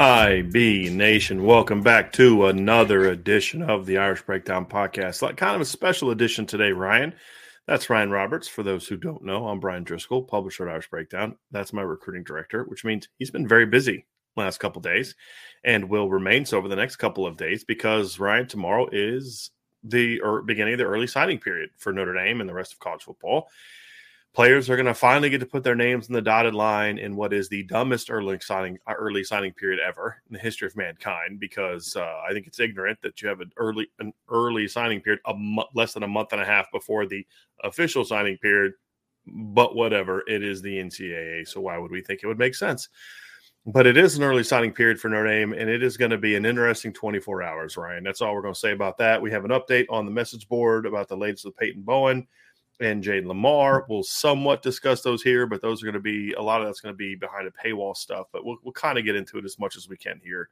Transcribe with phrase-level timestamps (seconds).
[0.00, 5.20] IB Nation, welcome back to another edition of the Irish Breakdown Podcast.
[5.20, 7.12] Like kind of a special edition today, Ryan.
[7.66, 8.48] That's Ryan Roberts.
[8.48, 11.36] For those who don't know, I'm Brian Driscoll, publisher at Irish Breakdown.
[11.50, 14.06] That's my recruiting director, which means he's been very busy
[14.36, 15.14] last couple days
[15.64, 19.50] and will remain so over the next couple of days because Ryan, tomorrow is
[19.84, 22.78] the er, beginning of the early signing period for Notre Dame and the rest of
[22.78, 23.48] college football
[24.32, 27.16] players are going to finally get to put their names in the dotted line in
[27.16, 30.76] what is the dumbest early signing uh, early signing period ever in the history of
[30.76, 35.00] mankind because uh, I think it's ignorant that you have an early an early signing
[35.00, 37.26] period a mo- less than a month and a half before the
[37.64, 38.72] official signing period
[39.26, 42.88] but whatever it is the NCAA so why would we think it would make sense
[43.66, 46.16] but it is an early signing period for Notre Dame, and it is going to
[46.16, 48.02] be an interesting 24 hours, Ryan.
[48.02, 49.20] That's all we're going to say about that.
[49.20, 52.26] We have an update on the message board about the latest with Peyton Bowen
[52.80, 53.84] and Jayden Limar.
[53.88, 56.80] We'll somewhat discuss those here, but those are going to be a lot of that's
[56.80, 58.26] going to be behind a paywall stuff.
[58.32, 60.48] But we'll, we'll kind of get into it as much as we can here,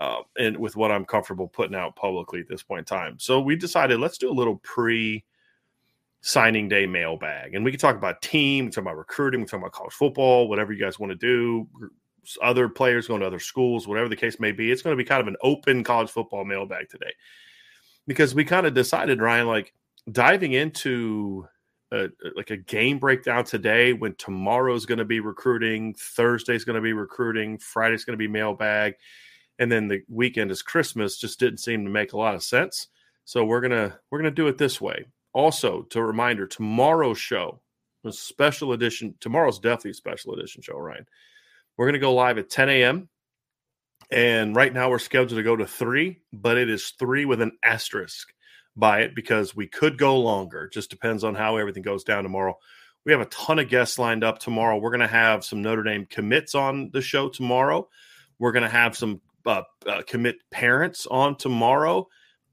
[0.00, 3.18] uh, and with what I'm comfortable putting out publicly at this point in time.
[3.18, 5.24] So we decided let's do a little pre
[6.20, 9.46] signing day mailbag, and we can talk about team, we can talk about recruiting, we
[9.46, 11.68] can talk about college football, whatever you guys want to do.
[12.40, 14.70] Other players going to other schools, whatever the case may be.
[14.70, 17.12] It's going to be kind of an open college football mailbag today
[18.06, 19.74] because we kind of decided, Ryan, like
[20.10, 21.48] diving into
[21.92, 26.82] a, like a game breakdown today when tomorrow's going to be recruiting, Thursday's going to
[26.82, 28.94] be recruiting, Friday's going to be mailbag,
[29.58, 32.88] and then the weekend is Christmas just didn't seem to make a lot of sense.
[33.24, 35.04] So we're gonna we're gonna do it this way.
[35.32, 37.60] Also, to reminder, tomorrow's show,
[38.04, 39.14] a special edition.
[39.20, 41.06] Tomorrow's definitely a special edition show, Ryan.
[41.76, 43.08] We're gonna go live at 10 a.m.
[44.10, 47.52] And right now we're scheduled to go to three, but it is three with an
[47.62, 48.32] asterisk
[48.76, 50.68] by it because we could go longer.
[50.72, 52.56] Just depends on how everything goes down tomorrow.
[53.04, 54.78] We have a ton of guests lined up tomorrow.
[54.78, 57.88] We're going to have some Notre Dame commits on the show tomorrow.
[58.38, 62.06] We're going to have some uh, uh, commit parents on tomorrow.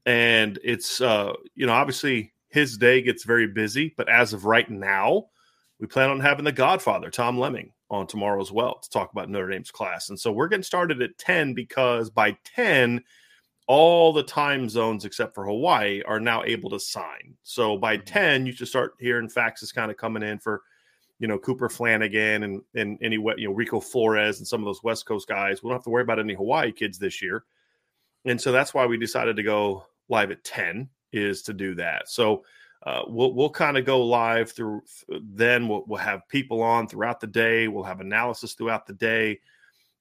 [0.06, 4.68] And it's, uh, you know, obviously his day gets very busy, but as of right
[4.68, 5.26] now,
[5.78, 9.28] we plan on having the Godfather, Tom Lemming, on tomorrow as well to talk about
[9.28, 10.10] Notre Dame's class.
[10.10, 13.02] And so we're getting started at 10 because by 10,
[13.70, 17.36] all the time zones except for Hawaii are now able to sign.
[17.44, 18.04] So by mm-hmm.
[18.04, 20.62] 10, you should start hearing faxes kind of coming in for,
[21.20, 24.82] you know, Cooper Flanagan and and any you know Rico Flores and some of those
[24.82, 25.62] West Coast guys.
[25.62, 27.44] We don't have to worry about any Hawaii kids this year.
[28.24, 32.08] And so that's why we decided to go live at 10 is to do that.
[32.08, 32.42] So
[32.84, 37.20] uh, we'll we'll kind of go live through then we'll, we'll have people on throughout
[37.20, 37.68] the day.
[37.68, 39.38] We'll have analysis throughout the day.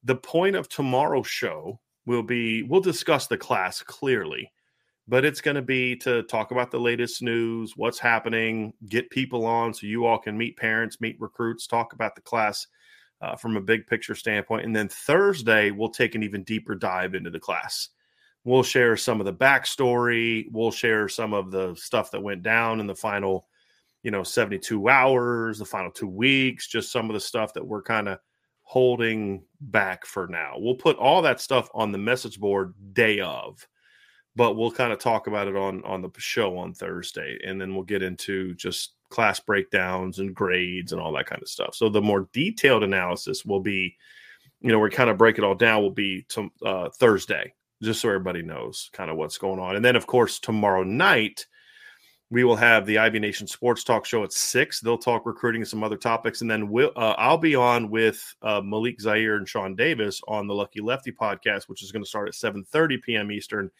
[0.05, 1.79] The point of tomorrow's show
[2.09, 4.51] will be we'll discuss the class clearly
[5.07, 9.45] but it's going to be to talk about the latest news what's happening get people
[9.45, 12.67] on so you all can meet parents meet recruits talk about the class
[13.21, 14.65] uh, from a big picture standpoint.
[14.65, 17.89] And then thursday we'll take an even deeper dive into the class.
[18.45, 20.45] We'll share some of the backstory.
[20.51, 23.47] We'll share some of the stuff that went down in the final
[24.01, 27.81] you know 72 hours the final two weeks just some of the stuff that we're
[27.81, 28.19] kind of
[28.69, 30.53] holding back for now.
[30.57, 33.67] We'll put all that stuff on the message board day of,
[34.35, 37.73] but we'll kind of talk about it on on the show on Thursday, and then
[37.73, 41.73] we'll get into just class breakdowns and grades and all that kind of stuff.
[41.73, 43.95] So the more detailed analysis will be
[44.61, 48.01] you know, we kind of break it all down will be to, uh, Thursday, just
[48.01, 49.75] so everybody knows kind of what's going on.
[49.75, 51.45] And then, of course, tomorrow night,
[52.31, 54.79] we will have the IB Nation Sports Talk Show at six.
[54.79, 58.35] They'll talk recruiting and some other topics, and then we'll, uh, I'll be on with
[58.43, 62.09] uh, Malik Zaire and Sean Davis on the Lucky Lefty podcast, which is going to
[62.09, 63.31] start at seven thirty p.m.
[63.31, 63.71] Eastern,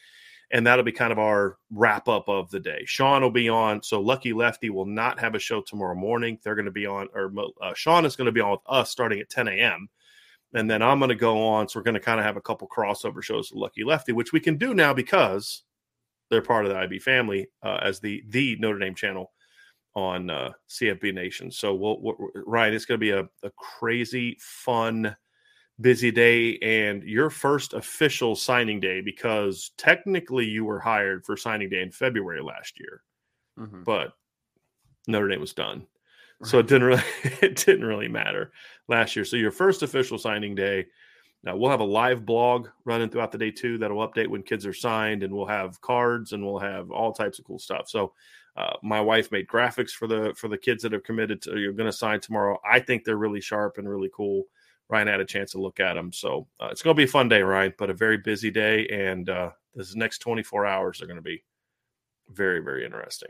[0.51, 2.81] and that'll be kind of our wrap up of the day.
[2.85, 6.39] Sean will be on, so Lucky Lefty will not have a show tomorrow morning.
[6.43, 7.31] They're going to be on, or
[7.61, 9.89] uh, Sean is going to be on with us starting at ten a.m.
[10.55, 11.69] And then I'm going to go on.
[11.69, 14.33] So we're going to kind of have a couple crossover shows with Lucky Lefty, which
[14.33, 15.61] we can do now because
[16.29, 19.31] they're part of the IB family uh, as the the Notre Dame channel
[19.95, 21.51] on uh, CFB Nation.
[21.51, 22.15] So we'll, we'll
[22.45, 25.15] Ryan, it's going to be a, a crazy, fun,
[25.81, 31.69] busy day, and your first official signing day because technically you were hired for signing
[31.69, 33.01] day in February last year,
[33.57, 33.83] mm-hmm.
[33.83, 34.13] but
[35.07, 35.85] Notre Dame was done.
[36.39, 36.49] Right.
[36.49, 37.03] So it didn't really
[37.41, 38.51] it didn't really matter
[38.87, 39.25] last year.
[39.25, 40.85] So your first official signing day
[41.43, 44.65] now we'll have a live blog running throughout the day too that'll update when kids
[44.65, 47.87] are signed, and we'll have cards and we'll have all types of cool stuff.
[47.87, 48.13] So
[48.57, 51.73] uh, my wife made graphics for the for the kids that have committed to you're
[51.73, 52.59] going to sign tomorrow.
[52.69, 54.45] I think they're really sharp and really cool.
[54.89, 57.07] Ryan had a chance to look at them, so uh, it's going to be a
[57.07, 61.05] fun day, Ryan, but a very busy day, and uh, this next 24 hours are
[61.05, 61.43] going to be
[62.29, 63.29] very very interesting.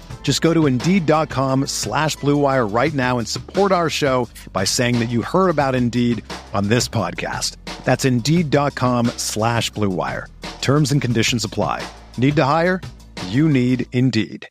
[0.23, 5.09] Just go to Indeed.com slash BlueWire right now and support our show by saying that
[5.09, 6.23] you heard about Indeed
[6.53, 7.57] on this podcast.
[7.83, 10.27] That's Indeed.com slash BlueWire.
[10.61, 11.85] Terms and conditions apply.
[12.17, 12.79] Need to hire?
[13.27, 14.47] You need Indeed.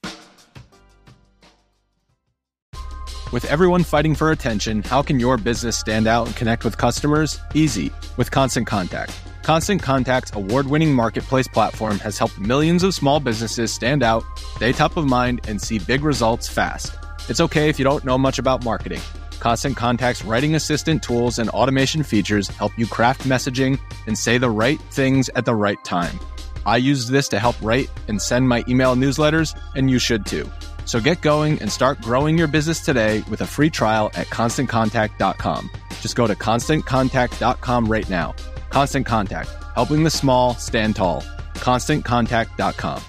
[3.32, 7.38] With everyone fighting for attention, how can your business stand out and connect with customers?
[7.54, 7.92] Easy.
[8.16, 9.12] With Constant Contact.
[9.50, 14.70] Constant Contact's award winning marketplace platform has helped millions of small businesses stand out, stay
[14.70, 16.94] top of mind, and see big results fast.
[17.28, 19.00] It's okay if you don't know much about marketing.
[19.40, 23.76] Constant Contact's writing assistant tools and automation features help you craft messaging
[24.06, 26.20] and say the right things at the right time.
[26.64, 30.48] I use this to help write and send my email newsletters, and you should too.
[30.84, 35.70] So get going and start growing your business today with a free trial at constantcontact.com.
[36.00, 38.36] Just go to constantcontact.com right now.
[38.70, 41.22] Constant Contact, helping the small stand tall.
[41.54, 43.02] ConstantContact.com.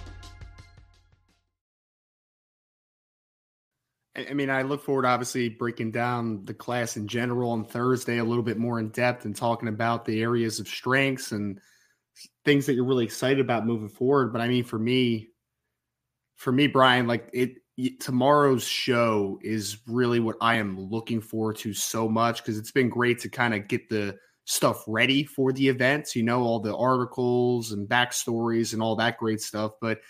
[4.30, 8.24] I mean, I look forward, obviously, breaking down the class in general on Thursday a
[8.24, 11.60] little bit more in depth and talking about the areas of strengths and
[12.44, 14.34] things that you're really excited about moving forward.
[14.34, 15.30] But I mean, for me,
[16.36, 17.56] for me, Brian, like it,
[18.00, 22.90] tomorrow's show is really what I am looking forward to so much because it's been
[22.90, 26.76] great to kind of get the stuff ready for the events, you know, all the
[26.76, 29.74] articles and backstories and all that great stuff.
[29.80, 30.02] But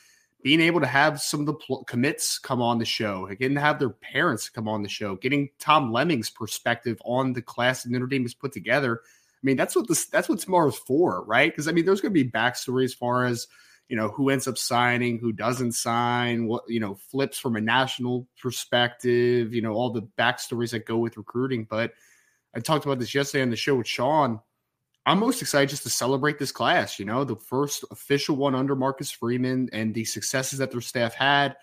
[0.43, 3.61] being able to have some of the pl- commits come on the show, getting to
[3.61, 7.91] have their parents come on the show, getting Tom Lemming's perspective on the class that
[7.91, 9.01] Notre Dame has put together.
[9.03, 11.51] I mean, that's what this that's what tomorrow's for, right?
[11.51, 13.47] Because I mean, there's going to be backstory as far as
[13.89, 17.61] you know who ends up signing, who doesn't sign, what you know flips from a
[17.61, 21.91] national perspective, you know all the backstories that go with recruiting, but
[22.55, 24.39] I talked about this yesterday on the show with Sean.
[25.05, 28.75] I'm most excited just to celebrate this class, you know, the first official one under
[28.75, 31.55] Marcus Freeman and the successes that their staff had,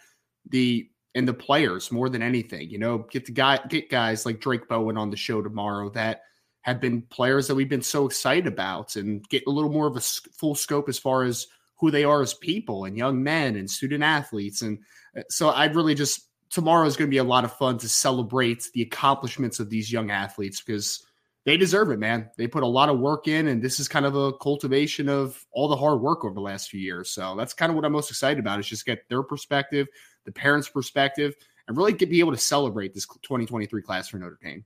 [0.49, 4.40] the and the players more than anything, you know, get the guy get guys like
[4.40, 6.23] Drayk Bowen on the show tomorrow that
[6.62, 9.97] have been players that we've been so excited about and get a little more of
[9.97, 13.71] a full scope as far as who they are as people and young men and
[13.71, 14.62] student athletes.
[14.62, 14.80] And
[15.16, 17.88] uh, so I really just tomorrow is going to be a lot of fun to
[17.88, 21.05] celebrate the accomplishments of these young athletes because
[21.45, 22.31] they deserve it, man.
[22.37, 25.43] They put a lot of work in, and this is kind of a cultivation of
[25.50, 27.11] all the hard work over the last few years.
[27.11, 29.87] So that's kind of what I'm most excited about is just get their perspective,
[30.25, 31.35] the parents' perspective,
[31.67, 34.64] and really get, be able to celebrate this 2023 class for Notre Dame.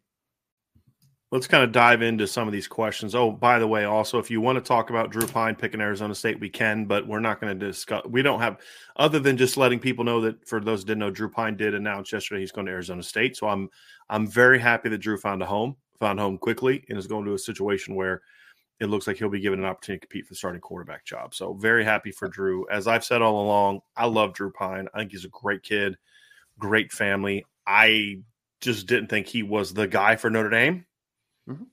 [1.33, 3.15] Let's kind of dive into some of these questions.
[3.15, 6.15] Oh, by the way, also, if you want to talk about Drew Pyne picking Arizona
[6.15, 8.03] State, we can, but we're not going to discuss.
[8.07, 8.59] We don't have,
[8.97, 12.13] other than just letting people know that for those didn't know, Drew Pyne did announce
[12.13, 13.35] yesterday he's going to Arizona State.
[13.39, 13.71] So I'm,
[14.11, 17.33] I'm very happy that Drew found a home, found home quickly, and is going to
[17.33, 18.21] a situation where
[18.79, 21.35] it looks like he'll be given an opportunity to compete for the starting quarterback job.
[21.35, 22.69] So very happy for Drew.
[22.69, 24.87] As I've said all along, I love Drew Pyne.
[24.93, 25.97] I think he's a great kid,
[26.59, 27.47] great family.
[27.67, 28.19] I
[28.61, 30.85] just didn't think he was the guy for Notre Dame.
[31.49, 31.65] Mm-hmm.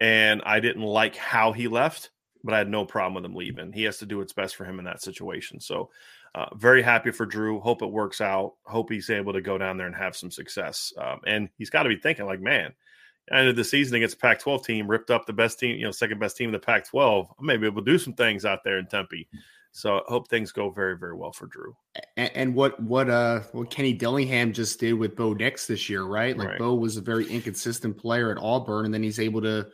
[0.00, 2.10] And I didn't like how he left,
[2.42, 3.72] but I had no problem with him leaving.
[3.72, 5.60] He has to do what's best for him in that situation.
[5.60, 5.90] So,
[6.34, 7.60] uh, very happy for Drew.
[7.60, 8.54] Hope it works out.
[8.64, 10.92] Hope he's able to go down there and have some success.
[10.96, 12.72] Um, and he's got to be thinking, like, man,
[13.30, 15.90] end of the season against Pac 12 team, ripped up the best team, you know,
[15.90, 17.26] second best team in the Pac 12.
[17.38, 19.28] I may be able to do some things out there in Tempe.
[19.72, 21.76] So I hope things go very, very well for Drew.
[22.16, 26.02] And, and, what what uh what Kenny Dillingham just did with Bo Nix this year,
[26.02, 26.36] right?
[26.36, 26.58] Like right.
[26.58, 29.68] Bo was a very inconsistent player at Auburn, and then he's able to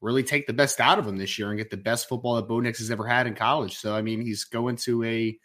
[0.00, 2.48] really take the best out of him this year and get the best football that
[2.48, 3.76] Bo Nix has ever had in college.
[3.76, 5.38] So I mean, he's going to a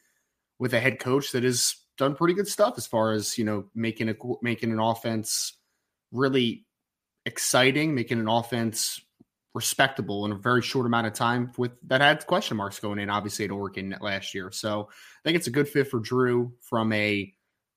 [0.59, 3.65] with a head coach that has done pretty good stuff as far as you know
[3.75, 5.57] making a making an offense
[6.11, 6.65] really
[7.25, 9.01] exciting, making an offense
[9.53, 13.09] respectable in a very short amount of time with that had question marks going in
[13.09, 14.51] obviously at Oregon last year.
[14.51, 17.33] So I think it's a good fit for Drew from a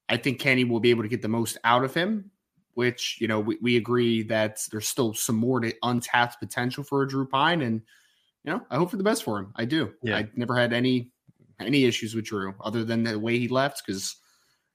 [0.08, 2.30] I think Kenny will be able to get the most out of him,
[2.74, 7.02] which, you know, we, we agree that there's still some more to untapped potential for
[7.02, 7.62] a Drew Pyne.
[7.62, 7.80] And,
[8.44, 9.54] you know, I hope for the best for him.
[9.56, 9.94] I do.
[10.02, 10.18] Yeah.
[10.18, 11.12] I never had any
[11.58, 14.16] any issues with Drew other than the way he left because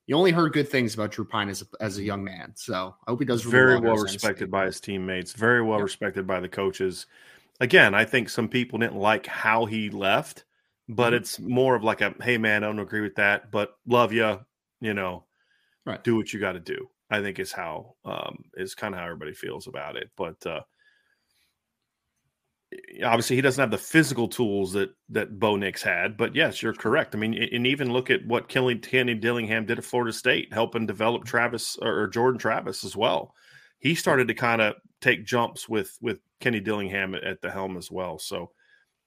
[0.08, 2.54] you only heard good things about Drew Pyne as a, as a young man.
[2.56, 6.26] So I hope he does really very well, respected by his teammates, very well respected
[6.26, 7.06] by the coaches.
[7.60, 10.46] Again, I think some people didn't like how he left,
[10.88, 11.16] but mm-hmm.
[11.16, 14.40] it's more of like a hey man, I don't agree with that, but love you,
[14.80, 15.26] you know,
[15.86, 16.04] right.
[16.04, 16.90] do what you got to do.
[17.10, 20.10] I think is how um, is kind of how everybody feels about it.
[20.16, 20.62] But uh,
[23.04, 26.74] obviously he doesn't have the physical tools that that Bo Nix had, but yes, you're
[26.74, 27.16] correct.
[27.16, 30.86] I mean, and even look at what Kelly Kenny Dillingham did at Florida State, helping
[30.86, 33.34] develop Travis or Jordan Travis as well.
[33.80, 37.90] He started to kind of take jumps with with Kenny Dillingham at, the helm as
[37.90, 38.20] well.
[38.20, 38.52] So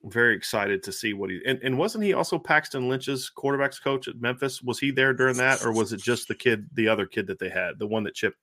[0.02, 3.82] I'm very excited to see what he and, and wasn't he also Paxton Lynch's quarterbacks
[3.82, 4.62] coach at Memphis?
[4.62, 7.38] Was he there during that, or was it just the kid, the other kid that
[7.38, 8.34] they had, the one that Chip,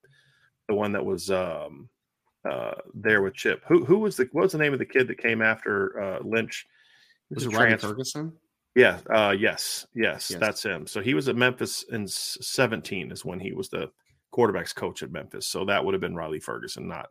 [0.68, 1.88] the one that was um
[2.44, 3.62] uh, there with Chip.
[3.68, 6.18] Who who was the what was the name of the kid that came after uh,
[6.22, 6.66] Lynch?
[7.30, 8.32] Was, was it Ryan Ferguson?
[8.74, 10.86] Yeah, uh, yes, yes, yes, that's him.
[10.86, 13.90] So he was at Memphis in 17 is when he was the
[14.32, 15.46] quarterbacks coach at Memphis.
[15.46, 17.08] So that would have been Riley Ferguson, not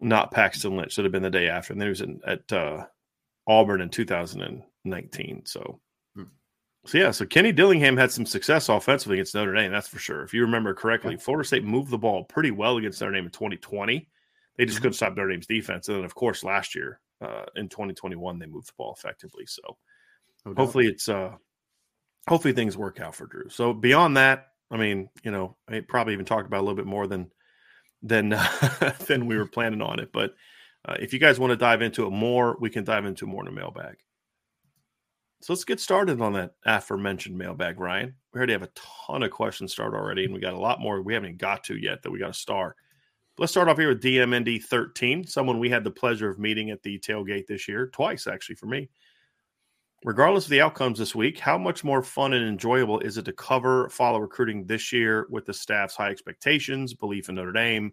[0.00, 0.92] not Paxton Lynch.
[0.92, 1.72] Should have been the day after.
[1.72, 2.86] And then he was in, at uh,
[3.46, 5.42] Auburn in 2019.
[5.44, 5.80] So
[6.86, 10.22] so yeah, so Kenny Dillingham had some success offensively against Notre Dame, that's for sure.
[10.22, 13.30] If you remember correctly, Florida State moved the ball pretty well against Notre Dame in
[13.30, 14.06] 2020.
[14.56, 14.82] They just mm-hmm.
[14.82, 18.46] couldn't stop Notre Dame's defense, and then of course last year uh, in 2021 they
[18.46, 19.46] moved the ball effectively.
[19.46, 19.62] So
[20.44, 21.32] no hopefully it's uh,
[22.28, 23.48] hopefully things work out for Drew.
[23.48, 26.86] So beyond that, I mean, you know, I probably even talked about a little bit
[26.86, 27.30] more than
[28.02, 30.10] than uh, than we were planning on it.
[30.12, 30.34] But
[30.86, 33.46] uh, if you guys want to dive into it more, we can dive into more
[33.46, 33.96] in the mailbag.
[35.40, 38.14] So let's get started on that aforementioned mailbag, Ryan.
[38.32, 38.70] We already have a
[39.06, 41.76] ton of questions started already, and we got a lot more we haven't got to
[41.76, 42.76] yet that we got to star.
[43.36, 46.84] Let's start off here with DMND 13, someone we had the pleasure of meeting at
[46.84, 48.88] the tailgate this year, twice actually for me.
[50.04, 53.32] Regardless of the outcomes this week, how much more fun and enjoyable is it to
[53.32, 57.92] cover follow recruiting this year with the staff's high expectations, belief in Notre Dame,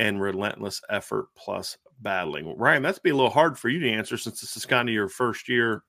[0.00, 2.52] and relentless effort plus battling.
[2.56, 4.92] Ryan, that's be a little hard for you to answer since this is kind of
[4.92, 5.84] your first year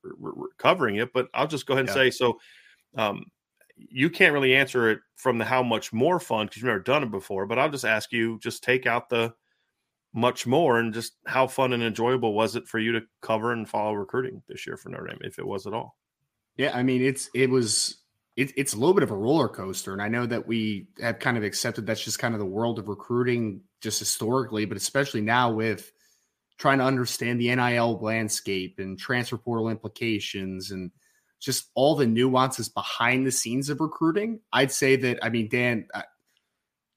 [0.60, 1.13] covering it.
[1.13, 2.03] But I'll just go ahead and yeah.
[2.03, 2.38] say so.
[2.96, 3.25] Um,
[3.77, 7.03] you can't really answer it from the how much more fun because you've never done
[7.03, 7.46] it before.
[7.46, 9.34] But I'll just ask you, just take out the
[10.13, 13.69] much more and just how fun and enjoyable was it for you to cover and
[13.69, 15.98] follow recruiting this year for Notre Dame, if it was at all?
[16.55, 17.98] Yeah, I mean, it's it was
[18.36, 21.19] it, it's a little bit of a roller coaster, and I know that we have
[21.19, 25.22] kind of accepted that's just kind of the world of recruiting, just historically, but especially
[25.22, 25.91] now with
[26.57, 30.91] trying to understand the NIL landscape and transfer portal implications and
[31.39, 34.39] just all the nuances behind the scenes of recruiting.
[34.51, 36.01] I'd say that, I mean, Dan uh,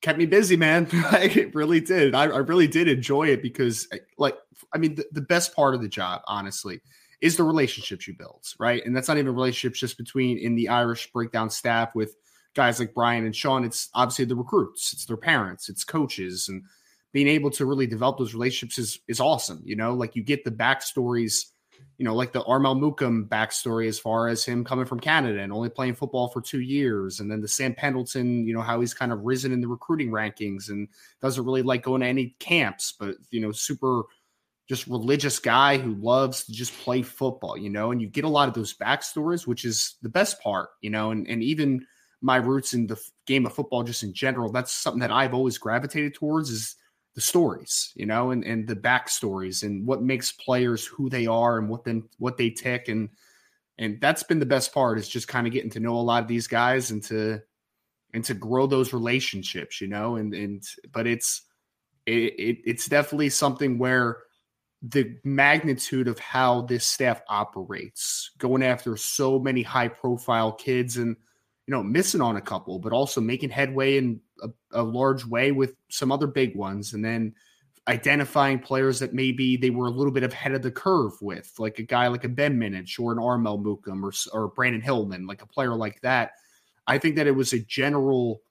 [0.01, 0.89] kept me busy, man.
[0.93, 2.15] I really did.
[2.15, 4.37] I, I, really did enjoy it because, uh, like,
[4.73, 6.81] I mean, the, the best part of the job, honestly,
[7.21, 8.85] is the relationships you build, right?
[8.85, 12.17] And that's not even relationships just between in the Irish breakdown staff with
[12.55, 13.65] guys like Brian and Sean.
[13.65, 16.63] It's obviously the recruits, it's their parents, it's coaches, and
[17.13, 19.61] being able to really develop those relationships is is awesome.
[19.65, 21.47] You know, like you get the backstories
[21.99, 25.53] you know, like the Armel Mukam backstory as far as him coming from Canada and
[25.53, 27.21] only playing football for two years.
[27.21, 30.11] And then the Sam Pendleton, you know, how he's kind of risen in the recruiting
[30.11, 30.89] rankings and
[31.21, 34.05] doesn't really like going to any camps, but, you know, super
[34.69, 38.29] just religious guy who loves to just play football, you know, and you get a
[38.29, 41.85] lot of those backstories, which is the best part, you know, and, and even
[42.23, 42.97] my roots in the
[43.27, 46.77] game of football just in general, that's something that I've always gravitated towards is
[47.21, 51.59] the stories, you know, and, and the backstories and what makes players who they are
[51.59, 52.89] and what them what they tick.
[52.89, 53.11] And
[53.79, 56.23] and that's been the best part is just kind of getting to know a lot
[56.23, 57.41] of these guys and to
[58.15, 61.43] and to grow those relationships, you know, and and but it's
[62.07, 64.19] it, it it's definitely something where
[64.83, 71.17] the magnitude of how this staff operates, going after so many high profile kids and
[71.71, 75.53] you know, missing on a couple, but also making headway in a, a large way
[75.53, 76.95] with some other big ones.
[76.95, 77.33] And then
[77.87, 81.79] identifying players that maybe they were a little bit ahead of the curve with, like
[81.79, 85.43] a guy like a Ben Minich or an Armel Mukam or, or Brandyn Hillman, like
[85.43, 86.33] a player like that.
[86.89, 88.43] I think that it was a general,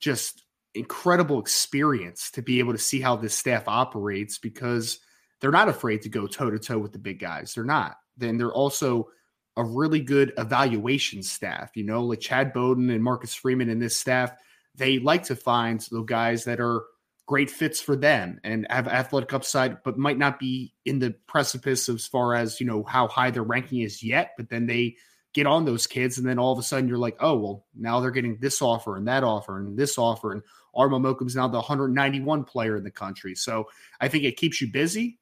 [0.00, 0.42] just
[0.72, 5.00] incredible experience to be able to see how this staff operates because
[5.42, 7.52] they're not afraid to go toe to toe with the big guys.
[7.52, 7.96] They're not.
[8.16, 9.10] Then they're also
[9.56, 11.70] a really good evaluation staff.
[11.74, 14.32] You know, like Chad Bowden and Marcus Freeman and this staff,
[14.74, 16.84] they like to find the guys that are
[17.26, 21.88] great fits for them and have athletic upside, but might not be in the precipice
[21.88, 24.32] as far as, you know, how high their ranking is yet.
[24.36, 24.96] But then they
[25.32, 28.00] get on those kids, and then all of a sudden you're like, oh, well, now
[28.00, 30.32] they're getting this offer and that offer and this offer.
[30.32, 30.42] And
[30.74, 33.34] Armel Mukam's now the 191 player in the country.
[33.34, 33.68] So
[34.00, 35.18] I think it keeps you busy.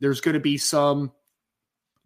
[0.00, 1.12] There's going to be some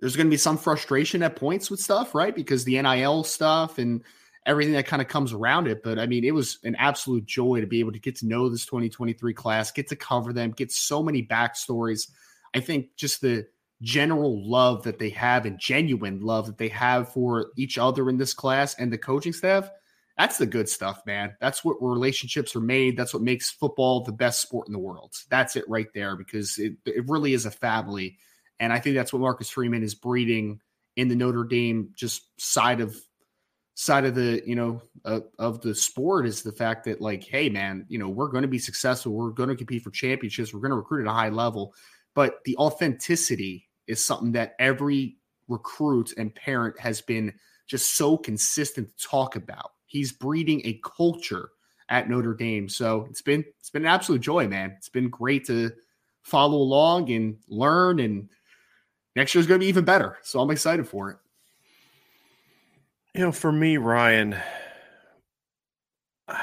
[0.01, 2.35] there's going to be some frustration at points with stuff, right?
[2.35, 4.03] Because the NIL stuff and
[4.47, 5.83] everything that kind of comes around it.
[5.83, 8.49] But I mean, it was an absolute joy to be able to get to know
[8.49, 12.11] this 2023 class, get to cover them, get so many backstories.
[12.55, 13.47] I think just the
[13.83, 18.17] general love that they have and genuine love that they have for each other in
[18.17, 19.71] this class and the coaching staff.
[20.17, 21.37] That's the good stuff, man.
[21.41, 22.97] That's what relationships are made.
[22.97, 25.15] That's what makes football the best sport in the world.
[25.31, 28.19] That's it right there because it, it really is a family
[28.61, 30.61] and I think that's what Marcus Freeman is breeding
[30.97, 32.97] in the Notre Dame just side of
[33.75, 37.49] side of the you know uh, of the sport is the fact that like hey
[37.49, 39.13] man you know we're going to be successful.
[39.13, 40.53] We're going to compete for championships.
[40.53, 41.75] We're going to recruit at a high level.
[42.15, 47.33] But the authenticity is something that every recruit and parent has been
[47.69, 49.71] just so consistent to talk about.
[49.87, 51.51] He's breeding a culture
[51.89, 52.69] at Notre Dame.
[52.69, 54.75] So it's been it's been an absolute joy man.
[54.77, 55.71] It's been great to
[56.23, 58.29] follow along and learn and
[59.19, 60.17] next year is going to be even better.
[60.23, 61.17] So I'm excited for it.
[63.15, 64.37] You know, for me, Ryan,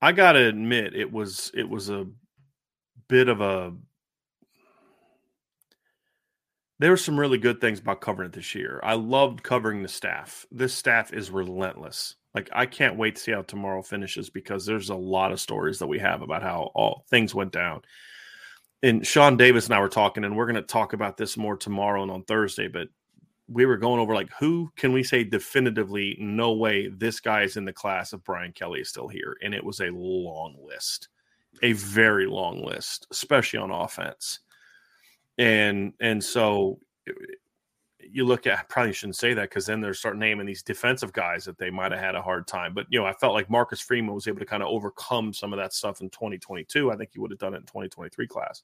[0.00, 2.06] I got to admit it was it was a
[3.08, 3.74] bit of a
[6.78, 8.80] there were some really good things about covering it this year.
[8.84, 10.46] I loved covering the staff.
[10.50, 12.14] This staff is relentless.
[12.34, 15.80] Like I can't wait to see how tomorrow finishes because there's a lot of stories
[15.80, 17.82] that we have about how all things went down
[18.82, 21.56] and Sean Davis and I were talking, and we're going to talk about this more
[21.56, 22.68] tomorrow and on Thursday.
[22.68, 22.88] But
[23.48, 27.56] we were going over like who can we say definitively, no way this guy is
[27.56, 31.08] in the class of Brian Kelly is still here, and it was a long list,
[31.62, 34.40] a very long list, especially on offense,
[35.38, 36.78] and and so
[38.12, 41.12] you look at I probably shouldn't say that because then they're start naming these defensive
[41.12, 42.74] guys that they might have had a hard time.
[42.74, 45.52] But you know, I felt like Marcus Freeman was able to kind of overcome some
[45.52, 46.90] of that stuff in 2022.
[46.90, 48.62] I think he would have done it in 2023 class.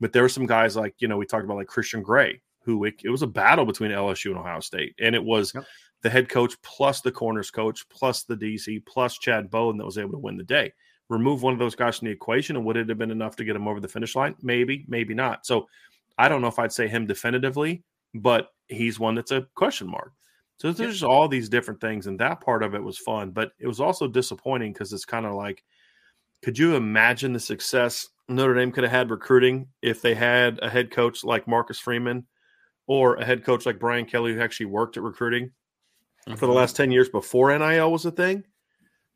[0.00, 2.84] But there were some guys like you know we talked about like Christian Gray, who
[2.84, 5.64] it, it was a battle between LSU and Ohio State, and it was yep.
[6.02, 9.98] the head coach plus the corners coach plus the DC plus Chad Bowden that was
[9.98, 10.72] able to win the day.
[11.08, 13.44] Remove one of those guys from the equation, and would it have been enough to
[13.44, 14.34] get him over the finish line?
[14.40, 15.44] Maybe, maybe not.
[15.44, 15.68] So
[16.16, 17.82] I don't know if I'd say him definitively
[18.14, 20.12] but he's one that's a question mark.
[20.58, 23.66] So there's all these different things, and that part of it was fun, but it
[23.66, 25.64] was also disappointing because it's kind of like,
[26.42, 30.70] could you imagine the success Notre Dame could have had recruiting if they had a
[30.70, 32.26] head coach like Marcus Freeman
[32.86, 36.34] or a head coach like Brian Kelly who actually worked at recruiting mm-hmm.
[36.34, 36.58] for the mm-hmm.
[36.58, 38.44] last 10 years before NIL was a thing?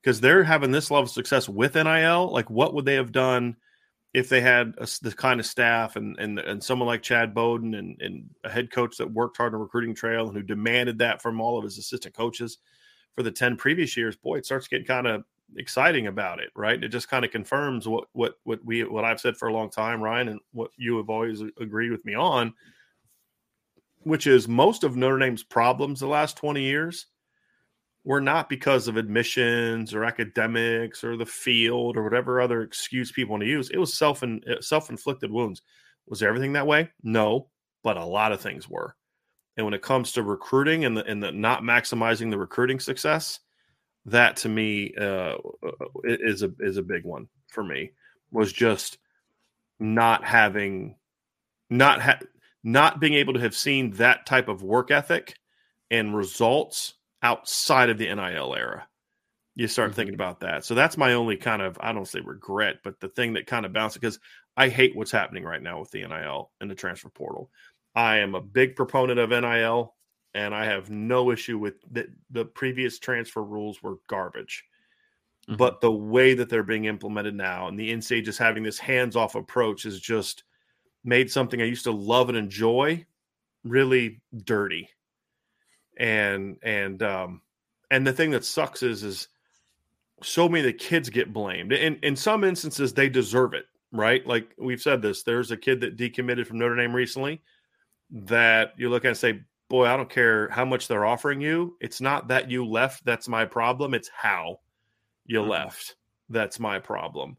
[0.02, 2.32] Because they're having this level of success with NIL.
[2.32, 3.56] Like, what would they have done
[4.16, 7.74] if they had a, the kind of staff and, and and someone like Chad Bowden
[7.74, 11.20] and, and a head coach that worked hard on recruiting trail and who demanded that
[11.20, 12.56] from all of his assistant coaches
[13.14, 15.22] for the 10 previous years, boy, it starts getting kind of
[15.58, 16.82] exciting about it, right?
[16.82, 19.68] It just kind of confirms what what what we what I've said for a long
[19.68, 22.54] time, Ryan, and what you have always agreed with me on,
[24.04, 27.04] which is most of Notre Dame's problems the last 20 years
[28.06, 33.32] were not because of admissions or academics or the field or whatever other excuse people
[33.32, 33.68] want to use.
[33.68, 35.60] It was self uh, self inflicted wounds.
[36.06, 36.88] Was everything that way?
[37.02, 37.48] No,
[37.82, 38.94] but a lot of things were.
[39.56, 43.40] And when it comes to recruiting and the and the not maximizing the recruiting success,
[44.04, 45.34] that to me uh,
[46.04, 47.90] is a is a big one for me.
[48.30, 48.98] Was just
[49.80, 50.94] not having,
[51.70, 52.20] not ha-
[52.62, 55.36] not being able to have seen that type of work ethic
[55.90, 58.86] and results outside of the NIL era.
[59.54, 59.96] You start mm-hmm.
[59.96, 60.64] thinking about that.
[60.64, 63.64] So that's my only kind of I don't say regret, but the thing that kind
[63.64, 64.20] of bounces because
[64.56, 67.50] I hate what's happening right now with the NIL and the transfer portal.
[67.94, 69.94] I am a big proponent of NIL,
[70.34, 74.64] and I have no issue with the, the previous transfer rules were garbage.
[75.48, 75.56] Mm-hmm.
[75.56, 79.34] But the way that they're being implemented now, and the NCAA just having this hands-off
[79.34, 80.44] approach, is just
[81.04, 83.06] made something I used to love and enjoy
[83.64, 84.90] really dirty.
[85.96, 87.40] And and um
[87.90, 89.28] and the thing that sucks is is
[90.22, 91.72] so many of the kids get blamed.
[91.72, 94.26] In in some instances, they deserve it, right?
[94.26, 95.22] Like we've said this.
[95.22, 97.42] There's a kid that decommitted from Notre Dame recently
[98.10, 101.76] that you look at and say, boy, I don't care how much they're offering you.
[101.80, 103.94] It's not that you left that's my problem.
[103.94, 104.60] It's how
[105.26, 105.50] you mm-hmm.
[105.50, 105.96] left
[106.28, 107.36] that's my problem.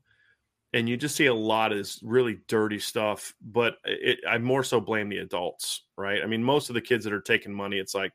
[0.74, 4.64] And you just see a lot of this really dirty stuff, but it, I more
[4.64, 6.22] so blame the adults, right?
[6.22, 8.12] I mean, most of the kids that are taking money, it's like,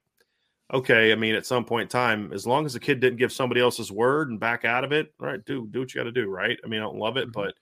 [0.73, 3.33] okay, I mean, at some point in time, as long as the kid didn't give
[3.33, 6.13] somebody else's word and back out of it, right, do do what you got to
[6.13, 6.59] do, right?
[6.65, 7.41] I mean, I don't love it, mm-hmm.
[7.43, 7.55] but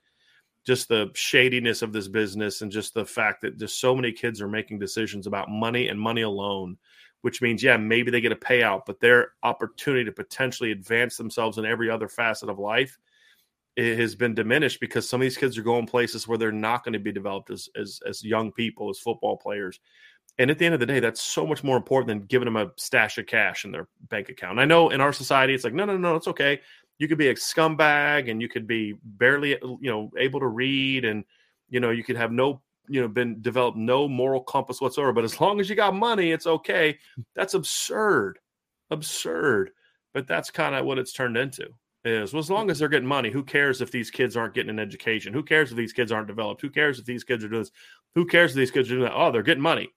[0.65, 4.41] just the shadiness of this business and just the fact that just so many kids
[4.41, 6.77] are making decisions about money and money alone
[7.21, 11.57] which means yeah maybe they get a payout but their opportunity to potentially advance themselves
[11.57, 12.97] in every other facet of life
[13.77, 16.83] it has been diminished because some of these kids are going places where they're not
[16.83, 19.79] going to be developed as, as as young people as football players
[20.41, 22.57] and at the end of the day that's so much more important than giving them
[22.57, 24.57] a stash of cash in their bank account.
[24.57, 26.59] I know in our society it's like no no no it's okay.
[26.97, 31.05] You could be a scumbag and you could be barely you know able to read
[31.05, 31.23] and
[31.69, 35.13] you know you could have no you know been developed no moral compass whatsoever.
[35.13, 36.97] But as long as you got money it's okay.
[37.35, 38.39] That's absurd.
[38.89, 39.69] Absurd.
[40.11, 41.69] But that's kind of what it's turned into
[42.03, 44.71] is well, as long as they're getting money who cares if these kids aren't getting
[44.71, 45.33] an education?
[45.33, 46.61] Who cares if these kids aren't developed?
[46.61, 47.71] Who cares if these kids are doing this?
[48.15, 49.13] Who cares if these kids are doing that?
[49.15, 49.93] Oh they're getting money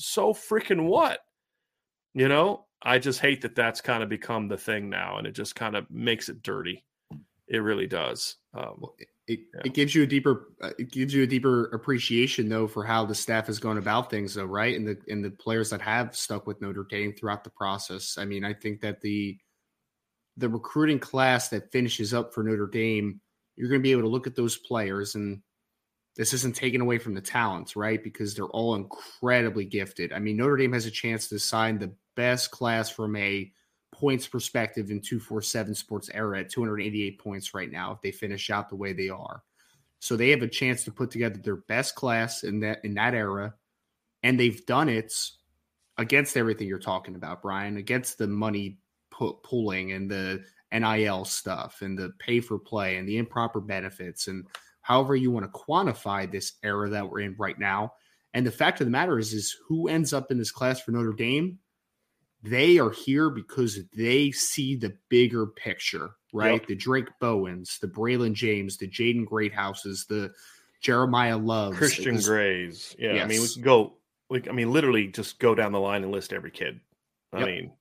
[0.00, 1.20] so freaking what
[2.14, 5.32] you know I just hate that that's kind of become the thing now, and it
[5.32, 6.84] just kind of makes it dirty.
[7.46, 8.36] It really does.
[8.54, 8.84] Um,
[9.26, 9.60] it, yeah.
[9.64, 13.04] it gives you a deeper uh, it gives you a deeper appreciation though for how
[13.04, 16.16] the staff has gone about things though right and the and the players that have
[16.16, 19.38] stuck with Notre Dame throughout the process I mean I think that the
[20.36, 23.20] the recruiting class that finishes up for Notre Dame
[23.54, 25.40] you're going to be able to look at those players and
[26.20, 30.36] this isn't taken away from the talents right because they're all incredibly gifted I mean
[30.36, 33.50] Notre Dame has a chance to sign the best class from a
[33.90, 38.68] points perspective in 247 sports era at 288 points right now if they finish out
[38.68, 39.42] the way they are.
[39.98, 43.14] So they have a chance to put together their best class in that in that
[43.14, 43.54] era
[44.22, 45.14] and they've done it
[45.96, 48.78] against everything you're talking about, Brian, against the money
[49.10, 54.46] pulling and the NIL stuff and the pay for play and the improper benefits and
[54.80, 57.92] however you want to quantify this era that we're in right now.
[58.34, 60.92] And the fact of the matter is, is who ends up in this class for
[60.92, 61.58] Notre Dame
[62.42, 66.60] they are here because they see the bigger picture, right?
[66.60, 66.66] Yep.
[66.68, 70.32] The Drayk Bowens, the Braylon James, the Jaden Greathouses, the
[70.82, 72.96] Jeremiyah Loves, Christian this, Grays.
[72.98, 73.24] Yeah, yes.
[73.24, 73.94] I mean, we can go.
[74.30, 76.80] We, I mean, literally, just go down the line and list every kid.
[77.32, 77.46] I yep.
[77.46, 77.72] mean,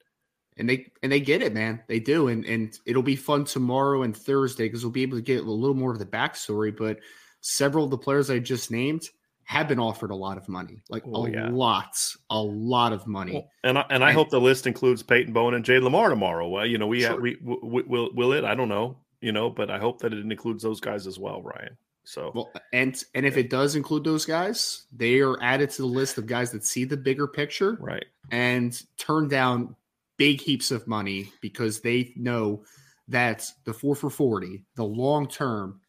[0.60, 1.82] and they and they get it, man.
[1.88, 5.24] They do, and and it'll be fun tomorrow and Thursday because we'll be able to
[5.24, 6.76] get a little more of the backstory.
[6.76, 7.00] But
[7.42, 9.10] several of the players I just named
[9.46, 11.50] have been offered a lot of money, like oh, a yeah.
[11.50, 11.98] lot,
[12.30, 13.34] a lot of money.
[13.34, 16.48] Well, and I, and I hope the list includes Peyton Bowen and Jay Lamar tomorrow.
[16.48, 17.20] Well, you know, we sure.
[17.20, 18.44] we, we will will it?
[18.44, 21.42] I don't know, you know, but I hope that it includes those guys as well,
[21.42, 21.78] Ryan.
[22.04, 25.88] So well, and and if it does include those guys, they are added to the
[25.88, 28.06] list of guys that see the bigger picture, right?
[28.32, 29.76] And turn down
[30.20, 32.64] big heaps of money because they know
[33.08, 35.80] that the four for forty, the long term,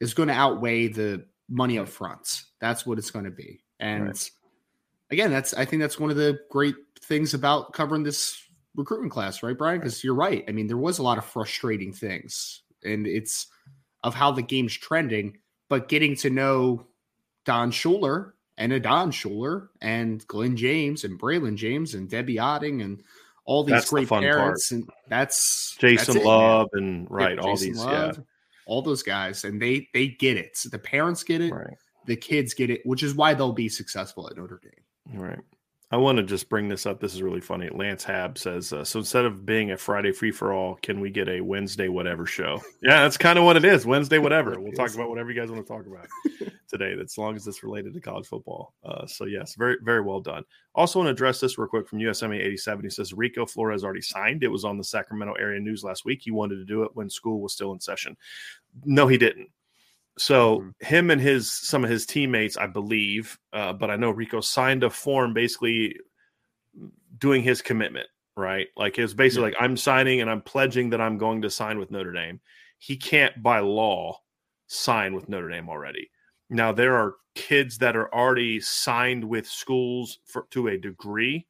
[0.00, 2.42] is going to outweigh the money up front.
[2.60, 3.60] That's what it's going to be.
[3.80, 4.30] And right.
[5.10, 8.42] again, that's I think that's one of the great things about covering this
[8.74, 9.78] recruitment class, right, Brian?
[9.78, 10.44] Because you're right.
[10.48, 13.46] I mean, there was a lot of frustrating things, and it's
[14.02, 16.86] of how the game's trending, but getting to know
[17.44, 22.82] Don Schuler and a Don Shuler and Glenn James and Braylon James and Debbie Otting
[22.84, 23.02] and
[23.46, 24.80] all these that's great the parents, part.
[24.82, 26.82] and that's Jason that's it, Love man.
[26.84, 28.22] and right, yeah, all Jason these, Love, yeah
[28.68, 30.56] all those guys, and they they get it.
[30.56, 31.76] So The parents get it, right.
[32.06, 35.20] the kids get it, which is why they'll be successful at Notre Dame.
[35.20, 35.38] Right.
[35.92, 36.98] I want to just bring this up.
[36.98, 37.68] This is really funny.
[37.68, 41.10] Lance Hab says, uh, so instead of being a Friday free for all, can we
[41.10, 42.60] get a Wednesday whatever show?
[42.82, 43.86] Yeah, that's kind of what it is.
[43.86, 44.58] Wednesday whatever.
[44.58, 46.08] We'll talk about whatever you guys want to talk about
[46.68, 48.74] today, as long as it's related to college football.
[48.84, 50.42] Uh, so yes, very very well done.
[50.74, 52.84] Also want to address this real quick from USMA 87.
[52.84, 54.42] He says Rico Flores already signed.
[54.42, 56.20] It was on the Sacramento area news last week.
[56.22, 58.16] He wanted to do it when school was still in session.
[58.84, 59.50] No, he didn't.
[60.18, 60.86] So mm-hmm.
[60.86, 64.82] him and his some of his teammates, I believe, uh, but I know Rico signed
[64.82, 65.96] a form basically
[67.18, 68.68] doing his commitment, right?
[68.76, 69.58] Like it's basically yeah.
[69.58, 72.40] like I'm signing and I'm pledging that I'm going to sign with Notre Dame.
[72.78, 74.20] He can't by law
[74.66, 76.10] sign with Notre Dame already.
[76.48, 81.46] Now there are kids that are already signed with schools for, to a degree,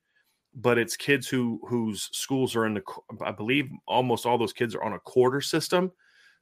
[0.55, 2.83] but it's kids who whose schools are in the
[3.25, 5.93] I believe almost all those kids are on a quarter system.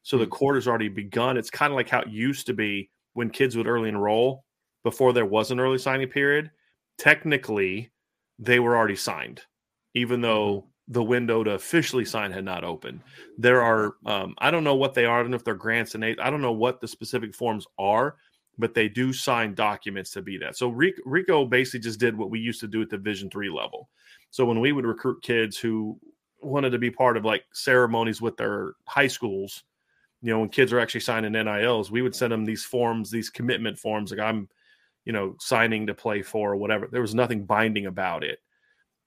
[0.05, 1.37] So the quarter's already begun.
[1.37, 4.45] It's kind of like how it used to be when kids would early enroll
[4.85, 6.51] before there was an early signing period.
[6.99, 7.91] Technically,
[8.39, 9.41] they were already signed,
[9.95, 10.93] even though mm-hmm.
[10.93, 13.01] the window to officially sign had not opened.
[13.39, 15.19] There are, um, I don't know what they are.
[15.19, 16.21] I don't know if they're grants and aid.
[16.21, 18.17] I don't know what the specific forms are,
[18.59, 20.57] but they do sign documents to be that.
[20.57, 23.89] So Rico basically just did what we used to do at the Division three level.
[24.31, 25.99] So when we would recruit kids who
[26.43, 29.65] wanted to be part of like ceremonies with their high schools,
[30.25, 33.29] you know, when kids are actually signing NLIs, we would send them these forms, these
[33.29, 34.11] commitment forms.
[34.11, 34.49] Like I'm,
[35.05, 36.89] you know, signing to play for or whatever.
[36.91, 38.39] There was nothing binding about it.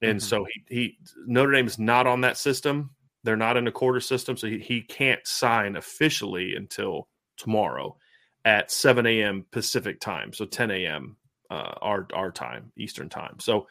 [0.03, 0.27] And mm-hmm.
[0.27, 2.91] so he, he Notre Dame is not on that system.
[3.23, 7.97] They're not in the quarter system, so he, he can't sign officially until tomorrow
[8.45, 9.43] at 7 a.m.
[9.49, 11.17] Pacific time, so 10 a.m.
[11.49, 13.38] Uh, our our time, Eastern time.
[13.39, 13.67] So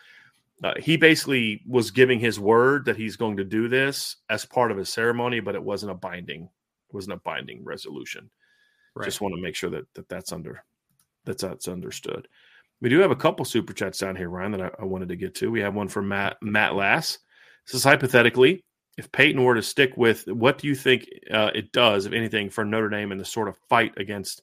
[0.65, 4.73] uh, he basically was giving his word that he's going to do this as part
[4.73, 6.49] of his ceremony, but it wasn't a binding
[6.93, 8.31] wasn't a binding resolution.
[8.95, 9.05] Right.
[9.05, 10.65] Just want to make sure that, that that's under
[11.25, 12.29] that's that's understood.
[12.81, 15.17] We do have a couple super chats down here, Ryan, that I, I wanted to
[15.17, 15.51] get to.
[15.51, 17.19] We have one from Matt Matt Lass.
[17.67, 18.65] This is hypothetically,
[18.97, 22.49] if Peyton were to stick with, what do you think uh, it does, if anything,
[22.49, 24.43] for Notre Dame and the sort of fight against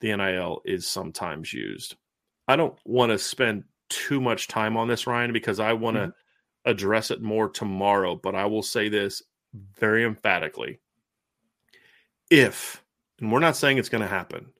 [0.00, 1.96] the NIL is sometimes used?
[2.48, 6.02] I don't want to spend too much time on this, Ryan, because I want to
[6.08, 6.70] mm-hmm.
[6.70, 8.16] address it more tomorrow.
[8.16, 9.22] But I will say this
[9.78, 10.80] very emphatically:
[12.30, 12.82] if,
[13.20, 14.52] and we're not saying it's going to happen,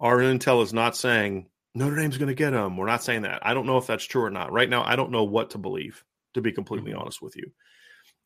[0.00, 2.76] our intel is not saying Notre Dame's going to get him.
[2.76, 3.44] We're not saying that.
[3.46, 4.52] I don't know if that's true or not.
[4.52, 6.04] Right now, I don't know what to believe,
[6.34, 7.00] to be completely mm-hmm.
[7.00, 7.50] honest with you.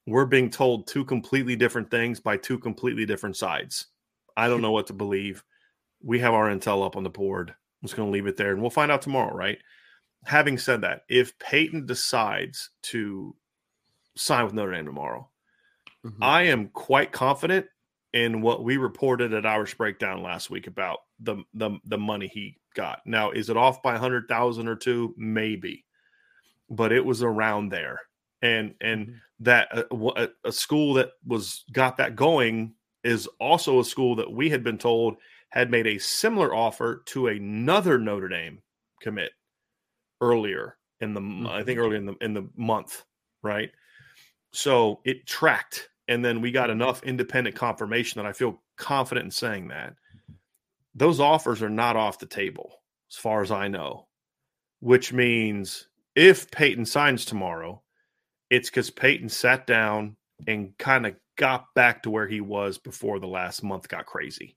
[0.06, 3.86] We're being told two completely different things by two completely different sides.
[4.36, 5.44] I don't know what to believe.
[6.02, 7.50] We have our intel up on the board.
[7.50, 9.58] I'm just going to leave it there and we'll find out tomorrow, right?
[10.24, 13.36] Having said that, if Peyton decides to
[14.16, 15.28] sign with Notre Dame tomorrow,
[16.04, 16.22] mm-hmm.
[16.22, 17.66] I am quite confident
[18.12, 22.56] in what we reported at Irish Breakdown last week about the the the money he
[22.74, 23.00] got.
[23.04, 25.14] Now, is it off by a hundred thousand or two?
[25.16, 25.84] Maybe,
[26.70, 28.00] but it was around there.
[28.40, 29.16] And and mm-hmm.
[29.40, 34.30] that uh, a, a school that was got that going is also a school that
[34.30, 35.16] we had been told
[35.50, 38.62] had made a similar offer to another Notre Dame
[39.00, 39.32] commit
[40.20, 41.20] earlier in the.
[41.50, 41.86] I think mm-hmm.
[41.86, 43.04] earlier in the in the month,
[43.42, 43.70] right?
[44.52, 49.30] So it tracked and then we got enough independent confirmation that I feel confident in
[49.30, 49.94] saying that
[50.94, 54.08] those offers are not off the table as far as I know,
[54.80, 57.82] which means if Peyton signs tomorrow,
[58.50, 60.16] it's because Peyton sat down
[60.46, 64.56] and kind of got back to where he was before the last month got crazy.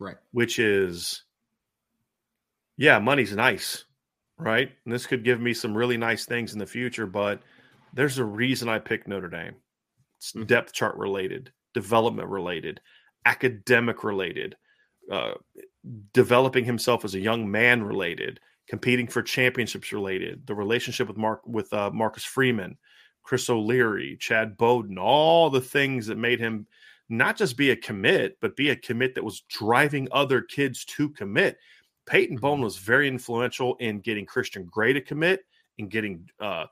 [0.00, 0.16] Right.
[0.32, 1.24] Which is,
[2.76, 3.84] yeah, money's nice,
[4.38, 4.70] right?
[4.84, 7.40] And this could give me some really nice things in the future, but
[7.92, 9.56] there's a reason I picked Notre Dame.
[10.20, 10.44] Mm-hmm.
[10.44, 12.80] depth chart related, development related,
[13.24, 14.56] academic related,
[15.12, 15.34] uh,
[16.12, 21.46] developing himself as a young man related, competing for championships related, the relationship with Mark
[21.46, 22.76] with uh, Marcus Freeman,
[23.22, 26.66] Chris O'Leary, Chad Bowden, all the things that made him
[27.08, 31.08] not just be a commit, but be a commit that was driving other kids to
[31.10, 31.58] commit.
[32.06, 32.62] Peyton mm-hmm.
[32.62, 35.44] Was very influential in getting Christian Gray to commit
[35.78, 36.66] and getting uh,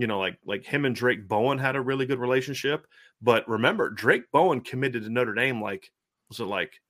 [0.00, 2.86] you know, like like him and Drayk Bowen had a really good relationship.
[3.20, 5.92] But remember, Drayk Bowen committed to Notre Dame like
[6.30, 6.80] was it like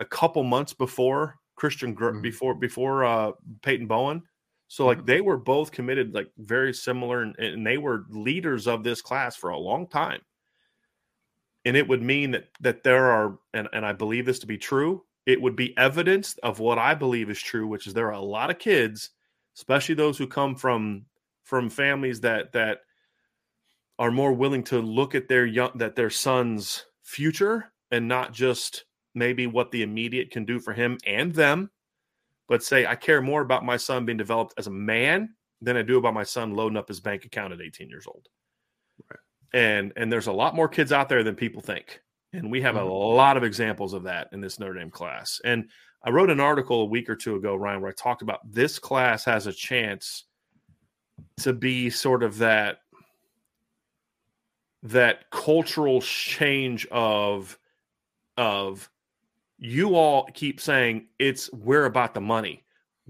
[0.00, 2.20] a couple months before Christian mm-hmm.
[2.20, 4.22] before before uh Peyton Bowen.
[4.68, 5.06] So like mm-hmm.
[5.06, 9.34] they were both committed like very similar and, and they were leaders of this class
[9.34, 10.20] for a long time.
[11.64, 14.56] And it would mean that that there are and, and I believe this to be
[14.56, 18.12] true, it would be evidence of what I believe is true, which is there are
[18.12, 19.10] a lot of kids,
[19.56, 21.06] especially those who come from
[21.44, 22.80] from families that that
[23.98, 28.84] are more willing to look at their young that their son's future and not just
[29.14, 31.70] maybe what the immediate can do for him and them
[32.48, 35.28] but say i care more about my son being developed as a man
[35.62, 38.28] than I do about my son loading up his bank account at 18 years old.
[39.08, 39.20] Right.
[39.54, 42.00] And and there's a lot more kids out there than people think.
[42.34, 42.88] And we have mm-hmm.
[42.88, 45.40] a lot of examples of that in this Notre Dame class.
[45.44, 45.70] And
[46.04, 48.78] I wrote an article a week or two ago, Ryan, where I talked about this
[48.78, 50.24] class has a chance
[51.38, 52.78] to be sort of that
[54.82, 57.58] that cultural change of
[58.36, 58.88] of
[59.58, 62.64] you all keep saying it's we're about the money.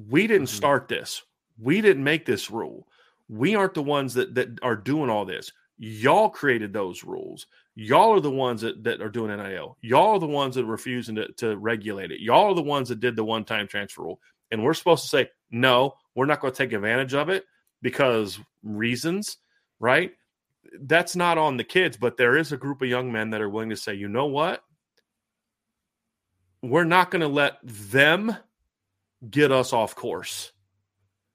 [0.09, 0.57] We didn't mm-hmm.
[0.57, 1.23] start this.
[1.59, 2.87] We didn't make this rule.
[3.29, 5.51] We aren't the ones that that are doing all this.
[5.79, 7.47] Y'all created those rules.
[7.75, 9.79] Y'all are the ones that, that are doing NIL.
[9.81, 12.21] Y'all are the ones that are refusing to, to regulate it.
[12.21, 14.21] Y'all are the ones that did the one time transfer rule.
[14.51, 17.47] And we're supposed to say, no, we're not going to take advantage of it
[17.83, 19.39] because reasons,
[19.81, 20.13] right?
[20.81, 23.51] That's not on the kids, but there is a group of young men that are
[23.51, 24.63] willing to say, you know what?
[26.63, 28.37] We're not going to let them
[29.29, 30.53] get us off course.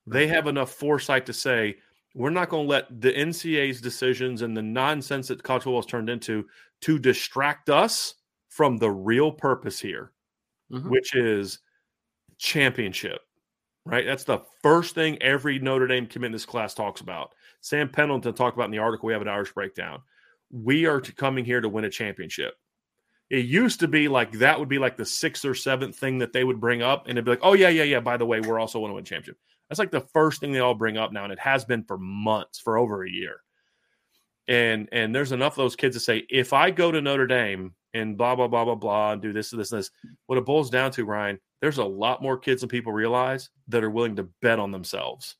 [0.07, 1.75] They have enough foresight to say,
[2.15, 5.85] we're not going to let the NCAA's decisions and the nonsense that college football has
[5.85, 6.45] turned into
[6.81, 8.15] to distract us
[8.47, 10.13] from the real purpose here,
[10.71, 10.89] mm-hmm.
[10.89, 11.59] which is
[12.37, 13.21] championship.
[13.87, 17.33] Right, that's the first thing every Notre Dame commit in this class talks about.
[17.61, 20.01] Sam Pendleton talked about in the article we have an Irish breakdown.
[20.51, 22.55] We are coming here to win a championship.
[23.29, 26.33] It used to be like that would be like the sixth or seventh thing that
[26.33, 28.39] they would bring up, and it'd be like, "Oh yeah, yeah, yeah." By the way,
[28.39, 29.37] we're also want to win championship.
[29.69, 31.97] That's like the first thing they all bring up now, and it has been for
[31.97, 33.41] months, for over a year.
[34.47, 37.73] And and there's enough of those kids to say, if I go to Notre Dame
[37.93, 39.91] and blah blah blah blah blah and do this and this and this,
[40.27, 43.83] what it boils down to, Ryan, there's a lot more kids than people realize that
[43.83, 45.35] are willing to bet on themselves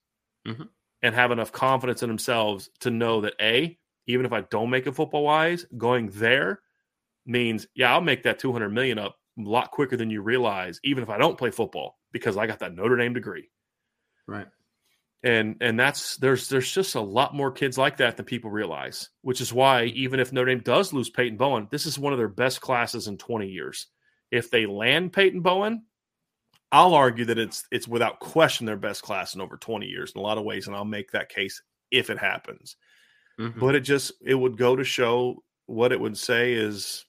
[0.47, 0.63] mm-hmm.
[1.01, 3.77] and have enough confidence in themselves to know that a,
[4.07, 6.61] even if I don't make it football wise, going there
[7.25, 11.03] means yeah, I'll make that 200 million up a lot quicker than you realize, even
[11.03, 13.49] if I don't play football because I got that Notre Dame degree.
[14.27, 14.47] Right.
[15.23, 19.09] And and that's there's there's just a lot more kids like that than people realize,
[19.21, 22.19] which is why even if Notre Dame does lose Peyton Bowen, this is one of
[22.19, 23.87] their best classes in 20 years.
[24.31, 25.83] If they land Peyton Bowen,
[26.71, 30.19] I'll argue that it's it's without question their best class in over 20 years in
[30.19, 32.75] a lot of ways, and I'll make that case if it happens.
[33.39, 33.59] Mm-hmm.
[33.59, 37.05] But it just it would go to show what it would say is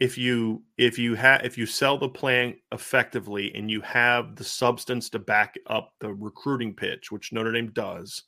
[0.00, 4.44] if you if you have if you sell the plan effectively and you have the
[4.44, 8.24] substance to back up the recruiting pitch, which Notre Dame does,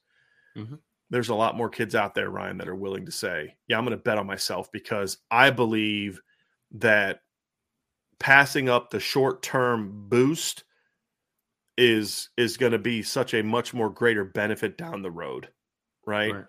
[0.56, 0.76] mm-hmm.
[1.11, 3.84] there's a lot more kids out there, Ryan, that are willing to say, "Yeah, I'm
[3.84, 6.20] going to bet on myself because I believe
[6.72, 7.20] that
[8.18, 10.64] passing up the short term boost
[11.76, 15.48] is is going to be such a much more greater benefit down the road,
[16.07, 16.44] right?" right.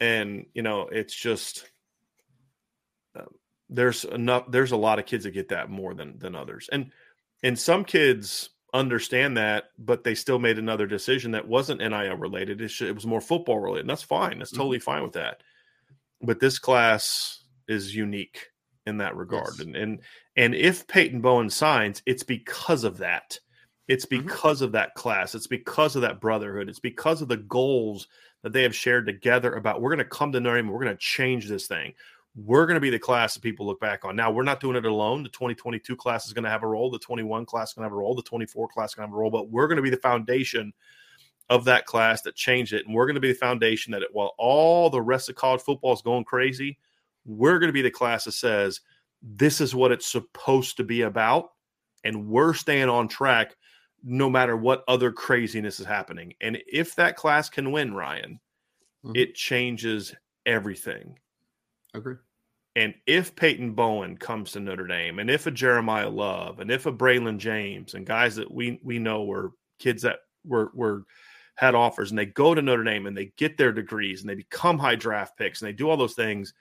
[0.00, 1.68] And you know, it's just
[3.70, 6.90] there's enough there's a lot of kids that get that more than than others and
[7.42, 12.60] and some kids understand that but they still made another decision that wasn't nil related
[12.60, 14.60] it, should, it was more football related and that's fine that's mm-hmm.
[14.60, 15.42] totally fine with that
[16.22, 18.46] but this class is unique
[18.86, 19.60] in that regard yes.
[19.60, 20.00] and and
[20.38, 23.38] and if peyton bowen signs it's because of that
[23.86, 24.24] it's mm-hmm.
[24.24, 24.66] because mm-hmm.
[24.66, 28.08] of that class it's because of that brotherhood it's because of the goals
[28.42, 30.96] that they have shared together about we're going to come to Notre Dame, we're going
[30.96, 31.92] to change this thing
[32.44, 34.14] we're going to be the class that people look back on.
[34.14, 35.22] Now, we're not doing it alone.
[35.22, 36.90] The 2022 class is going to have a role.
[36.90, 38.14] The 21 class is going to have a role.
[38.14, 39.30] The 24 class is going to have a role.
[39.30, 40.72] But we're going to be the foundation
[41.48, 42.86] of that class that changed it.
[42.86, 45.62] And we're going to be the foundation that it, while all the rest of college
[45.62, 46.78] football is going crazy,
[47.24, 48.80] we're going to be the class that says
[49.22, 51.50] this is what it's supposed to be about.
[52.04, 53.56] And we're staying on track
[54.02, 56.34] no matter what other craziness is happening.
[56.40, 58.38] And if that class can win, Ryan,
[59.04, 59.16] mm-hmm.
[59.16, 60.14] it changes
[60.46, 61.18] everything.
[61.94, 62.16] Agree.
[62.76, 66.86] And if Peyton Bowen comes to Notre Dame, and if a Jeremiyah Love, and if
[66.86, 69.50] a Braylon James, and guys that we we know were
[69.80, 71.04] kids that were were
[71.56, 74.36] had offers, and they go to Notre Dame and they get their degrees and they
[74.36, 76.54] become high draft picks and they do all those things,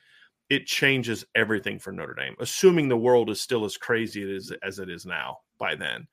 [0.50, 2.36] it changes everything for Notre Dame.
[2.40, 6.08] Assuming the world is still as crazy as as it is now by then,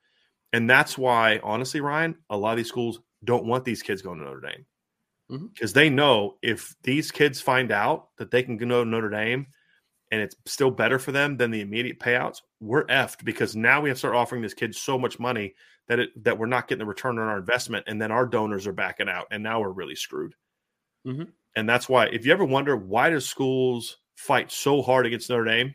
[0.53, 4.19] and that's why, honestly, Ryan, a lot of these schools don't want these kids going
[4.19, 4.67] to Notre Dame
[5.29, 5.79] because mm-hmm.
[5.79, 9.47] they know if these kids find out that they can go to Notre Dame
[10.11, 13.89] and it's still better for them than the immediate payouts, we're effed because now we
[13.89, 15.55] have to start offering this kid so much money
[15.89, 18.67] that it that we're not getting the return on our investment, and then our donors
[18.67, 20.35] are backing out, and now we're really screwed.
[21.07, 21.25] Mm-hmm.
[21.57, 25.45] And that's why, if you ever wonder why do schools fight so hard against Notre
[25.45, 25.75] Dame,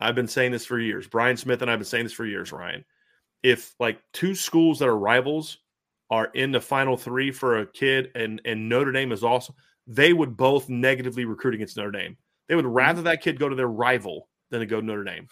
[0.00, 1.06] I've been saying this for years.
[1.06, 2.84] Brian Smith and I've been saying this for years, Ryan.
[3.42, 5.58] If like two schools that are rivals
[6.10, 9.54] are in the final three for a kid and and Notre Dame is also
[9.86, 12.16] they would both negatively recruit against Notre Dame.
[12.48, 12.74] They would mm-hmm.
[12.74, 15.28] rather that kid go to their rival than to go to Notre Dame.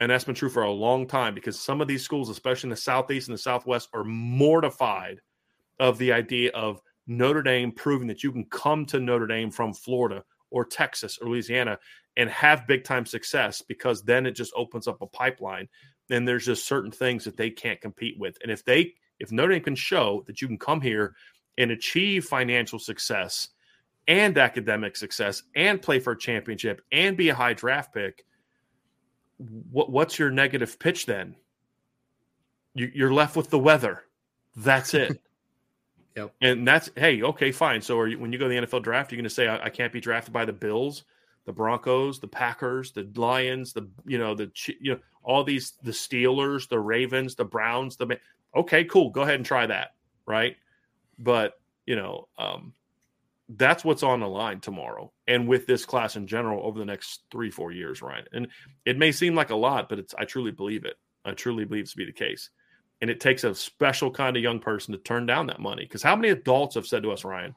[0.00, 2.72] And that's been true for a long time because some of these schools, especially in
[2.72, 5.20] the Southeast and the Southwest, are mortified
[5.78, 9.72] of the idea of Notre Dame proving that you can come to Notre Dame from
[9.72, 11.78] Florida or Texas or Louisiana
[12.16, 15.68] and have big time success because then it just opens up a pipeline.
[16.10, 18.36] And there's just certain things that they can't compete with.
[18.42, 21.14] And if they, if Notre Dame can show that you can come here
[21.56, 23.48] and achieve financial success
[24.08, 28.24] and academic success and play for a championship and be a high draft pick,
[29.70, 31.34] what, what's your negative pitch then?
[32.74, 34.02] You, you're left with the weather.
[34.56, 35.18] That's it.
[36.16, 36.34] Yep.
[36.42, 37.80] And that's hey, okay, fine.
[37.80, 39.70] So you, when you go to the NFL draft, you're going to say I, I,
[39.70, 41.04] can't be drafted by the Bills,
[41.46, 44.50] the Broncos, the Packers, the Lions, the you know the
[44.80, 47.96] you know all these the Steelers, the Ravens, the Browns.
[47.96, 48.18] The
[48.54, 49.10] okay, cool.
[49.10, 49.94] Go ahead and try that,
[50.26, 50.56] right?
[51.18, 51.54] But
[51.86, 52.74] you know, um,
[53.48, 57.22] that's what's on the line tomorrow, and with this class in general over the next
[57.30, 58.26] three four years, Ryan.
[58.32, 58.48] And
[58.84, 60.96] it may seem like a lot, but it's I truly believe it.
[61.24, 62.50] I truly believe it to be the case.
[63.02, 65.82] And it takes a special kind of young person to turn down that money.
[65.82, 67.54] Because how many adults have said to us, Ryan,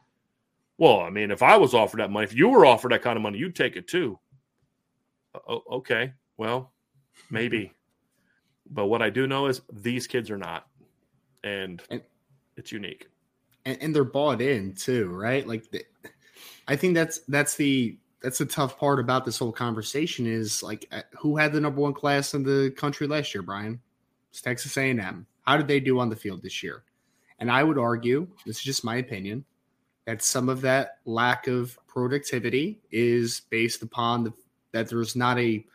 [0.77, 3.15] well, I mean, if I was offered that money, if you were offered that kind
[3.15, 4.19] of money, you'd take it too.
[5.47, 6.13] Oh, okay.
[6.37, 6.73] Well,
[7.29, 7.71] maybe.
[8.69, 10.67] but what I do know is these kids are not.
[11.43, 12.01] And, and
[12.57, 13.07] it's unique.
[13.65, 15.47] And, and, they're bought in too, right?
[15.47, 15.85] Like, the,
[16.67, 20.87] I think that's that's the that's the tough part about this whole conversation is like
[20.91, 23.79] uh, who had the number one class in the country last year, Brian?
[24.31, 25.27] It's Texas A&M.
[25.45, 26.83] How did they do on the field this year?
[27.39, 29.45] And I would argue, this is just my opinion,
[30.05, 34.33] that some of that lack of productivity is based upon the
[34.71, 35.65] that there's not a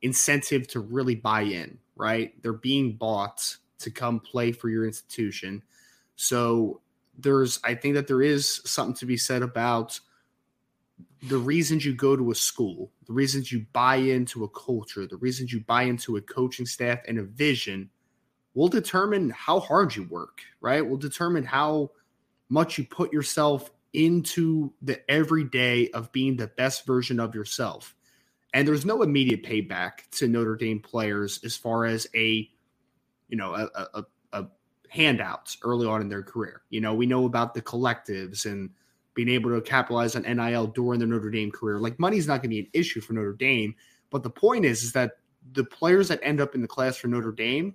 [0.00, 2.40] incentive to really buy in, right?
[2.42, 5.62] They're being bought to come play for your institution.
[6.16, 6.80] So
[7.18, 10.00] there's I think that there is something to be said about
[11.22, 15.16] the reasons you go to a school, the reasons you buy into a culture, the
[15.16, 17.90] reasons you buy into a coaching staff and a vision
[18.56, 20.84] will determine how hard you work, right?
[20.84, 21.90] Will determine how
[22.48, 27.94] much you put yourself into the everyday of being the best version of yourself.
[28.54, 32.48] And there's no immediate payback to Notre Dame players as far as a,
[33.28, 34.46] you know, a, a, a
[34.88, 36.62] handouts early on in their career.
[36.70, 38.70] You know, we know about the collectives and
[39.12, 41.78] being able to capitalize on NIL during their Notre Dame career.
[41.78, 43.74] Like money's not going to be an issue for Notre Dame,
[44.08, 45.18] but the point is, is that
[45.52, 47.74] the players that end up in the class for Notre Dame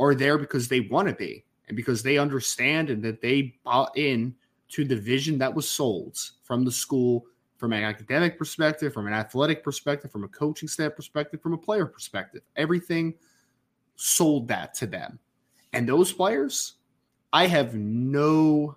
[0.00, 3.96] are there because they want to be and because they understand and that they bought
[3.96, 4.34] in
[4.70, 7.26] to the vision that was sold from the school
[7.60, 11.58] from an academic perspective, from an athletic perspective, from a coaching staff perspective, from a
[11.58, 12.40] player perspective.
[12.56, 13.12] Everything
[13.96, 15.18] sold that to them.
[15.74, 16.76] And those players,
[17.34, 18.76] I have no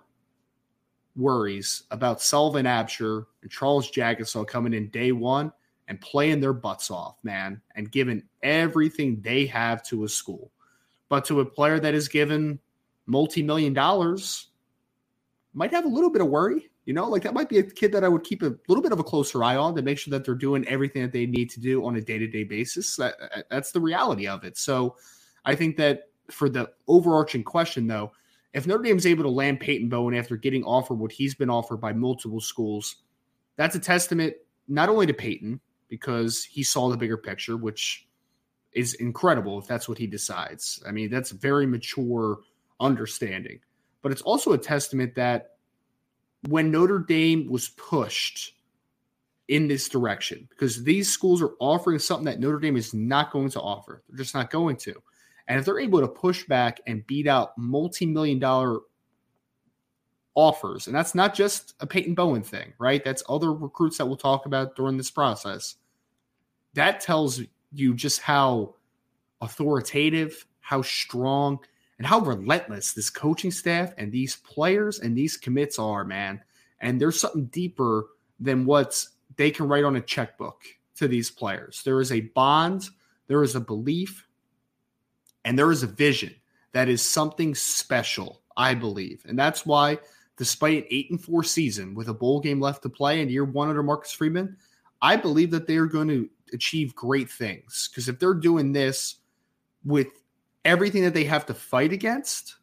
[1.16, 5.50] worries about Sullivan Absher and Charles Jagusah coming in day one
[5.88, 10.50] and playing their butts off, man, and giving everything they have to a school.
[11.14, 12.58] But to a player that is given
[13.06, 14.48] multi-million dollars,
[15.52, 16.68] might have a little bit of worry.
[16.86, 18.90] You know, like that might be a kid that I would keep a little bit
[18.90, 21.50] of a closer eye on to make sure that they're doing everything that they need
[21.50, 22.96] to do on a day-to-day basis.
[22.96, 24.58] That, uh, that's the reality of it.
[24.58, 24.96] So
[25.44, 28.10] I think that for the overarching question, though,
[28.52, 31.48] if Notre Dame is able to land Peyton Bowen after getting offered what he's been
[31.48, 33.04] offered by multiple schools,
[33.54, 34.34] that's a testament
[34.66, 38.08] not only to Peyton because he saw the bigger picture, which
[38.74, 40.82] is incredible if that's what he decides.
[40.86, 42.38] I mean, that's very mature
[42.80, 43.60] understanding.
[44.02, 45.52] But it's also a testament that
[46.48, 48.54] when Notre Dame was pushed
[49.48, 53.50] in this direction, because these schools are offering something that Notre Dame is not going
[53.50, 54.94] to offer, they're just not going to.
[55.46, 58.80] And if they're able to push back and beat out multi million dollar
[60.34, 63.04] offers, and that's not just a Peyton Bowen thing, right?
[63.04, 65.76] That's other recruits that we'll talk about during this process.
[66.74, 67.40] That tells
[67.74, 68.74] you just how
[69.40, 71.58] authoritative, how strong,
[71.98, 76.40] and how relentless this coaching staff and these players and these commits are, man.
[76.80, 78.06] And there's something deeper
[78.40, 79.04] than what
[79.36, 80.62] they can write on a checkbook
[80.96, 81.82] to these players.
[81.84, 82.88] There is a bond,
[83.26, 84.26] there is a belief,
[85.44, 86.34] and there is a vision
[86.72, 89.24] that is something special, I believe.
[89.28, 89.98] And that's why,
[90.36, 93.44] despite an eight and four season with a bowl game left to play in year
[93.44, 94.56] one under Marcus Freeman,
[95.00, 97.88] I believe that they are going to achieve great things.
[97.90, 99.16] Because if they're doing this
[99.84, 100.08] with
[100.64, 102.56] everything that they have to fight against,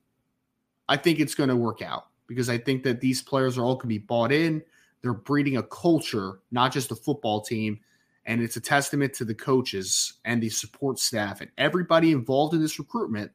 [0.90, 2.08] I think it's going to work out.
[2.28, 4.64] Because I think that these players are all going to be bought in.
[5.02, 7.80] They're breeding a culture, not just a football team.
[8.26, 12.62] And it's a testament to the coaches and the support staff and everybody involved in
[12.62, 13.32] this recruitment.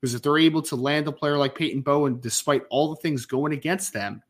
[0.00, 3.26] Because if they're able to land a player like Peyton Bowen, despite all the things
[3.26, 4.22] going against them,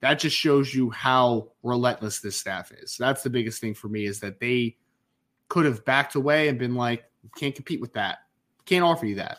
[0.00, 2.96] that just shows you how relentless this staff is.
[2.96, 4.76] That's the biggest thing for me is that they
[5.48, 7.04] could have backed away and been like,
[7.36, 8.18] can't compete with that.
[8.64, 9.38] Can't offer you that.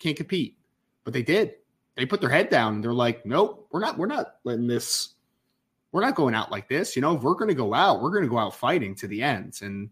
[0.00, 0.56] Can't compete.
[1.04, 1.54] But they did.
[1.96, 5.14] they put their head down and they're like, nope, we're not, we're not letting this,
[5.92, 6.96] we're not going out like this.
[6.96, 9.06] You know, if we're going to go out, we're going to go out fighting to
[9.06, 9.58] the end.
[9.62, 9.90] And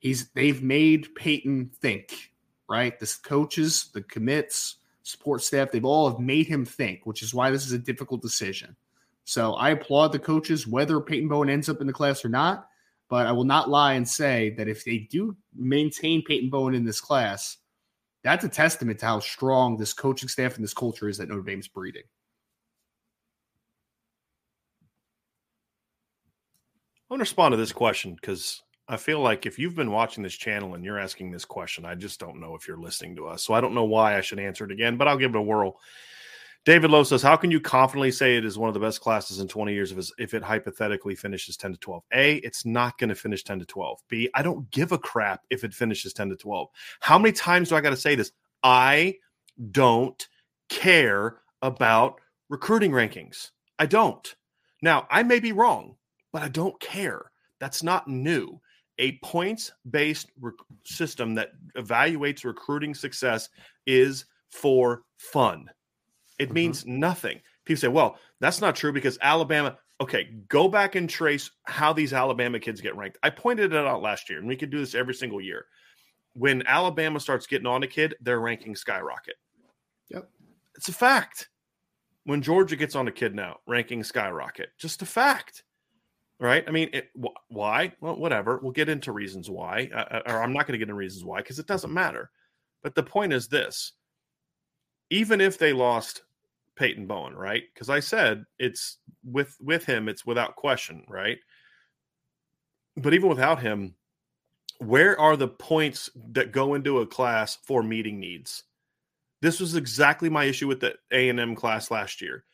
[0.00, 2.32] he's, they've made Peyton think,
[2.68, 2.98] right?
[2.98, 7.50] The coaches, the commits, support staff, they've all have made him think, which is why
[7.50, 8.74] this is a difficult decision.
[9.24, 12.68] So I applaud the coaches, whether Peyton Bowen ends up in the class or not.
[13.08, 16.84] But I will not lie and say that if they do maintain Peyton Bowen in
[16.84, 17.58] this class,
[18.22, 21.42] that's a testament to how strong this coaching staff and this culture is that Notre
[21.42, 22.04] Dame's breeding.
[27.10, 30.22] I want to respond to this question because I feel like if you've been watching
[30.22, 33.26] this channel and you're asking this question, I just don't know if you're listening to
[33.26, 33.42] us.
[33.42, 35.42] So I don't know why I should answer it again, but I'll give it a
[35.42, 35.78] whirl.
[36.64, 39.38] David Lowe says, How can you confidently say it is one of the best classes
[39.38, 42.02] in 20 years if, if it hypothetically finishes 10 to 12?
[42.14, 44.00] A, it's not going to finish 10 to 12.
[44.08, 46.68] B, I don't give a crap if it finishes 10 to 12.
[47.00, 48.32] How many times do I got to say this?
[48.62, 49.16] I
[49.72, 50.26] don't
[50.70, 53.50] care about recruiting rankings.
[53.78, 54.34] I don't.
[54.80, 55.96] Now, I may be wrong,
[56.32, 57.30] but I don't care.
[57.60, 58.58] That's not new.
[58.98, 60.54] A points based rec-
[60.84, 63.50] system that evaluates recruiting success
[63.86, 65.68] is for fun.
[66.38, 66.54] It mm-hmm.
[66.54, 67.40] means nothing.
[67.64, 69.78] People say, well, that's not true because Alabama.
[70.00, 73.16] Okay, go back and trace how these Alabama kids get ranked.
[73.22, 75.66] I pointed it out last year, and we could do this every single year.
[76.34, 79.36] When Alabama starts getting on a kid, their rankings skyrocket.
[80.08, 80.28] Yep.
[80.74, 81.48] It's a fact.
[82.24, 84.70] When Georgia gets on a kid now, rankings skyrocket.
[84.78, 85.62] Just a fact.
[86.40, 86.64] Right?
[86.66, 87.92] I mean, it, wh- why?
[88.00, 88.58] Well, whatever.
[88.60, 91.24] We'll get into reasons why, uh, uh or I'm not going to get into reasons
[91.24, 92.30] why because it doesn't matter.
[92.82, 93.92] But the point is this
[95.10, 96.22] even if they lost
[96.76, 97.62] Peyton Bowen, right?
[97.72, 101.38] Because I said it's with with him, it's without question, right?
[102.96, 103.94] But even without him,
[104.78, 108.64] where are the points that go into a class for meeting needs?
[109.40, 112.44] This was exactly my issue with the A and M class last year.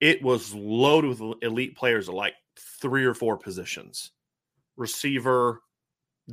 [0.00, 2.34] It was loaded with elite players of like
[2.80, 4.12] three or four positions:
[4.76, 5.62] receiver,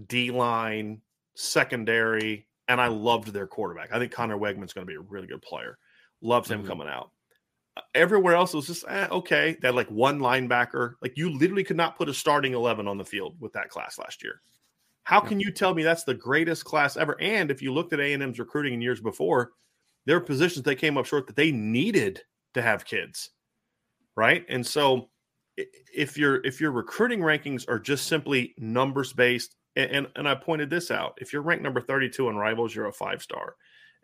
[0.07, 1.01] D line,
[1.35, 3.93] secondary, and I loved their quarterback.
[3.93, 5.77] I think Conner Weigman's going to be a really good player.
[6.21, 6.67] Loved him mm-hmm.
[6.67, 7.11] coming out.
[7.93, 9.57] Everywhere else was just eh, okay.
[9.61, 10.93] They had like one linebacker.
[11.01, 13.99] Like you literally could not put a starting eleven on the field with that class
[13.99, 14.41] last year.
[15.03, 17.15] How can you tell me that's the greatest class ever?
[17.21, 19.51] And if you looked at A and M's recruiting in years before,
[20.05, 22.21] there were positions they came up short that they needed
[22.55, 23.29] to have kids,
[24.15, 24.45] right?
[24.49, 25.09] And so
[25.57, 30.35] if your if your recruiting rankings are just simply numbers based, and, and, and I
[30.35, 33.55] pointed this out, if you're ranked number 32 on Rivals, you're a five star.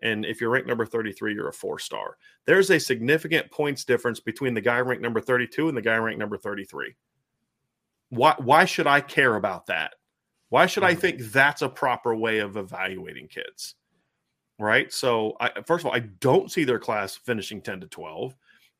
[0.03, 2.17] And if you're ranked number 33, you're a four star.
[2.45, 6.19] There's a significant points difference between the guy ranked number 32 and the guy ranked
[6.19, 6.95] number 33.
[8.09, 9.93] Why, why should I care about that?
[10.49, 10.99] Why should I mm-hmm.
[10.99, 13.75] think that's a proper way of evaluating kids?
[14.59, 14.91] Right.
[14.91, 18.35] So, I, first of all, I don't see their class finishing 10 to 12.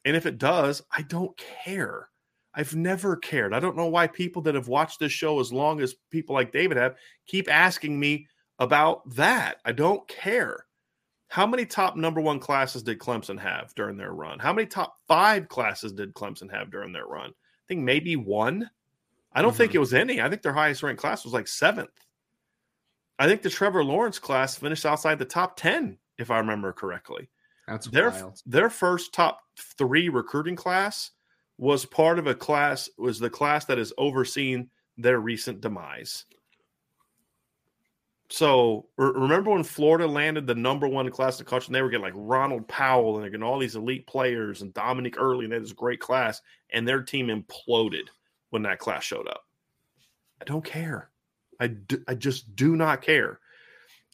[0.06, 2.10] And if it does, I don't care.
[2.54, 3.54] I've never cared.
[3.54, 6.52] I don't know why people that have watched this show as long as people like
[6.52, 6.96] David have
[7.26, 8.28] keep asking me
[8.60, 9.58] about that.
[9.66, 10.66] I don't care.
[11.30, 14.38] How many top number one classes did Clemson have during their run?
[14.38, 17.30] How many top five classes did Clemson have during their run?
[17.30, 18.70] I think maybe one.
[19.32, 19.58] I don't mm-hmm.
[19.58, 20.22] think it was any.
[20.22, 21.90] I think their highest ranked class was like seventh.
[23.18, 27.30] I think the Trevor Lawrence class finished outside the top 10, if I remember correctly.
[27.68, 28.42] That's their, wild.
[28.46, 29.40] Their first top
[29.78, 31.12] three recruiting class
[31.62, 36.26] was part of a class, was the class that has overseen their recent demise.
[38.30, 41.90] So re- remember when Florida landed the number one class in country, and they were
[41.90, 45.52] getting like Ronald Powell and they're getting all these elite players and Dominique Easley, and
[45.52, 46.42] they had this great class,
[46.74, 48.08] and their team imploded
[48.50, 49.44] when that class showed up.
[50.42, 51.12] I don't care.
[51.60, 53.40] I, do, I just do not care.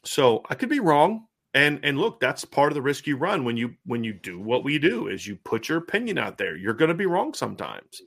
[0.04, 1.28] So I could be wrong.
[1.58, 4.40] And and look, that's part of the risk you run when you when you do
[4.40, 6.56] what we do is you put your opinion out there.
[6.56, 8.02] You're going to be wrong sometimes.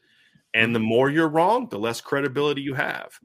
[0.55, 0.89] And the mm-hmm.
[0.89, 3.19] more you're wrong, the less credibility you have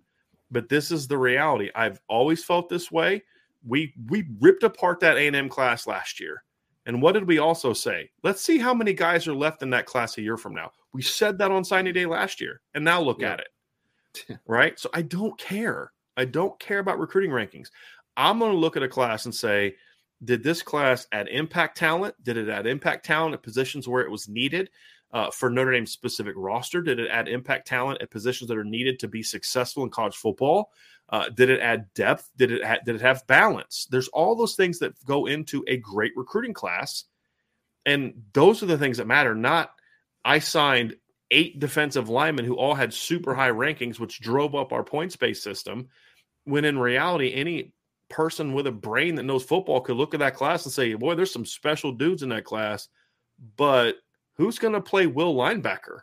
[0.52, 1.70] but this is the reality.
[1.76, 3.24] I've always felt this way.
[3.68, 6.44] We we ripped apart that A&M class last year.
[6.86, 8.12] And what did we also say?
[8.24, 10.72] Let's see how many guys are left in that class a year from now.
[10.94, 13.34] We said that on signing day last year, and now look yeah.
[13.34, 14.40] at it.
[14.48, 14.80] right?
[14.80, 15.92] So I don't care.
[16.16, 17.70] I don't care about recruiting rankings.
[18.16, 19.76] I'm going to look at a class and say,
[20.24, 22.16] did this class add impact talent?
[22.24, 24.70] Did it add impact talent at positions where it was needed?
[25.16, 26.82] uh, for Notre Dame's specific roster?
[26.82, 30.18] Did it add impact talent at positions that are needed to be successful in college
[30.18, 30.72] football?
[31.08, 32.30] Uh, did it add depth?
[32.36, 33.88] Did it ha- did it have balance?
[33.90, 37.06] There's all those things that go into a great recruiting class,
[37.86, 39.34] and those are the things that matter.
[39.34, 39.70] Not
[40.26, 40.98] I signed
[41.32, 45.44] eight defensive linemen who all had super high rankings, which drove up our points based
[45.44, 45.88] system.
[46.44, 47.72] When in reality, any
[48.10, 51.16] person with a brain that knows football could look at that class and say, "Boy,
[51.16, 52.88] there's some special dudes in that class."
[53.58, 53.96] but
[54.36, 56.00] who's going to play Will linebacker?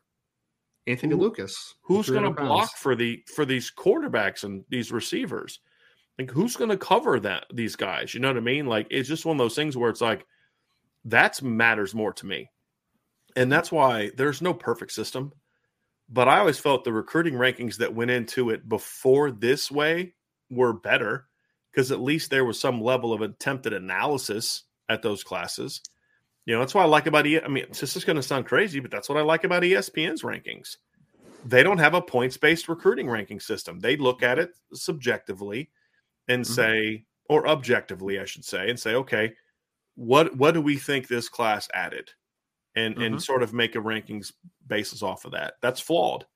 [0.87, 1.75] Anthony Who- Lucas.
[1.83, 5.61] Who's going to block for the for these quarterbacks and these receivers?
[6.19, 8.13] Like who's going to cover that these guys?
[8.13, 8.67] You know what I mean?
[8.67, 10.27] Like it's just one of those things where it's like
[11.05, 12.51] that's matters more to me.
[13.35, 15.33] And that's why there's no perfect system.
[16.09, 20.15] But I always felt the recruiting rankings that went into it before this way
[20.51, 21.27] were better
[21.73, 25.81] because at least there was some level of attempted analysis at those classes.
[26.45, 27.41] You know, that's what I like about E.
[27.41, 30.23] I mean, this is going to sound crazy, but that's what I like about ESPN's
[30.23, 30.77] rankings.
[31.47, 33.81] They don't have a points based recruiting ranking system.
[33.81, 35.71] They look at it subjectively
[36.29, 36.47] and Mhm.
[36.47, 39.35] say, or objectively, I should say, and say, okay,
[39.95, 42.11] what what do we think this class added,
[42.75, 43.07] and Mhm.
[43.07, 44.33] and sort of make a rankings
[44.67, 45.55] basis off of that.
[45.63, 46.27] That's flawed,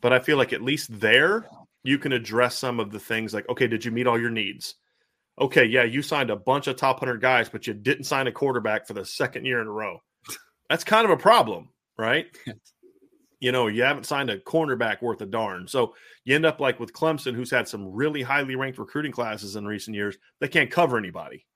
[0.00, 1.48] but I feel like at least there
[1.82, 4.74] you can address some of the things like, okay, did you meet all your needs?
[5.40, 8.32] Okay, yeah, you signed a bunch of top 100 guys, but you didn't sign a
[8.32, 10.00] quarterback for the second year in a row.
[10.68, 12.26] That's kind of a problem, right?
[13.40, 15.68] you know, you haven't signed a cornerback worth a darn.
[15.68, 19.54] So you end up like with Clemson, who's had some really highly ranked recruiting classes
[19.54, 20.16] in recent years.
[20.40, 21.46] They can't cover anybody,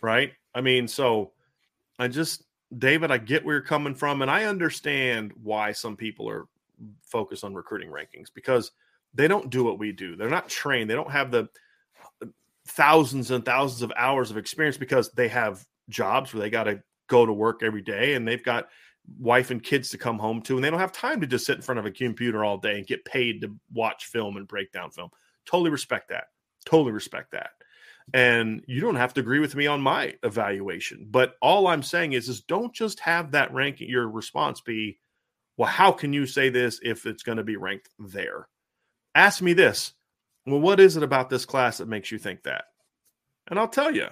[0.00, 0.32] right?
[0.54, 1.32] I mean, so
[1.98, 2.42] I just,
[2.76, 6.46] David, I get where you're coming from, and I understand why some people are
[7.02, 8.72] focused on recruiting rankings because
[9.14, 10.16] they don't do what we do.
[10.16, 10.90] They're not trained.
[10.90, 11.48] They don't have the
[12.22, 12.26] uh,
[12.66, 16.82] thousands and thousands of hours of experience because they have jobs where they got to
[17.08, 18.68] go to work every day and they've got
[19.18, 21.56] wife and kids to come home to and they don't have time to just sit
[21.56, 24.72] in front of a computer all day and get paid to watch film and break
[24.72, 25.10] down film
[25.44, 26.24] totally respect that
[26.64, 27.50] totally respect that
[28.14, 32.14] and you don't have to agree with me on my evaluation but all i'm saying
[32.14, 34.98] is is don't just have that ranking your response be
[35.58, 38.48] well how can you say this if it's going to be ranked there
[39.14, 39.92] ask me this.
[40.46, 42.64] Well what is it about this class that makes you think that?
[43.48, 44.08] And i'll tell you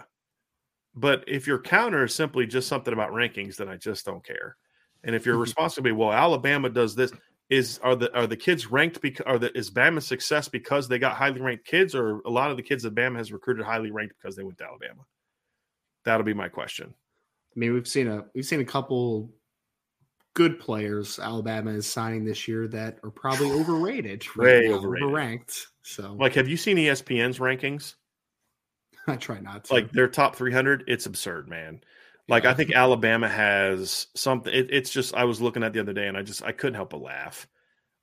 [0.94, 4.56] but if your counter is simply just something about rankings then i just don't care.
[5.04, 7.12] And if your response will be, well, Alabama does this,
[7.50, 10.98] is are the are the kids ranked because are the is Bama's success because they
[10.98, 13.90] got highly ranked kids, or a lot of the kids that Bama has recruited highly
[13.90, 15.02] ranked because they went to Alabama?
[16.04, 16.94] That'll be my question.
[17.54, 19.30] I mean, we've seen a we've seen a couple
[20.34, 25.08] good players Alabama is signing this year that are probably overrated, Way now, overrated.
[25.08, 25.66] overranked.
[25.82, 27.94] So Like, have you seen ESPN's rankings?
[29.06, 29.74] I try not to.
[29.74, 31.80] Like their top 300, it's absurd, man.
[32.28, 34.54] Like I think Alabama has something.
[34.54, 36.74] It, it's just I was looking at the other day and I just I couldn't
[36.76, 37.48] help but laugh.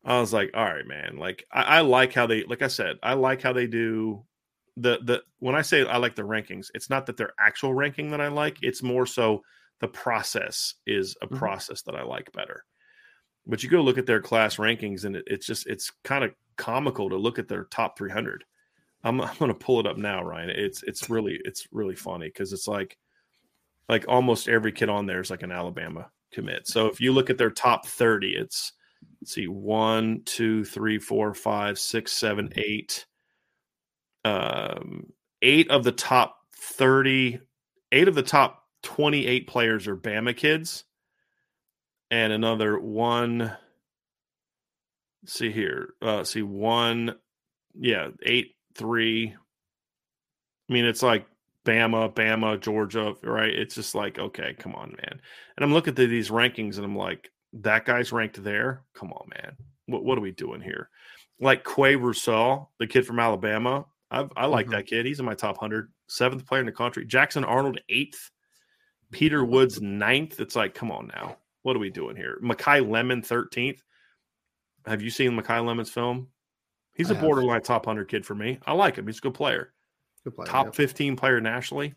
[0.04, 1.18] I was like, all right, man.
[1.18, 4.26] Like I, I like how they, like I said, I like how they do
[4.76, 5.24] the the.
[5.40, 8.28] When I say I like the rankings, it's not that their actual ranking that I
[8.28, 8.58] like.
[8.62, 9.42] It's more so
[9.80, 11.38] the process is a Mhm.
[11.38, 12.66] process that I like better.
[13.46, 16.34] But you go look at their class rankings and it, it's just it's kind of
[16.58, 18.44] comical to look at their top 300.
[19.04, 20.50] I'm I'm going to pull it up now, Ryan.
[20.50, 22.98] It's it's really it's really funny because it's like
[23.88, 26.68] like almost every kid on there is like an Alabama commit.
[26.68, 28.74] So if you look at their top 30, it's
[29.22, 33.06] let's see, one, two, three, four, five, six, seven, eight.
[34.26, 37.40] Um, eight of the top 30,
[37.94, 40.86] eight of the top 28 players are Bama kids.
[42.12, 43.56] And another one,
[45.26, 45.94] see here.
[46.02, 47.16] Uh see one,
[47.80, 49.36] yeah, eight, three.
[50.70, 51.26] I mean, it's like
[51.66, 53.54] Bama, Bama, Georgia, right?
[53.54, 55.22] It's just like, okay, come on, man.
[55.58, 58.84] And I'm looking at these rankings and I'm like, that guy's ranked there.
[58.94, 59.56] Come on, man.
[59.88, 60.90] What what are we doing here?
[61.40, 63.86] Like Qua Russaw, the kid from Alabama.
[64.12, 64.72] I, I like Mhm.
[64.72, 65.06] that kid.
[65.06, 65.92] He's in my top hundred.
[66.08, 67.06] Seventh player in the country.
[67.06, 68.32] Jackson Arnold, eighth.
[69.12, 70.40] Peter Woods, ninth.
[70.40, 71.38] It's like, come on now.
[71.64, 72.40] What are we doing here?
[72.44, 73.80] Makai Lemon, 13th.
[74.86, 76.28] Have you seen Makai Lemon's film?
[76.96, 77.24] He's I a have.
[77.24, 78.60] borderline top 100 kid for me.
[78.66, 79.06] I like him.
[79.08, 79.74] He's a good player
[80.24, 80.76] Good player, top yep.
[80.76, 81.94] 15 player nationally.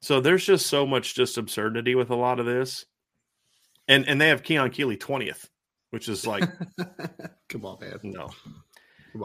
[0.00, 2.86] So there's just so much just absurdity with a lot of this.
[3.88, 5.48] And and they have Keon Keeley 20th,
[5.90, 6.48] which is like
[7.48, 7.98] Come on, man.
[8.02, 8.30] no.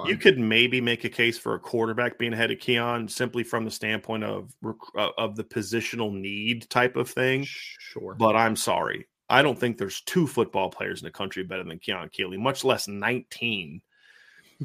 [0.08, 3.66] You could maybe make a case for a quarterback being ahead of Keon simply from
[3.66, 4.54] the standpoint of
[4.96, 7.44] uh, of the positional need type of thing.
[7.46, 8.16] sure.
[8.16, 9.08] But I'm sorry.
[9.30, 12.64] I don't think there's two football players in the country better than Keon Keeley, much
[12.64, 13.82] less 19.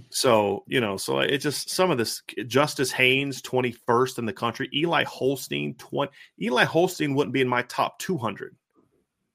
[0.08, 4.70] So, you know, so it just some of this Justice Haynes, 21st in the country,
[4.72, 6.10] Eli Holstein, 20.
[6.40, 8.56] Eli Holstein wouldn't be in my top 200,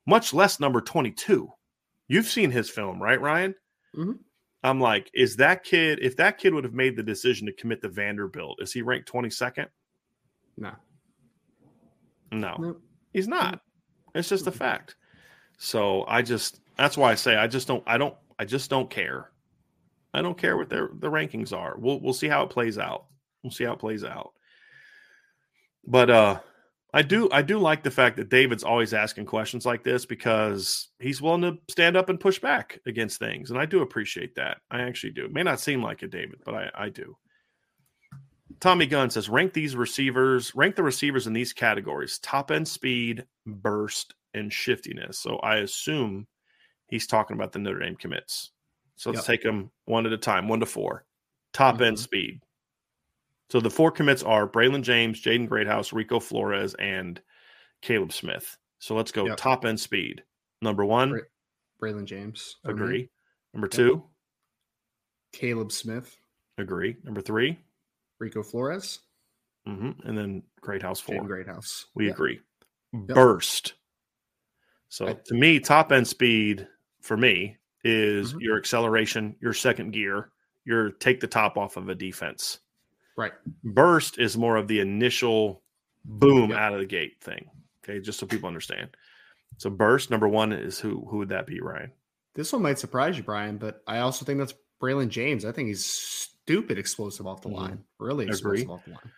[0.06, 1.52] much less number 22.
[2.08, 3.54] You've seen his film, right, Ryan?
[3.96, 4.20] Mhm.
[4.64, 7.82] I'm like, is that kid, if that kid would have made the decision to commit
[7.82, 9.68] to Vanderbilt, is he ranked 22nd?
[10.58, 10.72] no.
[12.32, 12.56] No.
[12.60, 12.82] Nope.
[13.14, 13.62] He's not.
[14.14, 14.96] It's just a fact.
[15.58, 18.90] So I just that's why I say I just don't I don't I just don't
[18.90, 19.32] care.
[20.14, 21.76] I don't care what their the rankings are.
[21.78, 23.06] We'll we'll see how it plays out.
[23.44, 24.34] We'll see how it plays out.
[25.86, 26.40] But uh
[26.94, 30.88] I do I do like the fact that David's always asking questions like this because
[31.00, 33.52] he's willing to stand up and push back against things.
[33.52, 34.60] And I do appreciate that.
[34.72, 35.26] I actually do.
[35.26, 37.18] It may not seem like it, David, but I, I do.
[38.60, 43.26] Tommy Gunn says rank these receivers, rank the receivers in these categories: top end speed,
[43.46, 45.20] burst, and shiftiness.
[45.20, 46.26] So I assume
[46.88, 48.52] he's talking about the Notre Dame commits.
[48.96, 49.26] So let's Yep.
[49.28, 51.06] take them one at a time, one to four.
[51.54, 52.02] Top end Mhm.
[52.02, 52.42] speed.
[53.50, 57.22] So the four commits are Braylon James, Jaden Greathouse, Rico Flores, and
[57.82, 58.58] Caleb Smith.
[58.80, 59.38] So let's go Yep.
[59.38, 60.24] top end speed.
[60.62, 61.26] Number one, Great.
[61.82, 62.58] Braylon James.
[62.66, 63.10] agree.
[63.54, 64.04] Number two,
[65.32, 66.18] Caleb Smith,
[66.58, 66.98] agree.
[67.04, 67.60] Number three,
[68.20, 69.00] Rico Flores,
[69.66, 71.16] hmm and then Greathouse four.
[71.16, 71.86] Jaden Greathouse.
[71.96, 72.12] We Yeah.
[72.14, 72.42] agree.
[72.94, 73.76] Burst.
[74.90, 76.68] So I- to me, top end speed
[77.02, 78.42] for me is Mhm.
[78.42, 80.32] your acceleration, your second gear,
[80.66, 82.60] your take the top off of a defense.
[83.18, 83.34] Right.
[83.64, 85.64] Burst is more of the initial
[86.06, 86.60] boom Yep.
[86.60, 87.50] out of the gate thing.
[87.84, 88.90] Okay, just so people understand.
[89.58, 91.06] So burst number one is who?
[91.10, 91.92] Who would that be, Ryan?
[92.36, 95.44] This one might surprise you, Brian, but I also think that's Braylon James.
[95.46, 97.54] I think he's stupid explosive off the Mhm.
[97.56, 97.84] line.
[97.98, 98.62] Really Agree.
[98.62, 99.12] explosive off the line.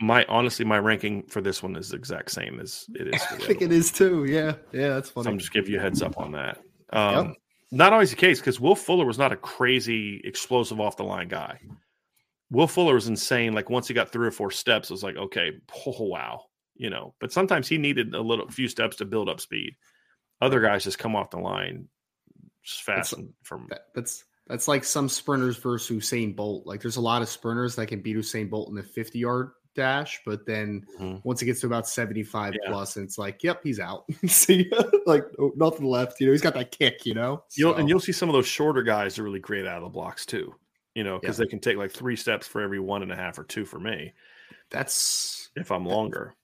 [0.00, 3.22] My honestly, my ranking for this one is the exact same as it is.
[3.24, 3.72] For I think other it one.
[3.72, 4.24] is too.
[4.24, 4.54] Yeah.
[4.72, 5.22] Yeah, that's So.
[5.24, 6.58] I'm just giving you a heads up on that.
[6.90, 7.36] Um,
[7.70, 11.28] Not always the case because Will Fuller was not a crazy explosive off the line
[11.28, 11.60] guy.
[12.50, 13.52] Will Fuller was insane.
[13.52, 15.52] Like once he got three or four steps, it was like, okay,
[15.86, 16.44] oh, wow,
[16.76, 17.14] you know.
[17.20, 19.76] But sometimes he needed a little few steps to build up speed.
[20.40, 21.88] Other guys just come off the line
[22.62, 26.66] just fast That's- from that's that's like some sprinters versus Usain Bolt.
[26.66, 29.50] Like there's a lot of sprinters that can beat Usain Bolt in the 50 yard
[29.74, 31.20] dash, but then Mhm.
[31.22, 32.70] once it gets to about 75 Yeah.
[32.70, 34.04] plus, and it's like, yep, he's out.
[34.26, 34.70] See,
[35.04, 35.24] like
[35.56, 36.18] nothing left.
[36.18, 37.04] You know, he's got that kick.
[37.04, 39.66] You know, You'll, So, and you'll see some of those shorter guys are really great
[39.66, 40.54] out of the blocks too.
[40.94, 41.44] You know, because Yeah.
[41.44, 43.78] they can take like three steps for every one and a half or two for
[43.78, 44.12] me
[44.70, 46.34] that's if I'm longer.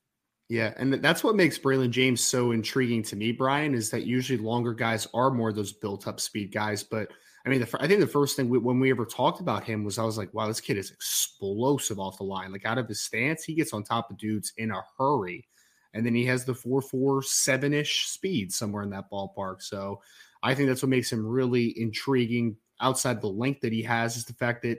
[0.49, 4.39] Yeah, and that's what makes Braylon James so intriguing to me, Brian, is that usually
[4.39, 6.83] longer guys are more those built up speed guys.
[6.83, 7.09] But
[7.47, 9.85] I mean, the, I think the first thing we, when we ever talked about him
[9.85, 12.53] was I was like, wow, this kid is explosive off the line.
[12.53, 15.47] Like out of his stance, he gets on top of dudes in a hurry.
[15.95, 19.63] And then he has the 447 ish speed somewhere in that ballpark.
[19.63, 20.03] So
[20.43, 24.25] I think that's what makes him really intriguing outside the length that he has is
[24.25, 24.79] the fact that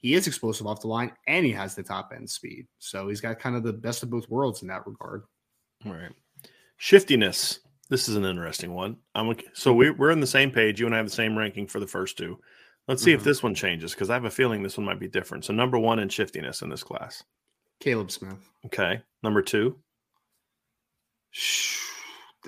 [0.00, 2.66] he is explosive off the line and he has the top end speed.
[2.78, 5.24] So he's got kind of the best of both worlds in that regard.
[5.84, 6.12] All right.
[6.76, 7.60] Shiftiness.
[7.90, 8.96] This is an interesting one.
[9.14, 9.46] I'm okay.
[9.54, 10.78] so we're we're on the same page.
[10.78, 12.38] You and I have the same ranking for the first two.
[12.86, 13.24] Let's see if Mhm.
[13.24, 15.44] this one changes because I have a feeling this one might be different.
[15.44, 17.24] So number one in shiftiness in this class.
[17.80, 18.38] Caleb Smith.
[18.66, 19.02] Okay.
[19.22, 19.78] Number two.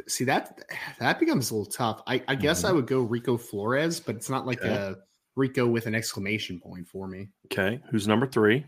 [0.08, 0.62] See that
[0.98, 2.02] that becomes a little tough.
[2.06, 4.72] I, I guess I would go Rico Flores, but it's not like Okay.
[4.72, 4.96] a
[5.36, 7.28] Rico with an exclamation point for me.
[7.46, 7.80] Okay.
[7.90, 8.66] Who's number three?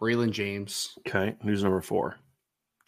[0.00, 1.36] Braylon James, Okay.
[1.42, 2.16] Who's number four?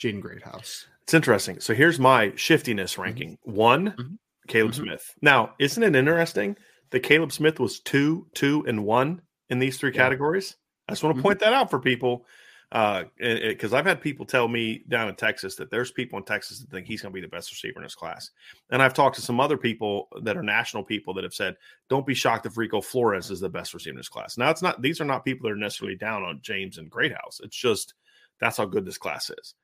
[0.03, 0.87] Jaden Greathouse.
[1.03, 1.61] It's interesting.
[1.61, 3.39] So here's my shiftiness ranking.
[3.43, 4.19] One, Mhm.
[4.49, 4.77] Caleb Mhm.
[4.77, 5.15] Smith.
[5.23, 6.57] Now, isn't it interesting
[6.91, 9.99] that Caleb Smith was two, two, and one in these three Yeah.
[10.03, 10.57] categories?
[10.89, 11.23] I just want to Mhm.
[11.23, 12.27] point that out for people.
[12.75, 16.59] Uh, because I've had people tell me down in Texas that there's people in Texas
[16.59, 18.31] that think he's going to be the best receiver in his class,
[18.71, 21.55] and I've talked to some other people that are national people that have said,
[21.89, 24.61] "Don't be shocked if Rico Flores is the best receiver in his class." Now, it's
[24.61, 27.41] not; these are not people that are necessarily down on James and Greathouse.
[27.45, 27.95] It's just
[28.41, 29.55] that's how good this class is.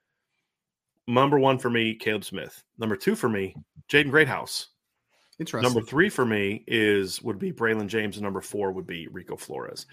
[1.09, 2.63] Number one for me, Caleb Smith.
[2.79, 3.57] Number two for me,
[3.89, 4.69] Jaden Greathouse.
[5.41, 5.63] Interesting.
[5.73, 9.37] Number three for me is would be Braylon James, and number four would be Rico
[9.37, 9.87] Flores.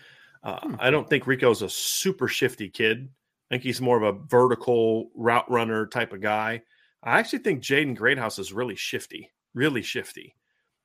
[0.48, 0.76] Uh, Hmm.
[0.80, 3.10] I don't think Rico's a super shifty kid.
[3.52, 6.62] I think he's more of a vertical route runner type of guy.
[7.04, 10.36] I actually think Jaden Greathouse is really shifty, really shifty.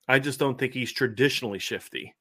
[0.08, 2.14] I just don't think he's traditionally shifty.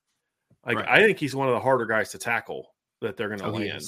[0.65, 0.87] Like Right.
[0.87, 3.53] I think he's one of the harder guys to tackle that they're going to Oh,
[3.57, 3.81] he land.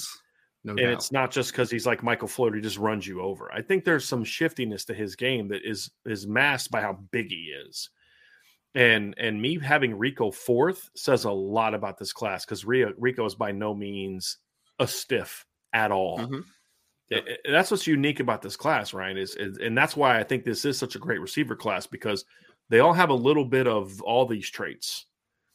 [0.64, 0.92] No And doubt.
[0.94, 3.52] it's not just because he's like Michael Floyd, who just runs you over.
[3.52, 7.28] I think there's some shiftiness to his game that is is masked by how big
[7.30, 7.90] he is.
[8.74, 13.24] And and me having Rico fourth says a lot about this class because Rico, Rico
[13.24, 14.38] is by no means
[14.80, 16.18] a stiff at all.
[16.18, 16.44] Mhm.
[17.10, 19.18] It- it- that's what's unique about this class, Ryan.
[19.18, 22.24] Is, is and that's why I think this is such a great receiver class because
[22.70, 25.06] they all have a little bit of all these traits.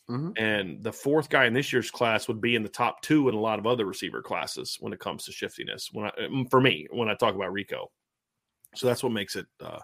[0.10, 0.34] Mhm.
[0.38, 3.36] And the fourth guy in this year's class would be in the top two in
[3.36, 5.90] a lot of other receiver classes when it comes to shiftiness.
[5.92, 7.92] When I, mm, for me, when I talk about Rico,
[8.76, 9.82] so that's what makes it uh,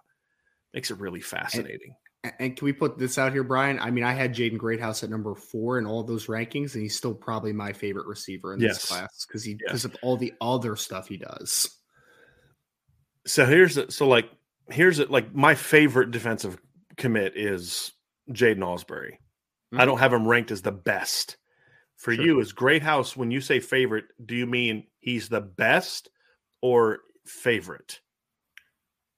[0.73, 1.93] makes it really fascinating.
[1.93, 2.04] A-
[2.39, 3.79] And can we put this out here, Brian?
[3.79, 6.81] I mean, I had Jaden Greathouse at number four in all of those rankings, and
[6.83, 8.81] he's still probably my favorite receiver in Yes.
[8.81, 9.59] this class because he Yes.
[9.65, 11.69] because of all the other stuff he does.
[13.25, 14.29] So here's the, so like
[14.69, 16.57] here's it like my favorite defensive
[16.97, 17.91] commit is
[18.29, 19.17] Jaiden Ausberry.
[19.73, 19.85] I Mhm.
[19.85, 21.37] don't have him ranked as the best.
[21.97, 22.25] For Sure.
[22.25, 26.09] you, is Greathouse when you say favorite, do you mean he's the best
[26.61, 27.99] or favorite?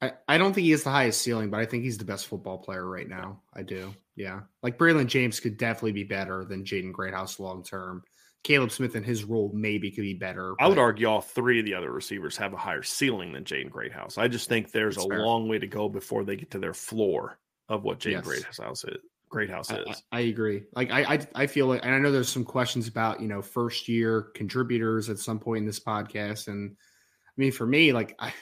[0.01, 2.27] I, I don't think he has the highest ceiling, but I think he's the best
[2.27, 3.41] football player right now.
[3.53, 3.93] I do.
[4.15, 4.41] Yeah.
[4.61, 8.03] Like Braylon James could definitely be better than Jaden Greathouse long term.
[8.43, 10.55] Caleb Smith and his role maybe could be better.
[10.59, 13.69] I would argue all three of the other receivers have a higher ceiling than Jaden
[13.69, 14.17] Greathouse.
[14.17, 15.19] I just think there's a fair.
[15.19, 18.25] long way to go before they get to their floor of what Jaden yes.
[18.25, 18.97] Greathouse is.
[19.29, 20.03] Greathouse is.
[20.11, 20.63] I, I, agree.
[20.73, 23.41] Like I, I, I feel like, and I know there's some questions about you know
[23.41, 28.15] first year contributors at some point in this podcast, and I mean for me, like
[28.19, 28.33] I,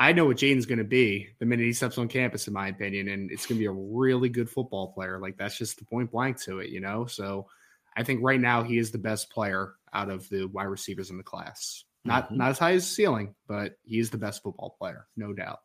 [0.00, 2.68] I know what Jaden's going to be the minute he steps on campus, in my
[2.68, 5.20] opinion, and it's going to be a really good football player.
[5.20, 7.04] Like that's just the point blank to it, you know.
[7.04, 7.48] So
[7.94, 11.18] I think right now he is the best player out of the wide receivers in
[11.18, 11.84] the class.
[12.06, 12.38] Not mm-hmm.
[12.38, 15.60] not as high as ceiling, but he is the best football player, no doubt.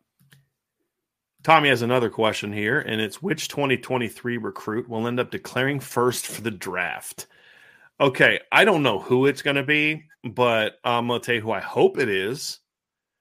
[1.44, 6.28] Tommy has another question here, and it's which 2023 recruit will end up declaring first
[6.28, 7.28] for the draft?
[8.02, 11.42] Okay, I don't know who it's going to be, but I'm going to tell you
[11.42, 12.60] who I hope it is.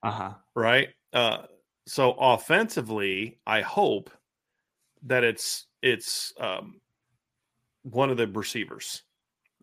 [0.02, 0.32] Uh huh.
[0.56, 0.88] Right.
[1.14, 1.38] Uh,
[1.86, 4.10] so offensively, I hope
[5.04, 6.80] that it's it's um,
[7.82, 9.02] one of the receivers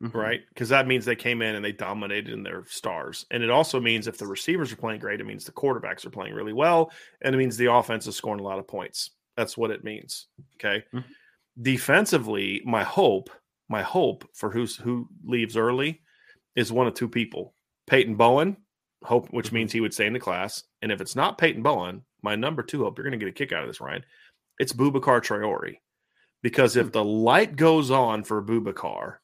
[0.02, 0.18] mm-hmm.
[0.18, 0.42] right?
[0.50, 3.26] Because that means they came in and they dominated in their stars.
[3.32, 6.12] And it also means if the receivers are playing great, it means the quarterbacks are
[6.12, 6.92] playing really well.
[7.22, 9.12] And it means the offense is scoring a lot of points.
[9.38, 10.28] That's what it means.
[10.56, 10.84] Okay.
[10.94, 11.12] Mm-hmm.
[11.62, 13.30] Defensively, my hope,
[13.70, 16.02] my hope for who's who leaves early
[16.56, 17.54] is one of two people.
[17.88, 18.58] Peyton Bowen,
[19.04, 19.56] hope, which mm-hmm.
[19.56, 20.64] means he would stay in the class.
[20.82, 23.34] And if it's not Peyton Bowen, my number two hope, you're going to get a
[23.34, 24.04] kick out of this, Ryan.
[24.60, 25.78] It's Boubacar Traore.
[26.44, 26.92] Because if hmm.
[26.92, 29.18] the light goes on for Boubacar,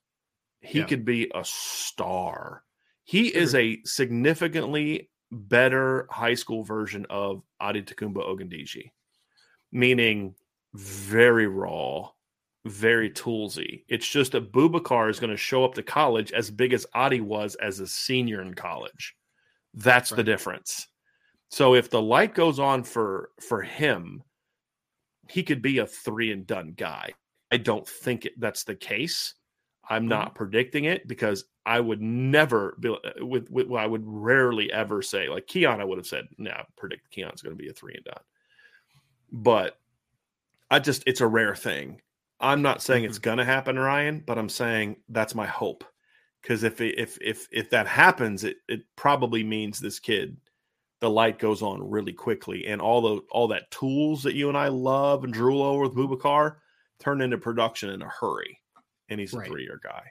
[0.62, 0.86] he yeah.
[0.86, 2.64] could be a star.
[3.04, 3.42] He sure.
[3.42, 8.92] is a significantly better high school version of Adetokunbo Ogundeji,
[9.72, 10.36] meaning
[10.74, 12.10] very raw,
[12.66, 13.84] very toolsy.
[13.88, 17.22] It's just that Boubacar is going to show up to college as big as Adi
[17.22, 19.17] was as a senior in college.
[19.78, 20.18] That's right.
[20.18, 20.88] the difference.
[21.50, 24.24] So if the light goes on for for him,
[25.30, 27.14] he could be a three and done guy.
[27.52, 29.36] I don't think it, that's the case.
[29.90, 30.10] I'm mm-hmm.
[30.10, 35.02] not predicting it because I would never be uh, with, with I would rarely ever
[35.02, 35.80] say like Keon.
[35.80, 38.24] I would have said, "No, nah, predict Keon's going to be a three and done."
[39.32, 39.78] But
[40.72, 42.02] I just it's a rare thing.
[42.40, 43.10] I'm not saying mm-hmm.
[43.10, 45.84] it's going to happen, Ryan, but I'm saying that's my hope.
[46.42, 50.38] Because if if if if that happens, it it probably means this kid,
[51.00, 54.58] the light goes on really quickly, and all the all that tools that you and
[54.58, 56.56] I love and drool over with Boubacar
[57.00, 58.60] turn into production in a hurry
[59.10, 59.48] and he's a right.
[59.48, 60.04] three year guy.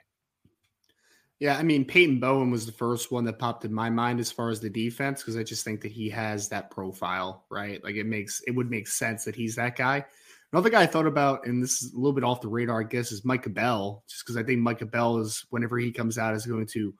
[1.39, 4.31] Yeah, I mean Peyton Bowen was the first one that popped in my mind as
[4.31, 7.83] far as the defense because I just think that he has that profile, right?
[7.83, 10.05] Like it makes it would make sense that he's that guy.
[10.53, 12.83] Another guy I thought about, and this is a little bit off the radar, I
[12.85, 16.35] guess, is Micah Bell, just because I think Micah Bell is whenever he comes out
[16.35, 16.93] is going to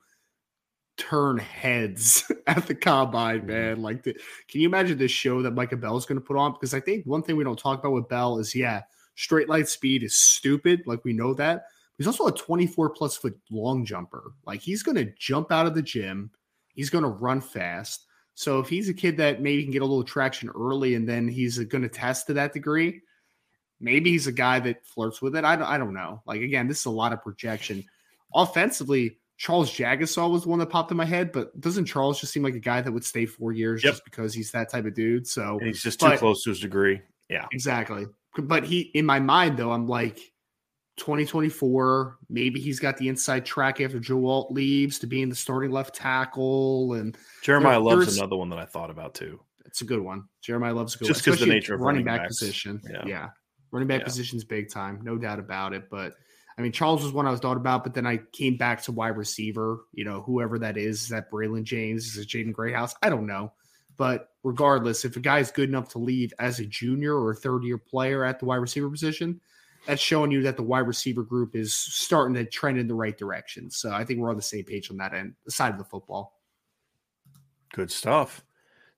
[0.98, 3.46] turn heads at the combine, mm-hmm.
[3.46, 3.82] man.
[3.82, 4.14] Like, the,
[4.48, 6.52] can you imagine this show that Micah Bell is going to put on?
[6.52, 8.82] Because I think one thing we don't talk about with Bell is, yeah,
[9.14, 11.64] straight line speed is stupid, like we know that,
[11.98, 14.32] He's also a 24 plus foot long jumper.
[14.46, 16.30] Like he's going to jump out of the gym.
[16.74, 18.06] He's going to run fast.
[18.34, 21.26] So if he's a kid that maybe can get a little traction early and then
[21.26, 23.02] he's going to test to that degree,
[23.80, 25.44] maybe he's a guy that flirts with it.
[25.44, 26.22] I don't, I don't know.
[26.26, 27.84] Like again, this is a lot of projection.
[28.34, 32.32] Offensively, Charles Jagusah was the one that popped in my head, but doesn't Charles just
[32.32, 33.94] seem like a guy that would stay four years yep.
[33.94, 35.26] just because he's that type of dude?
[35.26, 37.00] So and he's just too close to his degree.
[37.28, 38.06] Yeah, exactly.
[38.36, 40.20] But he, in my mind, though, I'm like,
[40.98, 42.18] 2024.
[42.28, 46.94] Maybe he's got the inside track after Joe leaves to being the starting left tackle.
[46.94, 49.40] And Jeremiyah Loves another one that I thought about too.
[49.64, 50.24] It's a good one.
[50.46, 52.38] Jeremiyah Loves a good just because the nature of running, running back backs.
[52.38, 52.82] position.
[52.90, 53.04] Yeah.
[53.06, 53.28] yeah.
[53.70, 54.06] Running back yeah.
[54.06, 55.90] position's big time, no doubt about it.
[55.90, 56.14] But
[56.56, 58.92] I mean, Charles was one I was thought about, but then I came back to
[58.92, 59.84] wide receiver.
[59.92, 62.94] You know, whoever that is, is that Braylon James, is it Jaden Greathouse?
[63.02, 63.52] I don't know.
[63.96, 67.36] But regardless, if a guy is good enough to leave as a junior or a
[67.36, 69.40] third year player at the wide receiver position,
[69.86, 73.16] that's showing you that the wide receiver group is starting to trend in the right
[73.16, 73.70] direction.
[73.70, 75.84] So I think we're on the same page on that end, the side of the
[75.84, 76.40] football.
[77.72, 78.44] Good stuff.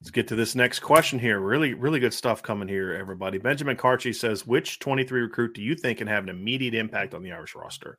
[0.01, 1.39] Let's get to this next question here.
[1.41, 3.37] Really, really good stuff coming here, everybody.
[3.37, 7.23] Benjamin Carchi says, which 23 recruit do you think can have an immediate impact on
[7.23, 7.99] the Irish roster?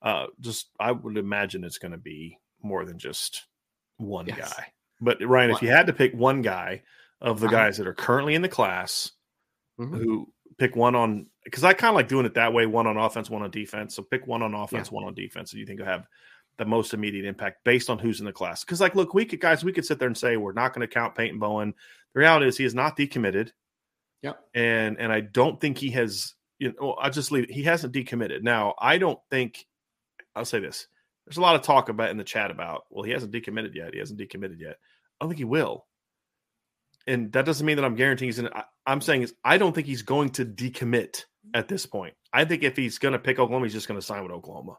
[0.00, 3.44] Uh, just, I would imagine it's going to be more than just
[3.98, 4.54] one yes.
[4.54, 4.66] guy.
[5.00, 6.82] But Ryan, if you had to pick one guy
[7.20, 7.56] of the uh-huh.
[7.56, 9.12] guys that are currently in the class
[9.78, 9.94] mm-hmm.
[9.94, 12.96] who pick one on because I kind of like doing it that way one on
[12.96, 13.94] offense, one on defense.
[13.94, 14.94] So pick one on offense, yeah.
[14.94, 16.06] one on defense, and you think will have
[16.58, 18.64] the most immediate impact based on who's in the class.
[18.64, 20.86] Because, like, look, we could, guys, we could sit there and say we're not going
[20.86, 21.74] to count Peyton Bowen.
[22.14, 23.50] The reality is he is not decommitted.
[24.22, 24.40] Yep.
[24.54, 27.50] And and I don't think he has, you know, I'll just leave it.
[27.50, 28.42] He hasn't decommitted.
[28.42, 29.66] Now, I don't think,
[30.34, 30.88] I'll say this.
[31.26, 33.92] There's a lot of talk about in the chat about, well, he hasn't decommitted yet.
[33.92, 34.76] He hasn't decommitted yet.
[35.20, 35.86] I don't think he will.
[37.06, 38.64] And that doesn't mean that I'm guaranteeing he's going to.
[38.86, 42.14] I'm saying is I don't think he's going to decommit at this point.
[42.32, 44.76] I think if he's going to pick Oklahoma, he's just going to sign with Oklahoma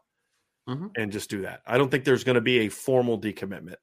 [0.68, 0.86] mm-hmm.
[0.96, 1.62] and just do that.
[1.66, 3.76] I don't think there's going to be a formal decommitment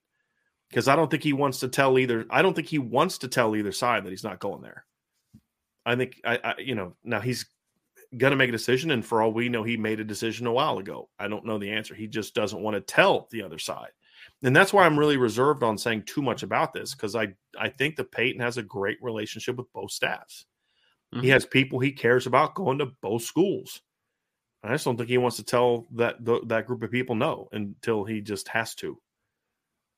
[0.69, 2.25] because I don't think he wants to tell either.
[2.29, 4.85] I don't think he wants to tell either side that he's not going there.
[5.85, 7.45] I think I, I you know, now he's
[8.17, 10.53] going to make a decision, and for all we know, he made a decision a
[10.53, 11.09] while ago.
[11.19, 11.95] I don't know the answer.
[11.95, 13.91] He just doesn't want to tell the other side,
[14.43, 17.69] and that's why I'm really reserved on saying too much about this because I I
[17.69, 20.45] think that Peyton has a great relationship with both staffs.
[21.13, 21.23] Mm-hmm.
[21.23, 23.81] He has people he cares about going to both schools.
[24.69, 26.15] I just don't think he wants to tell that
[26.47, 28.97] that group of people no until he just has to.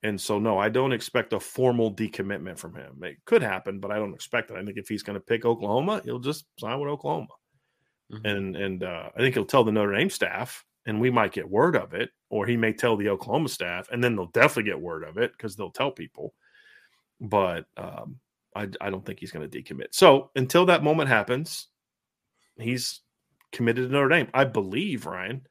[0.03, 3.01] And so, no, I don't expect a formal decommitment from him.
[3.01, 4.57] It could happen, but I don't expect it.
[4.57, 7.33] I think if he's going to pick Oklahoma, he'll just sign with Oklahoma,
[8.11, 8.25] mm-hmm.
[8.25, 11.49] and and uh, I think he'll tell the Notre Dame staff, and we might get
[11.49, 14.79] word of it, or he may tell the Oklahoma staff, and then they'll definitely get
[14.79, 16.33] word of it because they'll tell people.
[17.19, 18.19] But um,
[18.55, 19.87] I, I don't think he's going to decommit.
[19.91, 21.67] So until that moment happens,
[22.59, 23.01] he's
[23.51, 24.27] committed to Notre Dame.
[24.33, 25.47] I believe Ryan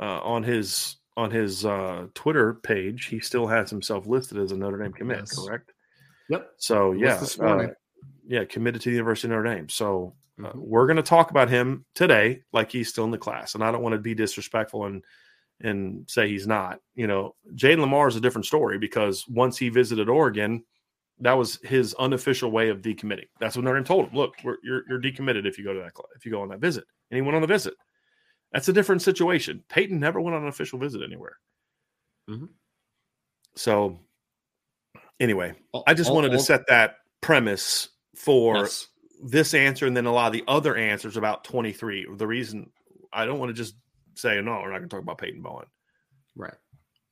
[0.00, 4.56] uh, on his on his uh, Twitter page, he still has himself listed as a
[4.56, 5.38] Notre Dame commit, yes.
[5.38, 5.72] correct?
[6.28, 6.50] Yep.
[6.56, 7.66] So yeah, uh,
[8.26, 9.68] yeah, committed to the University of Notre Dame.
[9.68, 10.58] So uh, mm-hmm.
[10.60, 13.70] we're going to talk about him today, like he's still in the class, and I
[13.70, 15.04] don't want to be disrespectful and
[15.60, 16.80] and say he's not.
[16.94, 20.64] You know, Jayden Lamar is a different story because once he visited Oregon,
[21.20, 23.28] that was his unofficial way of decommitting.
[23.38, 24.16] That's what Notre Dame told him.
[24.16, 24.58] Look, you're
[24.88, 27.22] you're decommitted if you go to that if you go on that visit, and he
[27.22, 27.74] went on the visit.
[28.52, 29.62] That's a different situation.
[29.68, 31.38] Peyton never went on an official visit anywhere.
[32.28, 32.46] Mm-hmm.
[33.54, 34.00] So,
[35.20, 35.54] anyway,
[35.86, 38.88] I just wanted to set that premise for yes.
[39.24, 42.08] this answer and then a lot of the other answers about 23.
[42.16, 42.70] The reason
[43.12, 43.74] I don't want to just
[44.14, 45.66] say, no, we're not going to talk about Peyton Bowen.
[46.34, 46.54] Right.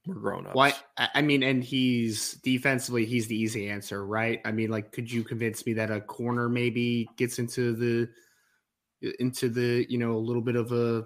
[0.04, 0.56] We're grown ups.
[0.56, 0.74] Why?
[0.96, 4.40] I mean, and he's defensively, he's the easy answer, right?
[4.44, 8.08] I mean, like, could you convince me that a corner maybe gets into the
[9.18, 11.04] into the you know a little bit of a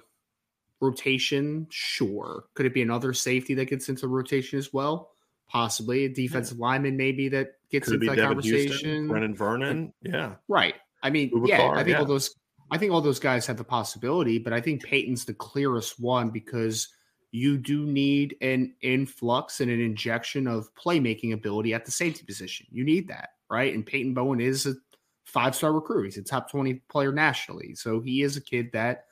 [0.81, 2.45] rotation, sure.
[2.55, 5.13] Could it be another safety that gets into rotation as well?
[5.49, 6.67] Possibly a defensive yeah.
[6.67, 8.69] lineman, maybe that gets Could into that Devin conversation.
[8.69, 10.75] Houston, Brenan Vernon, yeah, right.
[11.03, 11.99] I mean, yeah, I think yeah.
[11.99, 12.35] all those,
[12.71, 16.31] I think all those guys have the possibility, but I think Peyton's the clearest one
[16.31, 16.89] because
[17.31, 22.67] you do need an influx and an injection of playmaking ability at the safety position.
[22.71, 23.73] You need that, right?
[23.75, 24.75] And Peyton Bowen is a
[25.27, 26.05] five star recruit.
[26.05, 27.75] He's a top 20 player nationally.
[27.75, 29.05] So he is a kid that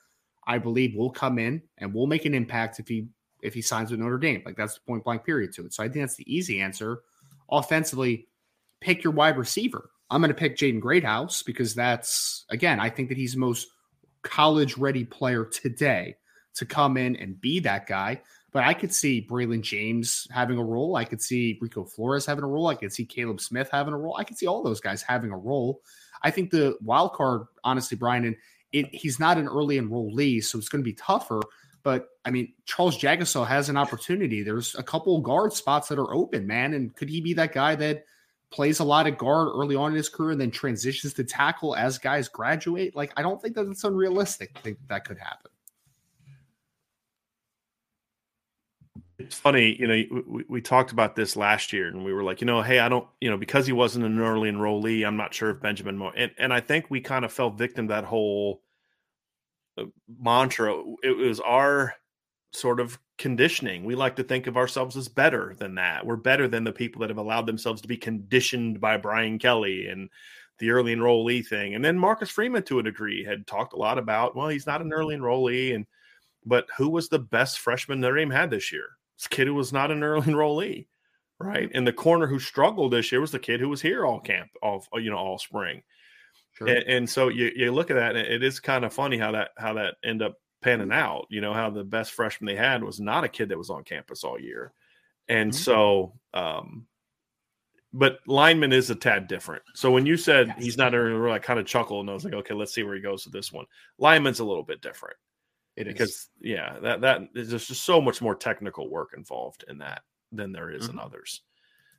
[0.47, 3.07] I believe will come in and will make an impact if he
[3.43, 4.41] if he signs with Notre Dame.
[4.45, 5.73] Like that's the point blank period to it.
[5.73, 7.01] So I think that's the easy answer.
[7.51, 8.27] Offensively,
[8.81, 9.91] pick your wide receiver.
[10.09, 13.67] I'm going to pick Jaden Greathouse because that's again, I think that he's the most
[14.23, 16.15] college ready player today
[16.55, 18.21] to come in and be that guy.
[18.51, 20.95] But I could see Braylon James having a role.
[20.95, 22.67] I could see Rico Flores having a role.
[22.67, 24.15] I could see Caleb Smith having a role.
[24.17, 25.81] I could see all those guys having a role.
[26.25, 28.35] I think the wild card, honestly, Brian, and
[28.73, 31.39] it, he's not an early enrollee, so it's going to be tougher.
[31.83, 34.41] But I mean, Charles Jagusah has an opportunity.
[34.41, 36.73] There's a couple guard spots that are open, man.
[36.73, 38.05] And could he be that guy that
[38.49, 41.75] plays a lot of guard early on in his career and then transitions to tackle
[41.75, 42.95] as guys graduate?
[42.95, 44.53] Like, I don't think that it's unrealistic.
[44.55, 45.51] I think that, that could happen.
[49.25, 52.41] It's funny, you know, we, we talked about this last year and we were like,
[52.41, 55.33] you know, hey, I don't, you know, because he wasn't an early enrollee, I'm not
[55.33, 58.03] sure if Benjamin Morrison, and, and I think we kind of fell victim to that
[58.03, 58.61] whole
[59.79, 59.85] uh,
[60.21, 60.75] mantra.
[61.01, 61.95] It was our
[62.53, 63.83] sort of conditioning.
[63.83, 66.05] We like to think of ourselves as better than that.
[66.05, 69.87] We're better than the people that have allowed themselves to be conditioned by Brian Kelly
[69.87, 70.09] and
[70.59, 71.73] the early enrollee thing.
[71.73, 74.81] And then Marcus Freeman, to a degree, had talked a lot about, well, he's not
[74.81, 75.73] an early enrollee.
[75.73, 75.87] And,
[76.45, 78.89] but who was the best freshman Notre Dame had this year?
[79.17, 80.87] This kid who was not an early enrollee,
[81.39, 81.69] right?
[81.73, 84.49] And the corner who struggled this year was the kid who was here all camp,
[84.61, 85.83] all, you know, all spring.
[86.53, 86.67] Sure.
[86.67, 89.33] And, and, so you, you look at that, and it is kind of funny how
[89.33, 91.27] that how that end up panning out.
[91.29, 93.83] You know how the best freshman they had was not a kid that was on
[93.83, 94.71] campus all year,
[95.27, 95.57] and mm-hmm.
[95.57, 96.87] so, um,
[97.91, 99.63] but lineman is a tad different.
[99.73, 100.63] So when you said yes.
[100.63, 102.95] he's not early, I kind of chuckled and I was like, okay, let's see where
[102.95, 103.65] he goes with this one.
[103.97, 105.17] Lineman's a little bit different.
[105.75, 106.29] It because is.
[106.41, 110.69] yeah, that that is just so much more technical work involved in that than there
[110.69, 110.99] is mm-hmm.
[110.99, 111.41] in others.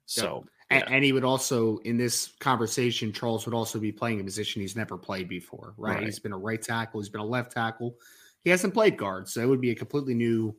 [0.07, 4.25] So and, and, he would also, in this conversation, Charles would also be playing a
[4.25, 5.97] position he's never played before, right?
[5.97, 6.05] right?
[6.05, 7.97] He's been a right tackle, he's been a left tackle.
[8.43, 10.55] He hasn't played guard, so it would be a completely new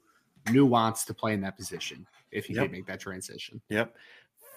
[0.52, 2.64] nuance to play in that position if he yep.
[2.64, 3.62] did make that transition.
[3.70, 3.96] Yep.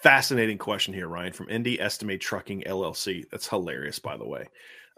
[0.02, 3.28] Fascinating question here, Ryan, from Indy Estimate Trucking LLC.
[3.30, 4.48] That's hilarious, by the way.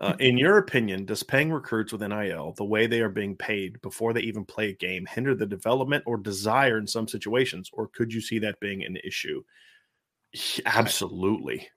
[0.01, 3.81] Uh, in your opinion, does paying recruits with NIL the way they are being paid
[3.83, 7.87] before they even play a game hinder the development or desire in some situations, or
[7.89, 9.43] could you see that being an issue?
[10.67, 11.69] Absolutely.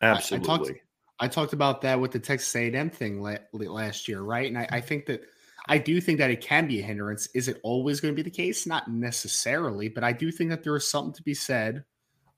[0.00, 0.48] Absolutely.
[0.48, 0.72] I, I, talked,
[1.20, 3.20] I talked about that with the Texas A&M thing
[3.52, 4.46] last year, right?
[4.46, 5.22] And I, I think that
[5.68, 7.28] I do think that it can be a hindrance.
[7.34, 8.66] Is it always going to be the case?
[8.66, 11.84] Not necessarily, but I do think that there is something to be said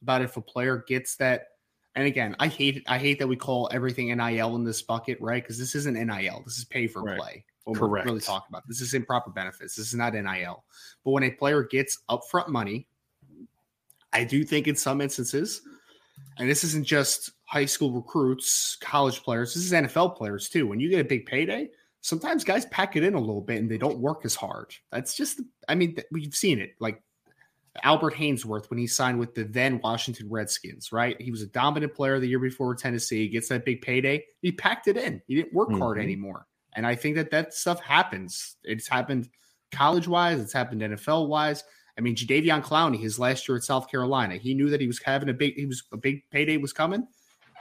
[0.02, 1.48] about if a player gets that.
[1.96, 5.42] And again, I hate I hate that we call everything NIL in this bucket, right?
[5.42, 6.42] Because this isn't NIL.
[6.44, 7.18] This is pay for right.
[7.18, 7.44] play.
[7.64, 8.06] What Correct.
[8.06, 9.76] We're really talking about this is improper benefits.
[9.76, 10.64] This is not NIL.
[11.04, 12.88] But when a player gets upfront money,
[14.12, 15.62] I do think in some instances,
[16.38, 19.54] and this isn't just high school recruits, college players.
[19.54, 20.66] This is NFL players too.
[20.66, 21.70] When you get a big payday,
[22.00, 24.74] sometimes guys pack it in a little bit and they don't work as hard.
[24.90, 26.74] That's just, I mean, we've seen it.
[26.80, 27.02] Like
[27.82, 31.20] Albert Haynesworth when he signed with the then Washington Redskins, right?
[31.20, 33.22] He was a dominant player the year before Tennessee.
[33.22, 34.24] He gets that big payday.
[34.42, 35.20] He packed it in.
[35.26, 35.80] He didn't work mm-hmm.
[35.80, 36.46] hard anymore.
[36.76, 38.56] And I think that that stuff happens.
[38.64, 39.28] It's happened
[39.72, 40.40] college wise.
[40.40, 41.64] It's happened NFL wise.
[41.98, 45.00] I mean, Jadeveon Clowney, his last year at South Carolina, he knew that he was
[45.00, 47.06] having a big, he was a big payday was coming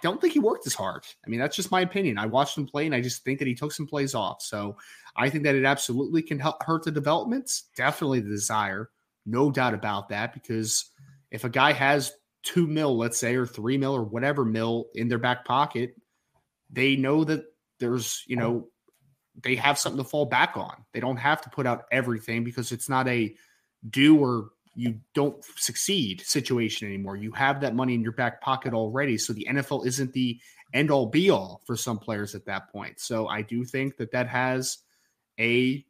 [0.04, 1.06] don't think he worked as hard.
[1.26, 2.18] I mean, that's just my opinion.
[2.18, 4.42] I watched him play and I just think that he took some plays off.
[4.42, 4.76] So
[5.16, 7.70] I think that it absolutely can help hurt the developments.
[7.78, 8.90] Definitely the desire.
[9.26, 10.34] No doubt about that.
[10.34, 10.90] Because
[11.32, 12.12] if a guy has
[12.44, 15.96] two mil, let's say, or three mil or whatever mil in their back pocket,
[16.70, 17.46] they know that
[17.80, 18.68] there's, you know,
[19.42, 20.86] they have something to fall back on.
[20.94, 23.36] They don't have to put out everything because it's not a
[23.90, 27.16] do or you don't succeed situation anymore.
[27.16, 29.18] You have that money in your back pocket already.
[29.18, 30.40] So the NFL isn't the
[30.74, 33.00] end all be all for some players at that point.
[33.00, 34.80] So I do think that that has
[35.40, 35.86] a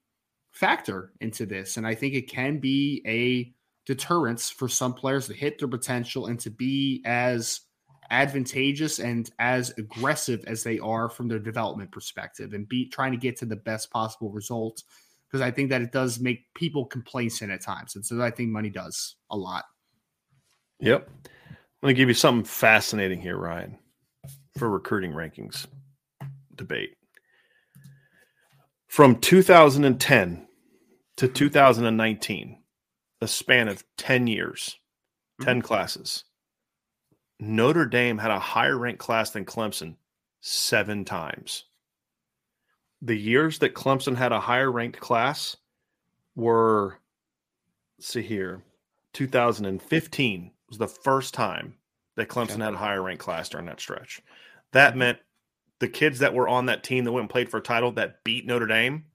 [0.53, 1.77] factor into this.
[1.77, 3.53] And I think it can be a
[3.85, 7.61] deterrence for some players to hit their potential and to be as
[8.09, 13.17] advantageous and as aggressive as they are from their development perspective and be trying to
[13.17, 14.83] get to the best possible result
[15.27, 17.95] because I think that it does make people complacent at times.
[17.95, 19.65] And so I think money does a lot.
[20.79, 21.09] Yep.
[21.81, 23.79] Let me give you something fascinating here, Ryan,
[24.57, 25.65] for recruiting rankings
[26.55, 26.95] debate.
[28.93, 30.47] From 2010
[31.17, 32.57] to 2019,
[33.21, 34.77] a span of 10 years,
[35.41, 35.65] 10 mm-hmm.
[35.65, 36.25] classes,
[37.39, 39.95] Notre Dame had a higher ranked class than Clemson
[40.41, 41.65] seven times
[43.01, 45.57] the years that Clemson had a higher ranked class
[46.35, 46.99] were,
[47.99, 48.61] see here,
[49.13, 51.73] 2015 was the first time
[52.15, 52.63] that Clemson okay.
[52.65, 54.21] had a higher ranked class during that stretch.
[54.71, 54.99] That mm-hmm.
[54.99, 55.19] meant
[55.79, 58.23] the kids that were on that team that went and played for a title that
[58.23, 59.05] beat Notre Dame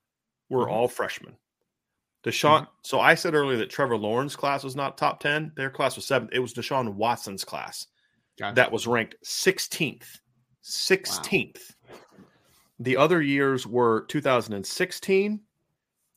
[0.49, 0.73] were mm-hmm.
[0.73, 1.37] all freshmen.
[2.25, 2.71] Deshaun, mm-hmm.
[2.83, 5.53] so I said earlier that Trevor Lawrence class was not top 10.
[5.57, 6.33] Their class was seventh.
[6.33, 7.87] It was Deshaun Watson's class
[8.39, 8.57] gotcha.
[8.57, 10.19] that was ranked 16th.
[10.65, 11.75] 16th.
[11.89, 11.95] Wow.
[12.81, 15.41] The other years were 2016.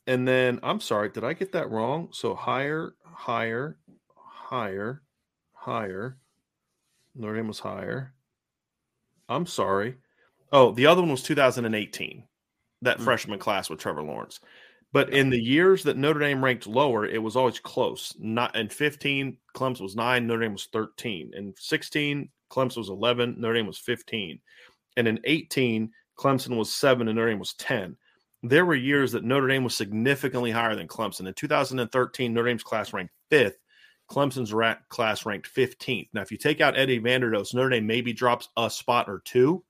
[0.06, 2.08] And then I'm sorry, did I get that wrong?
[2.12, 3.78] So higher, higher,
[4.16, 5.02] higher,
[5.52, 6.18] higher.
[7.14, 8.14] Notre Dame was higher.
[9.28, 9.96] I'm sorry.
[10.52, 12.24] Oh, the other one was 2018,
[12.82, 13.04] that mm-hmm.
[13.04, 14.38] freshman class with Trevor Lawrence.
[14.92, 18.14] But in the years that Notre Dame ranked lower, it was always close.
[18.18, 21.30] Not in 15, Clemson was nine, Notre Dame was 13.
[21.34, 24.38] In 16, Clemson was 11, Notre Dame was 15.
[24.98, 27.96] And in 18, Clemson was seven and Notre Dame was 10.
[28.42, 31.26] There were years that Notre Dame was significantly higher than Clemson.
[31.26, 33.56] In 2013, Notre Dame's class ranked fifth.
[34.10, 34.52] Clemson's
[34.90, 36.08] class ranked 15th.
[36.12, 39.64] Now, if you take out Eddie Vanderdoes, Notre Dame maybe drops a spot or two.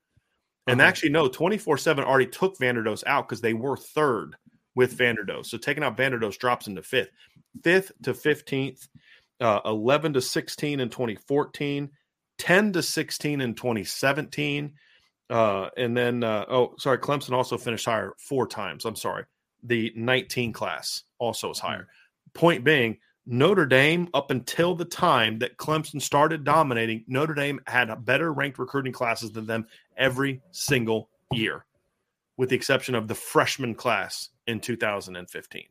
[0.67, 0.87] And uh-huh.
[0.87, 4.35] actually, no, 24 7 already took Vanderdoes out because they were third
[4.75, 5.47] with Vanderdoes.
[5.47, 7.11] So taking out Vanderdoes drops into fifth.
[7.63, 8.87] Fifth to 15th,
[9.39, 11.89] uh, 11 to 16 in 2014,
[12.39, 14.73] 10 to 16 in 2017,
[15.29, 18.85] uh, and then, uh, oh, sorry, Clemson also finished higher four times.
[18.85, 19.25] I'm sorry.
[19.63, 21.83] The 19 class also is higher.
[21.83, 22.39] Mm-hmm.
[22.39, 28.03] Point being, Notre Dame, up until the time that Clemson started dominating, Notre Dame had
[28.03, 29.65] better ranked recruiting classes than them
[29.97, 31.65] every single year,
[32.37, 35.63] with the exception of the freshman class in 2015.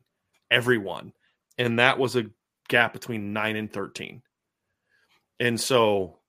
[0.51, 1.13] Everyone.
[1.57, 2.25] And that was a
[2.67, 4.21] gap between 9 and 13.
[5.39, 6.19] And so,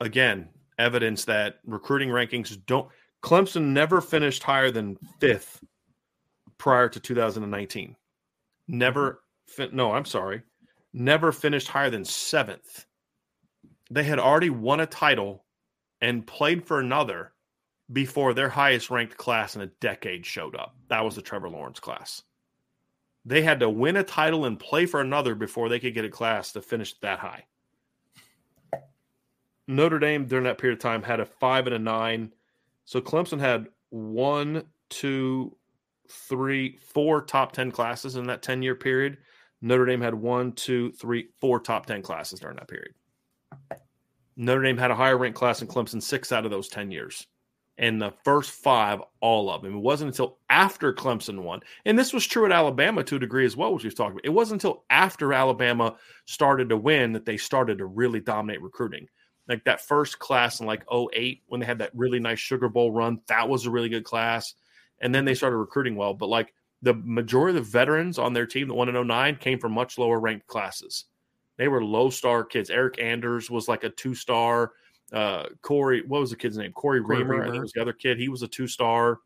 [0.00, 0.48] again,
[0.78, 2.88] evidence that recruiting rankings don't.
[3.22, 5.62] Clemson never finished higher than fifth
[6.58, 7.96] prior to 2019.
[8.68, 9.22] Never,
[9.72, 10.42] no, I'm sorry,
[10.92, 12.86] never finished higher than seventh.
[13.90, 15.44] They had already won a title
[16.00, 17.32] and played for another
[17.92, 20.76] before their highest ranked class in a decade showed up.
[20.88, 22.22] That was the Trevor Lawrence class.
[23.24, 26.10] They had to win a title and play for another before they could get a
[26.10, 27.44] class to finish that high.
[29.66, 32.32] Notre Dame during that period of time had a five and a nine.
[32.86, 35.56] So Clemson had one, two,
[36.08, 39.18] three, four top 10 classes in that 10 year period.
[39.62, 42.94] Notre Dame had one, two, three, four top 10 classes during that period.
[44.36, 47.26] Notre Dame had a higher ranked class in Clemson six out of those 10 years.
[47.80, 49.74] And the first five, all of them.
[49.74, 51.60] It wasn't until after Clemson won.
[51.86, 54.26] And this was true at Alabama to a degree as well, which we've talked about.
[54.26, 55.96] It wasn't until after Alabama
[56.26, 59.08] started to win that they started to really dominate recruiting.
[59.48, 62.92] Like that first class in like 08, when they had that really nice Sugar Bowl
[62.92, 64.52] run, that was a really good class.
[65.00, 66.12] And then they started recruiting well.
[66.12, 66.52] But like
[66.82, 69.96] the majority of the veterans on their team that won in 09 came from much
[69.96, 71.06] lower ranked classes.
[71.56, 72.68] They were low star kids.
[72.68, 74.72] Eryk Anders was like a two star
[75.12, 76.72] uh, Cory, what was the kid's name?
[76.72, 77.44] Cory, Cory Reamer, Reamer.
[77.46, 78.18] I think was the other kid.
[78.18, 79.18] He was a two star.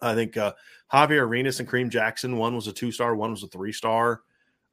[0.00, 0.52] I think uh,
[0.92, 2.36] Javier Arenas and Kareem Jackson.
[2.36, 4.22] One was a two star, one was a three star.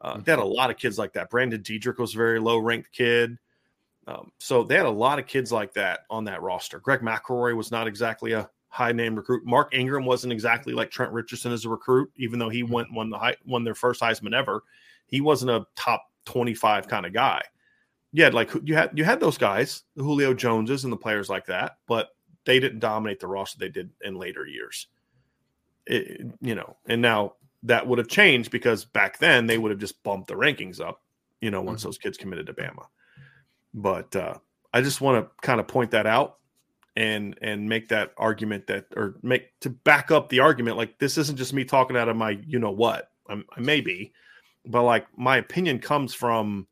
[0.02, 0.24] Uh, mm-hmm.
[0.24, 1.30] They had a lot of kids like that.
[1.30, 3.38] Brandon Deaderick was a very low ranked kid.
[4.08, 6.80] Um, so they had a lot of kids like that on that roster.
[6.80, 9.46] Greg McElroy was not exactly a high name recruit.
[9.46, 12.74] Mark Ingram wasn't exactly like Trent Richardson as a recruit, even though he mm-hmm.
[12.74, 14.64] went won the high, won their first Heisman ever.
[15.06, 17.44] He wasn't a top twenty five kind of guy
[18.12, 21.46] yeah, like you had you had those guys, the Julio Joneses and the players like
[21.48, 22.10] that, but
[22.46, 24.88] they didn't dominate the roster they did in later years.
[25.86, 27.34] It, you know, and now
[27.64, 31.02] that would have changed because back then they would have just bumped the rankings up,
[31.42, 31.90] you know, once mm-hmm.
[31.90, 32.86] those kids committed to Bama.
[33.74, 34.36] But uh,
[34.74, 36.38] I just want to kind of point that out
[36.96, 41.18] and and make that argument that or make to back up the argument like this
[41.18, 44.12] isn't just me talking out of my you know what I'm, I may be,
[44.66, 46.68] but like my opinion comes from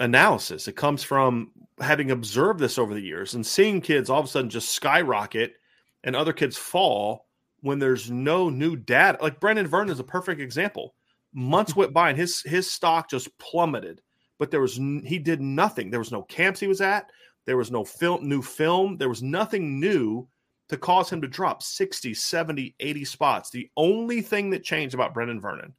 [0.00, 0.66] analysis.
[0.66, 4.28] It comes from having observed this over the years and seeing kids all of a
[4.28, 5.54] sudden just skyrocket
[6.02, 7.26] and other kids fall
[7.60, 9.18] when there's no new data.
[9.22, 10.94] Like Brenan Vernon is a perfect example.
[11.32, 14.00] Months went by and his his stock just plummeted,
[14.38, 15.90] but there was he did nothing.
[15.90, 17.10] There was no camps he was at.
[17.44, 18.96] There was no film, new film.
[18.96, 20.26] There was nothing new
[20.68, 23.50] to cause him to drop 60, 70, 80 spots.
[23.50, 25.74] The only thing that changed about Brenan Vernon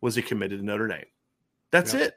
[0.00, 1.04] was he committed to Notre Dame.
[1.70, 2.14] That's it.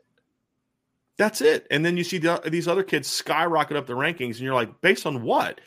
[1.18, 1.65] That's it.
[1.72, 4.81] And then you see the, these other kids skyrocket up the rankings, and you're like,
[4.81, 5.60] based on what?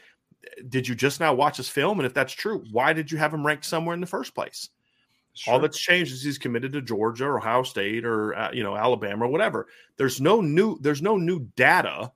[0.69, 1.99] Did you just now watch this film?
[1.99, 4.71] And if that's true, why did you have him ranked somewhere in the first place?
[5.35, 5.55] Sure.
[5.55, 8.77] All that's changed is he's committed to Georgia or Ohio State or uh, you know
[8.77, 9.69] Alabama or whatever.
[9.97, 12.11] There's no new there's no new data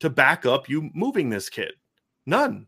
[0.00, 1.72] to back up you moving this kid.
[2.26, 2.66] None.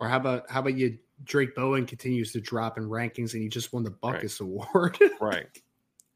[0.00, 3.48] Or how about how about you Drayk Bowen continues to drop in rankings and he
[3.48, 4.40] just won the Butkus right.
[4.40, 4.98] Award.
[5.20, 5.46] right.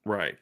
[0.07, 0.37] Right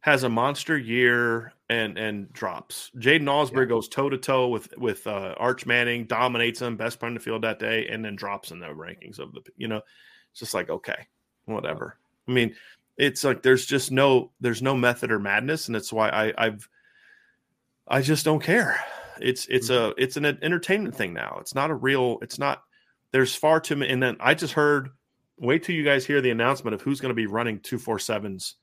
[0.00, 2.90] has a monster year and and drops.
[2.96, 3.70] Jaiden Ausberry yeah.
[3.70, 7.20] goes toe to toe with with uh, Arch Manning, dominates him, best player in the
[7.20, 9.42] field that day, and then drops in the rankings of the.
[9.56, 9.82] You know,
[10.30, 11.06] it's just like okay,
[11.46, 11.96] whatever.
[12.26, 12.54] I mean,
[12.96, 16.68] it's like there's just no there's no method or madness, and it's why I I've
[17.86, 18.80] I just don't care.
[19.20, 19.98] It's it's mm-hmm.
[19.98, 21.38] a it's an entertainment thing now.
[21.40, 22.18] It's not a real.
[22.22, 22.62] It's not.
[23.10, 23.92] There's far too many.
[23.92, 24.90] And then I just heard.
[25.40, 28.00] Wait till you guys hear the announcement of who's going to be running two four
[28.00, 28.56] sevens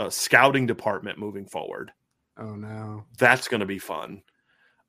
[0.00, 1.92] uh, scouting department moving forward.
[2.38, 4.22] Oh no, that's going to be fun.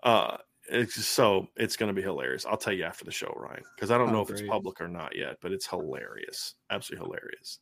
[0.01, 0.37] Uh,
[0.69, 2.45] it's just, so it's going to be hilarious.
[2.45, 4.39] I'll tell you after the show, Ryan, because I don't oh, know if great.
[4.39, 7.59] it's public or not yet, but it's hilarious, absolutely hilarious.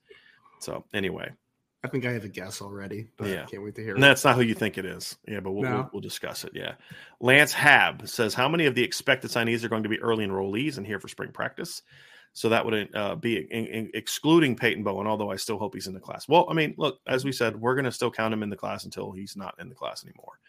[0.60, 1.32] So anyway,
[1.84, 3.44] I think I have a guess already, but yeah.
[3.44, 3.96] I can't wait to hear.
[3.96, 4.08] And it.
[4.08, 5.18] that's not who you think it is.
[5.28, 5.76] Yeah, but we'll, no.
[5.76, 6.52] we'll, we'll, discuss it.
[6.54, 6.74] Yeah.
[7.20, 10.78] Lance Hab says, How many of the expected signees are going to be early enrollees
[10.78, 11.82] and here for spring practice?
[12.34, 15.88] So that would uh, be in, in excluding Peyton Bowen, although I still hope he's
[15.88, 16.28] in the class.
[16.28, 18.56] Well, I mean, look, as we said, we're going to still count him in the
[18.56, 20.40] class until he's not in the class anymore.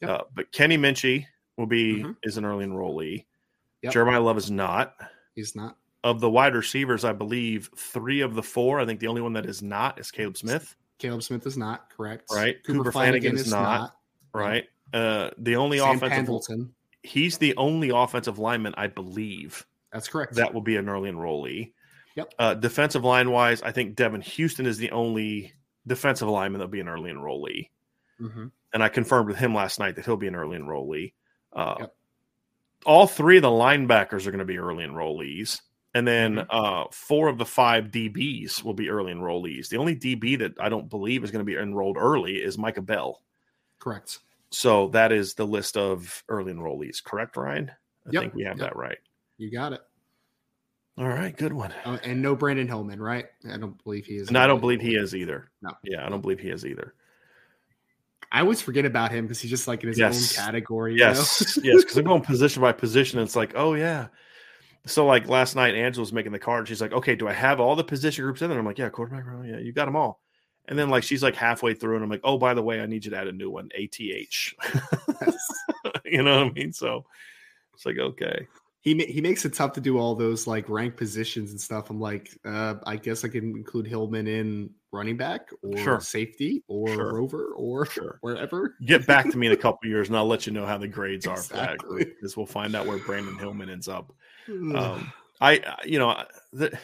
[0.00, 0.10] Yep.
[0.10, 2.12] Uh, but Kenny Minchey will be mm-hmm.
[2.22, 3.24] is an early enrollee.
[3.82, 3.92] Yep.
[3.92, 4.94] Jeremiyah Love is not.
[5.34, 5.76] He's not.
[6.02, 8.80] Of the wide receivers, I believe three of the four.
[8.80, 10.76] I think the only one that is not is Caleb Smith.
[10.98, 12.30] Caleb Smith is not correct.
[12.32, 12.62] Right.
[12.64, 13.96] Cooper, Cooper Flanagan, Flanagan, is, not, not.
[14.32, 14.64] Right.
[14.92, 16.16] Uh, the only Sam offensive.
[16.16, 16.74] Pendleton.
[17.02, 20.34] He's the only offensive lineman, I believe, that's correct.
[20.34, 21.72] That will be an early enrollee.
[22.16, 22.34] Yep.
[22.38, 25.52] Uh, defensive line wise, I think Devin Houston is the only
[25.86, 27.70] defensive lineman that'll be an early enrollee.
[28.20, 28.46] Mm-hmm.
[28.72, 31.12] And I confirmed with him last night that he'll be an early enrollee.
[31.52, 31.94] Uh, yep.
[32.84, 35.60] All three of the linebackers are going to be early enrollees.
[35.94, 36.48] And then mm-hmm.
[36.50, 39.68] uh, four of the five DBs will be early enrollees.
[39.68, 42.82] The only DB that I don't believe is going to be enrolled early is Micah
[42.82, 43.22] Bell.
[43.78, 44.18] Correct.
[44.50, 47.02] So that is the list of early enrollees.
[47.02, 47.70] Correct, Ryan?
[48.06, 48.22] I yep.
[48.22, 48.70] think we have yep.
[48.70, 48.98] that right.
[49.38, 49.80] You got it.
[50.96, 51.72] All right, good one.
[51.84, 53.26] Uh, and no Brandyn Hillman, right?
[53.50, 54.30] I don't believe he is.
[54.30, 55.50] No, I don't believe he is either.
[55.60, 55.70] No.
[55.82, 56.94] Yeah, I don't believe he is either.
[58.30, 60.38] I always forget about him because he's just like in his yes.
[60.38, 60.96] own category.
[60.96, 63.18] yes, yes, because I'm going position by position.
[63.18, 64.08] It's like, oh yeah.
[64.86, 66.68] So like last night, Angela's making the card.
[66.68, 68.58] She's like, okay, do I have all the position groups in there?
[68.58, 69.24] I'm like, yeah, quarterback.
[69.46, 70.20] Yeah, you got them all.
[70.66, 72.86] And then like she's like halfway through, and I'm like, oh, by the way, I
[72.86, 73.98] need you to add a new one, ATH.
[76.04, 76.72] you know what I mean?
[76.72, 77.04] So
[77.74, 78.46] it's like, okay.
[78.84, 81.88] He he makes it tough to do all those like rank positions and stuff.
[81.88, 86.00] I'm like, uh, I guess I can include Hillman in running back or sure.
[86.00, 87.14] safety or sure.
[87.14, 88.18] rover or sure.
[88.22, 88.76] wherever.
[88.84, 90.86] Get back to me in a couple years and I'll let you know how the
[90.86, 91.58] grades are exactly.
[91.58, 94.12] for that group because we'll find out where Brandyn Hillman ends up.
[94.48, 96.78] Um, I, you know, the,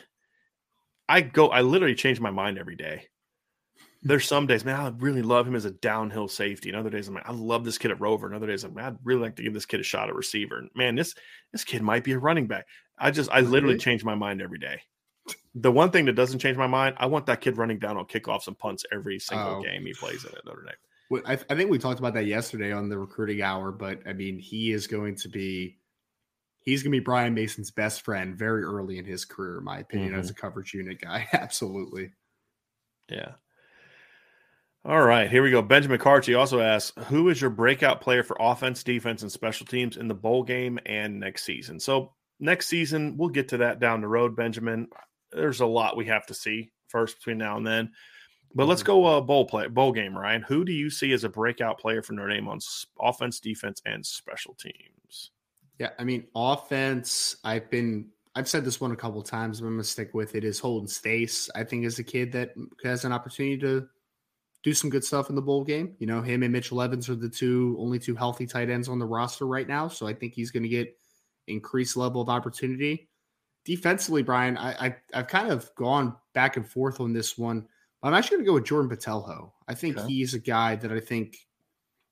[1.06, 3.09] I go, I literally change my mind every day.
[4.02, 6.70] There's some days, man, I really love him as a downhill safety.
[6.70, 8.27] And other days, I'm like, I love this kid at Rover.
[8.27, 10.14] And other days, I'm like, I'd really like to give this kid a shot at
[10.14, 10.56] receiver.
[10.59, 11.14] And man, this
[11.52, 12.66] this kid might be a running back.
[12.98, 14.82] I just, I literally change my mind every day.
[15.55, 18.06] The one thing that doesn't change my mind, I want that kid running down on
[18.06, 19.62] kickoffs and punts every single oh.
[19.62, 20.74] game he plays in at Notre Dame.
[21.10, 24.12] Well, I, I, think we talked about that yesterday on the recruiting hour, but I
[24.12, 25.81] mean, he is going to be
[26.62, 29.78] he's going to be Brian Mason's best friend very early in his career, in my
[29.78, 30.20] opinion, mm-hmm.
[30.20, 31.28] as a coverage unit guy.
[31.32, 32.12] Absolutely.
[33.09, 33.32] Yeah.
[34.85, 35.61] All right, here we go.
[35.61, 39.98] Benjamin Carty also asks, "Who is your breakout player for offense, defense, and special teams
[39.98, 44.01] in the bowl game and next season?" So next season, we'll get to that down
[44.01, 44.89] the road, Benjamin.
[45.32, 47.93] There's a lot we have to see first between now and then.
[48.55, 48.93] But let's mm-hmm.
[48.93, 50.43] go uh, bowl play bowl game, Ryan.
[50.43, 52.59] Who do you see as a breakout player for Notre Dame on
[52.98, 55.31] offense, defense, and special teams?
[55.78, 57.36] Yeah, I mean offense.
[57.44, 59.61] I've been I've said this one a couple times.
[59.61, 60.43] But I'm gonna stick with it.
[60.43, 61.51] Is Holden Staes?
[61.55, 63.86] I think is a kid that has an opportunity to
[64.62, 65.95] do some good stuff in the bowl game.
[65.99, 68.99] You know, him and Mitchell Evans are the two only two healthy tight ends on
[68.99, 69.89] the roster right now.
[69.89, 70.97] So I think he's going to get
[71.47, 73.09] increased level of opportunity.
[73.65, 77.66] Defensively, Brian, I, I have kind of gone back and forth on this one.
[78.03, 79.53] I'm actually going to go with Jordan Botelho.
[79.69, 80.09] I think okay.
[80.09, 81.37] he's a guy that I think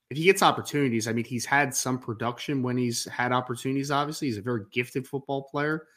[0.09, 3.91] if he gets opportunities, I mean, he's had some production when he's had opportunities.
[3.91, 5.87] Obviously, he's a very gifted football player,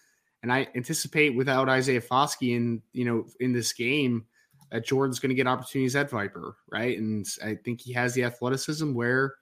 [0.43, 4.27] and I anticipate without Isaiah Foskey in you know in this game
[4.73, 6.99] that Jordan's going to get opportunities at Viper, right?
[6.99, 9.35] And I think he has the athleticism where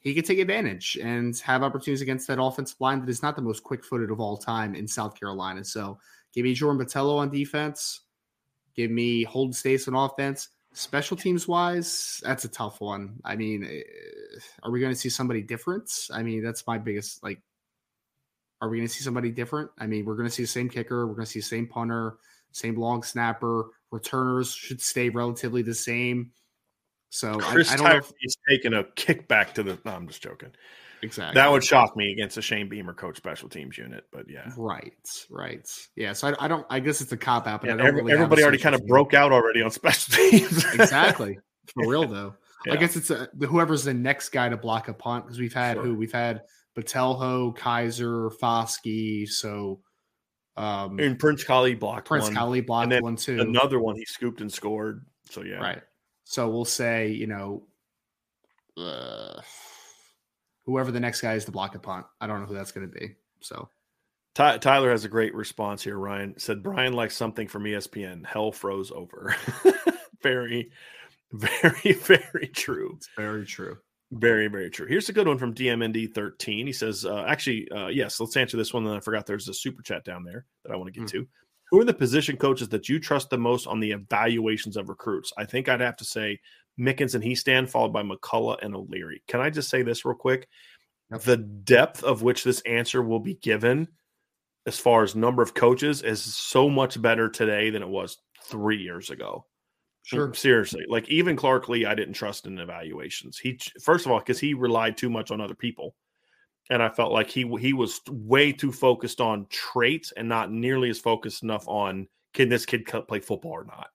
[0.00, 3.42] he could take advantage and have opportunities against that offensive line that is not the
[3.42, 5.64] most quick footed of all time in South Carolina.
[5.64, 5.98] So
[6.34, 8.00] give me Jordan Botelho on defense.
[8.74, 10.48] Give me Holden Staes on offense.
[10.72, 13.20] Special teams wise, that's a tough one.
[13.24, 13.82] I mean, eh,
[14.64, 15.88] are we going to see somebody different?
[16.12, 17.40] I mean, that's my biggest like.
[18.60, 19.70] Are we going to see somebody different?
[19.78, 21.06] I mean, we're going to see the same kicker.
[21.06, 22.16] We're going to see the same punter,
[22.50, 26.32] same long snapper returners should stay relatively the same.
[27.10, 29.78] So Chris I, I don't know if he's taking a kickback to the.
[29.84, 30.50] No, I'm just joking.
[31.00, 31.34] Exactly.
[31.34, 34.50] That would shock me against a Shane Beamer coach special teams unit, but yeah.
[34.56, 34.92] Right,
[35.30, 35.68] right.
[35.96, 36.12] Yeah.
[36.14, 36.66] So I, I don't.
[36.70, 39.14] I guess it's a cop out, but yeah, every, really everybody already kind of broke
[39.14, 40.64] out already on special teams.
[40.74, 41.38] exactly.
[41.72, 42.34] For real though.
[42.66, 42.72] Yeah.
[42.72, 45.76] I guess it's a, whoever's the next guy to block a punt because we've had
[45.76, 45.84] sure.
[45.84, 46.40] who we've had
[46.74, 49.28] Botelho, Kaiser, Foskey.
[49.28, 49.80] So
[50.56, 52.34] um, and Prince Kollie blocked Prince one.
[52.34, 53.40] Kollie blocked one too.
[53.40, 55.04] Another one he scooped and scored.
[55.30, 55.82] So yeah, right.
[56.24, 57.66] So we'll say you know,
[58.76, 59.40] uh,
[60.66, 62.06] whoever the next guy is to block a punt.
[62.20, 63.14] I don't know who that's going to be.
[63.40, 63.68] So
[64.34, 65.98] Ty- Tyler has a great response here.
[65.98, 68.26] Ryan said Brian likes something from ESPN.
[68.26, 69.34] Hell froze over.
[70.22, 70.70] very,
[71.32, 72.94] very, very true.
[72.96, 73.78] It's very true.
[74.16, 74.86] Very, very true.
[74.86, 76.66] Here's a good one from DMND13.
[76.66, 78.84] He says, uh, actually, uh, yes, let's answer this one.
[78.84, 81.22] Then I forgot there's a super chat down there that I want to get mm-hmm.
[81.22, 81.28] to.
[81.70, 85.32] Who are the position coaches that you trust the most on the evaluations of recruits?
[85.36, 86.38] I think I'd have to say
[86.78, 89.22] Mickens and Hiestand, followed by McCullough and O'Leary.
[89.26, 90.46] Can I just say this real quick?
[91.10, 93.88] The depth of which this answer will be given,
[94.64, 98.78] as far as number of coaches, is so much better today than it was three
[98.78, 99.46] years ago.
[100.04, 100.32] Sure.
[100.34, 100.84] Seriously.
[100.86, 103.38] Like even Clark Lea, I didn't trust in evaluations.
[103.38, 105.94] He first of all, because he relied too much on other people.
[106.70, 110.90] And I felt like he he was way too focused on traits and not nearly
[110.90, 113.88] as focused enough on can this kid play football or not.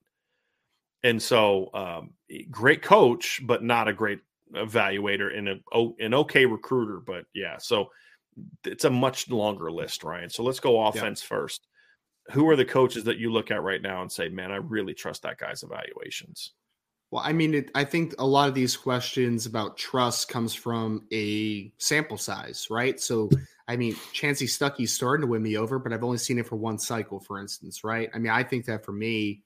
[1.04, 2.12] And so, um,
[2.50, 4.20] great coach, but not a great
[4.54, 7.00] evaluator and a, an okay recruiter.
[7.00, 7.90] But yeah, so
[8.66, 10.30] it's a much longer list, Ryan.
[10.30, 11.28] So let's go offense yeah.
[11.28, 11.68] first
[12.32, 14.94] who are the coaches that you look at right now and say, man, I really
[14.94, 16.54] trust that guy's evaluations?
[17.12, 21.08] Well, I mean, it, I think a lot of these questions about trust comes from
[21.12, 23.00] a sample size, right?
[23.00, 23.30] So,
[23.68, 26.56] I mean, Chansi Stuckey's starting to win me over, but I've only seen it for
[26.56, 28.10] one cycle, for instance, right?
[28.14, 29.42] I mean, I think that for me,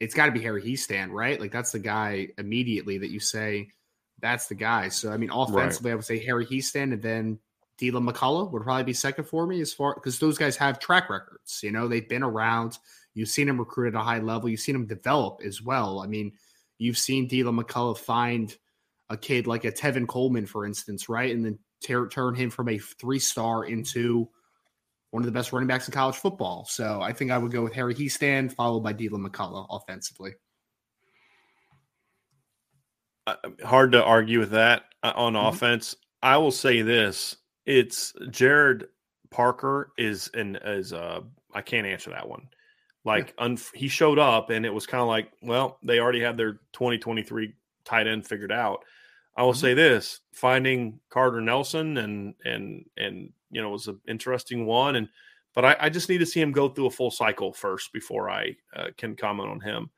[0.00, 1.38] it's got to be Harry Hiestand, right?
[1.38, 3.68] Like that's the guy immediately that you say
[4.20, 4.88] that's the guy.
[4.88, 5.92] So, I mean, offensively, right.
[5.92, 7.38] I would say Harry Hiestand, and then
[7.78, 11.10] Deland McCullough would probably be second for me as far because those guys have track
[11.10, 11.60] records.
[11.62, 12.78] You know, they've been around.
[13.14, 14.48] You've seen them recruit at a high level.
[14.48, 16.00] You've seen them develop as well.
[16.00, 16.32] I mean,
[16.78, 18.56] you've seen Deland McCullough find
[19.08, 22.68] a kid like a Tevin Coleman, for instance, right, and then ter- turn him from
[22.68, 24.28] a three star into
[25.10, 26.66] one of the best running backs in college football.
[26.68, 30.34] So I think I would go with Harry Hiestand, followed by Deland McCullough offensively.
[33.26, 35.46] Uh, hard to argue with that uh, on mm-hmm.
[35.46, 35.96] offense.
[36.22, 37.36] I will say this
[37.66, 38.84] it's Gerad
[39.30, 41.20] Parker is and is uh
[41.52, 42.48] I can't answer that one.
[43.04, 46.36] Like un- he showed up and it was kind of like, well, they already had
[46.36, 48.84] their 2023 tight end figured out.
[49.36, 49.60] I will mm-hmm.
[49.60, 55.08] say this: finding Carter Nelson and and and you know was an interesting one, and
[55.54, 58.30] but I, I just need to see him go through a full cycle first before
[58.30, 59.90] I uh, can comment on him.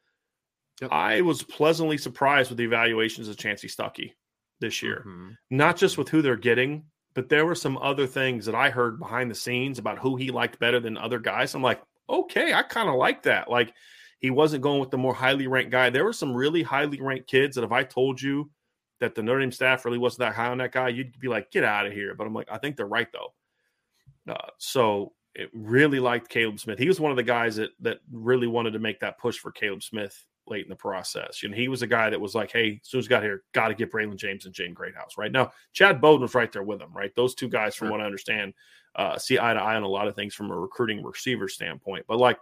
[0.81, 0.93] Yep.
[0.93, 4.13] I was pleasantly surprised with the evaluations of Chansi Stuckey
[4.61, 5.31] this year, mm-hmm.
[5.51, 6.85] not just with who they're getting,
[7.19, 10.31] but there were some other things that I heard behind the scenes about who he
[10.31, 11.53] liked better than other guys.
[11.53, 13.51] I'm like, okay, I kind of like that.
[13.51, 13.75] Like
[14.21, 15.91] he wasn't going with the more highly ranked guy.
[15.91, 18.53] There were some really highly ranked kids that if I told you
[19.01, 21.51] that the Notre Dame staff really wasn't that high on that guy, you'd be like,
[21.51, 22.15] get out of here.
[22.15, 24.33] But I'm like, I think they're right though.
[24.33, 26.79] Uh, so it really liked Caleb Smith.
[26.79, 29.51] He was one of the guys that that really wanted to make that push for
[29.51, 31.43] Caleb Smith late in the process.
[31.43, 33.43] And he was a guy that was like, hey, as soon as he got here,
[33.53, 35.19] got to get Braylon James and Jaden Greathouse.
[35.19, 36.93] Right now, Chad Bowden was right there with him.
[36.93, 37.93] Right, those two guys, from sure.
[37.93, 38.55] what I understand,
[38.97, 42.07] uh, see eye to eye on a lot of things from a recruiting receiver standpoint.
[42.09, 42.39] But like,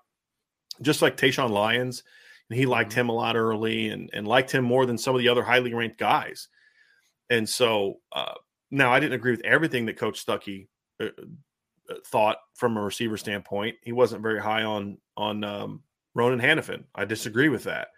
[0.83, 2.03] just like Tayshawn Lyons,
[2.51, 3.01] and he liked mm-hmm.
[3.01, 5.75] him a lot early, and and liked him more than some of the other highly
[5.75, 6.49] ranked guys.
[7.31, 8.35] And so uh,
[8.71, 10.69] now I didn't agree with everything that Coach Stuckey
[11.01, 11.07] uh,
[11.89, 13.77] uh, thought from a receiver standpoint.
[13.83, 15.83] He wasn't very high on on um,
[16.15, 16.85] Ronan Hannafin.
[16.95, 17.89] I disagree with that,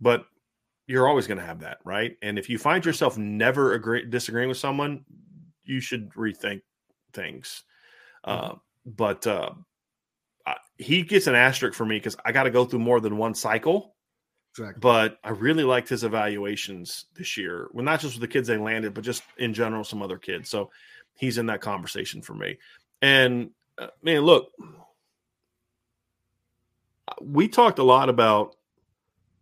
[0.00, 0.26] but
[0.86, 2.16] you're always going to have that, right?
[2.22, 5.04] And if you find yourself never agree disagreeing with someone,
[5.64, 6.62] you should rethink
[7.12, 7.62] things.
[8.26, 8.52] Mm-hmm.
[8.52, 8.54] Uh,
[8.84, 9.50] but uh,
[10.46, 13.18] I, he gets an asterisk for me because I got to go through more than
[13.18, 13.94] one cycle.
[14.52, 14.80] Exactly.
[14.80, 17.68] But I really liked his evaluations this year.
[17.72, 20.50] Well, not just with the kids they landed, but just in general, some other kids.
[20.50, 20.70] So
[21.14, 22.58] he's in that conversation for me.
[23.00, 24.48] And uh, man, look,
[27.22, 28.56] we talked a lot about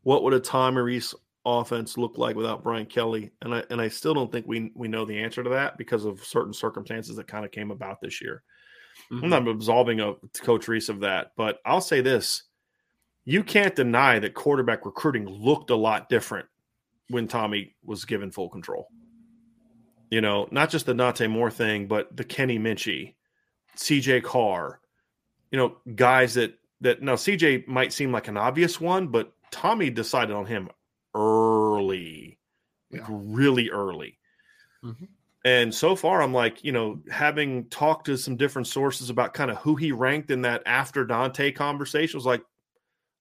[0.09, 1.14] what would a Tommy Rees
[1.44, 4.89] offense look like without Brian Kelly, and I and I still don't think we we
[4.89, 8.22] know the answer to that because of certain circumstances that kind of came about this
[8.22, 8.43] year.
[9.12, 9.24] Mm-hmm.
[9.24, 12.44] I'm not absolving of Coach Rees of that, but I'll say this:
[13.26, 16.47] you can't deny that quarterback recruiting looked a lot different
[17.10, 18.89] when Tommy was given full control.
[20.10, 23.14] You know, not just the Nate Moore thing, but the Kenny Minchey,
[23.76, 24.80] CJ Carr,
[25.51, 29.91] you know, guys that that now CJ might seem like an obvious one, but Tommy
[29.91, 30.69] decided on him
[31.15, 32.39] early,
[32.91, 33.07] like yeah.
[33.11, 34.19] really early.
[34.85, 35.05] Mm-hmm.
[35.45, 39.51] And so far, I'm like, you know, having talked to some different sources about kind
[39.51, 42.43] of who he ranked in that after Dante conversation was like,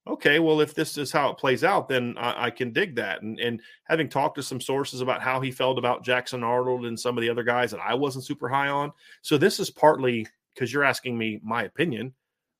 [0.08, 3.22] okay, well, if this is how it plays out, then I, I, can dig that.
[3.22, 7.00] And and having talked to some sources about how he felt about Jackson Arnold and
[7.00, 8.92] some of the other guys that I wasn't super high on.
[9.22, 12.14] So this is partly because you're asking me my opinion.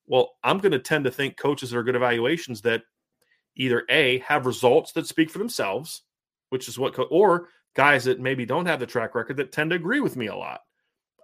[0.08, 2.84] Well, I'm going to tend to think coaches are good evaluations that
[3.58, 6.04] either A, have results that speak for themselves,
[6.50, 9.76] which is what, or guys that maybe don't have the track record that tend to
[9.76, 10.62] agree with me a lot.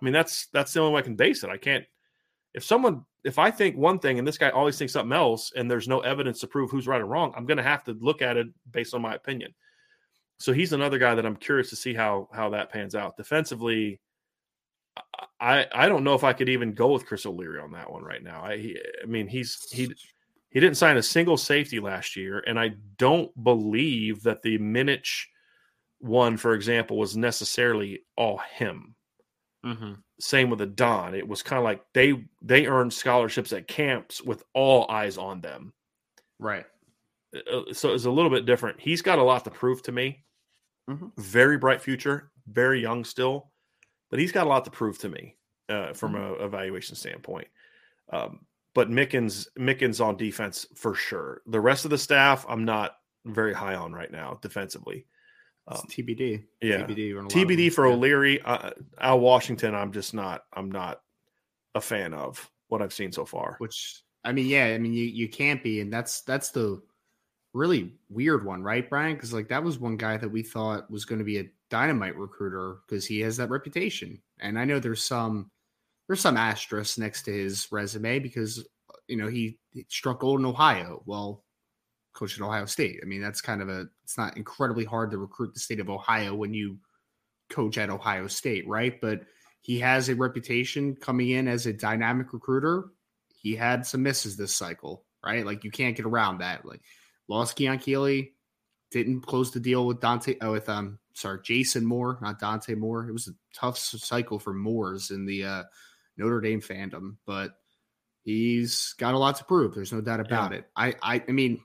[0.02, 1.50] I mean, that's that's the only way I can base it.
[1.50, 1.86] I can't
[2.54, 5.70] if someone if I think one thing and this guy always thinks something else and
[5.70, 8.22] there's no evidence to prove who's right or wrong, I'm going to have to look
[8.22, 9.54] at it based on my opinion.
[10.40, 14.00] So he's another guy that I'm curious to see how how that pans out defensively.
[15.40, 18.04] I I don't know if I could even go with Chris O'Leary on that one
[18.04, 18.44] right now.
[18.44, 19.94] I he, I mean he's he
[20.54, 25.26] he didn't sign a single safety last year, and I don't believe that the Minich
[26.00, 28.96] one, for example, was necessarily all him.
[29.66, 29.94] Mm-hmm.
[30.20, 31.16] Same with the Don.
[31.16, 35.42] It was kind of like they they earned scholarships at camps with all eyes on
[35.42, 35.74] them.
[36.40, 36.66] Right.
[37.36, 38.80] Uh, uh, so it's a little bit different.
[38.80, 40.24] He's got a lot to prove to me.
[40.90, 41.08] Mm-hmm.
[41.18, 43.54] Very bright future, very young still
[44.14, 45.36] but he's got a lot to prove to me
[45.70, 46.40] uh, from mm-hmm.
[46.40, 47.48] a evaluation standpoint.
[48.12, 48.42] Um,
[48.74, 51.42] but Mickens Mickens on defense for sure.
[51.46, 52.96] The rest of the staff, I'm not
[53.26, 55.06] very high on right now defensively.
[55.68, 56.44] Um, TBD.
[56.62, 57.94] Yeah, TBD, TBD for yeah.
[57.94, 58.42] O'Leary.
[58.42, 60.44] Uh, Al Washington, I'm just not.
[60.54, 61.02] I'm not
[61.76, 63.56] a fan of what I've seen so far.
[63.60, 66.82] Which I mean, yeah, I mean, you you can't be, and that's that's the
[67.54, 69.16] really weird one, right, Brian?
[69.16, 72.18] Because like that was one guy that we thought was going to be a dynamite
[72.18, 74.22] recruiter because he has that reputation.
[74.40, 75.50] And I know there's some
[76.14, 78.64] there's some asterisk next to his resume because
[79.08, 81.02] you know he, he struck gold in Ohio.
[81.08, 81.44] Well,
[82.14, 83.00] coach at Ohio State.
[83.02, 85.90] I mean, that's kind of a it's not incredibly hard to recruit the state of
[85.90, 86.78] Ohio when you
[87.50, 89.02] coach at Ohio State, right?
[89.02, 89.22] But
[89.62, 92.90] he has a reputation coming in as a dynamic recruiter.
[93.34, 95.44] He had some misses this cycle, right?
[95.44, 96.64] Like you can't get around that.
[96.64, 96.82] Like
[97.28, 98.34] lost Keon Keeley,
[98.92, 103.10] didn't close the deal with Dante oh, with um sorry Jason Moore, not Dante Moore.
[103.10, 105.64] It was a tough cycle for Moores in the uh,
[106.18, 107.56] Notre Dame fandom, but
[108.24, 109.76] he's got a lot to prove.
[109.76, 110.58] There's no doubt about yeah.
[110.60, 110.70] it.
[110.76, 111.62] I, I I mean,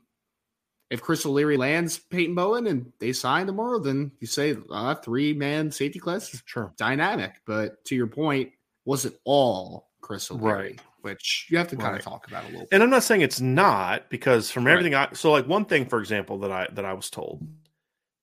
[0.89, 5.33] if Chris O'Leary lands Peyton Bowen and they sign tomorrow, then you say uh, three
[5.33, 7.41] man safety class, sure, dynamic.
[7.45, 8.51] But to your point,
[8.85, 10.81] wasn't all Chris O'Leary, right.
[11.01, 11.99] which you have to kind right.
[11.99, 12.61] of talk about a little.
[12.61, 12.69] Bit.
[12.71, 15.09] And I'm not saying it's not because from everything right.
[15.11, 17.47] I so like one thing, for example, that I that I was told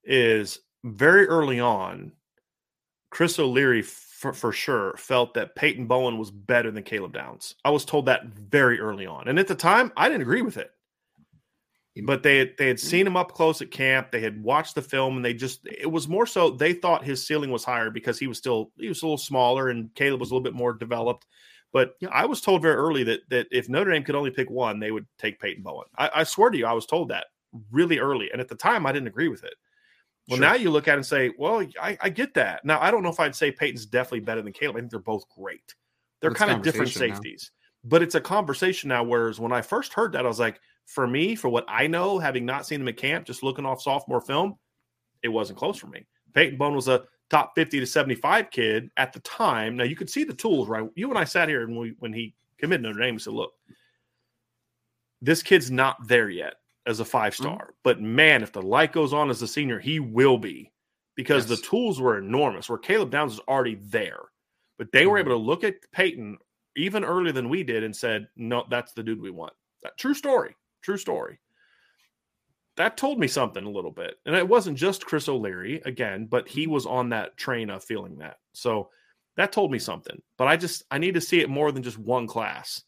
[0.03, 2.11] is very early on,
[3.11, 3.81] Chris O'Leary
[4.17, 7.53] for, for sure felt that Peyton Bowen was better than Caleb Downs.
[7.63, 10.57] I was told that very early on, and at the time, I didn't agree with
[10.57, 10.71] it.
[12.03, 14.11] But they had, they had seen him up close at camp.
[14.11, 17.25] They had watched the film, and they just it was more so they thought his
[17.25, 20.31] ceiling was higher because he was still he was a little smaller, and Caleb was
[20.31, 21.27] a little bit more developed.
[21.71, 22.09] But yeah.
[22.11, 24.91] I was told very early that that if Notre Dame could only pick one, they
[24.91, 25.85] would take Peyton Bowen.
[25.95, 27.27] I, I swear to you, I was told that
[27.71, 29.53] really early, and at the time, I didn't agree with it.
[30.27, 30.45] Well, sure.
[30.45, 32.65] now you look at it and say, well, I, I, get that.
[32.65, 34.75] Now, I don't know if I'd say Peyton's definitely better than Caleb.
[34.75, 35.73] I think they're both great.
[36.19, 37.51] They're kind of different safeties,
[37.83, 37.89] now.
[37.89, 39.03] but it's a conversation now.
[39.03, 42.19] Whereas when I first heard that, I was like, for me, for what I know,
[42.19, 44.55] having not seen them at camp, just looking off sophomore film,
[45.23, 46.05] it wasn't close for me.
[46.33, 49.77] Peyton Bowen was a top 50 to 75 kid at the time.
[49.77, 50.89] Now you could see the tools, right?
[50.95, 53.51] You and I sat here and we, when he committed Notre Dame, we said, look,
[55.21, 56.55] this kid's not there yet
[56.87, 57.43] as a five mm-hmm.
[57.43, 57.63] star.
[57.63, 57.71] Mm-hmm.
[57.83, 60.71] But man, if the light goes on as a senior, he will be
[61.15, 61.59] because yes.
[61.59, 62.69] the tools were enormous.
[62.69, 64.21] Where Caleb Downs is already there,
[64.77, 65.11] but they mm-hmm.
[65.11, 66.37] were able to look at Peyton
[66.75, 69.53] even earlier than we did and said, "No, that's the dude we want."
[69.83, 70.55] That, true story.
[70.81, 71.39] True story.
[72.77, 76.47] That told me something a little bit, and it wasn't just Chris O'Leary again, but
[76.47, 78.37] he was on that train of feeling that.
[78.53, 78.89] So
[79.35, 80.21] that told me something.
[80.37, 82.83] But I just I need to see it more than just one class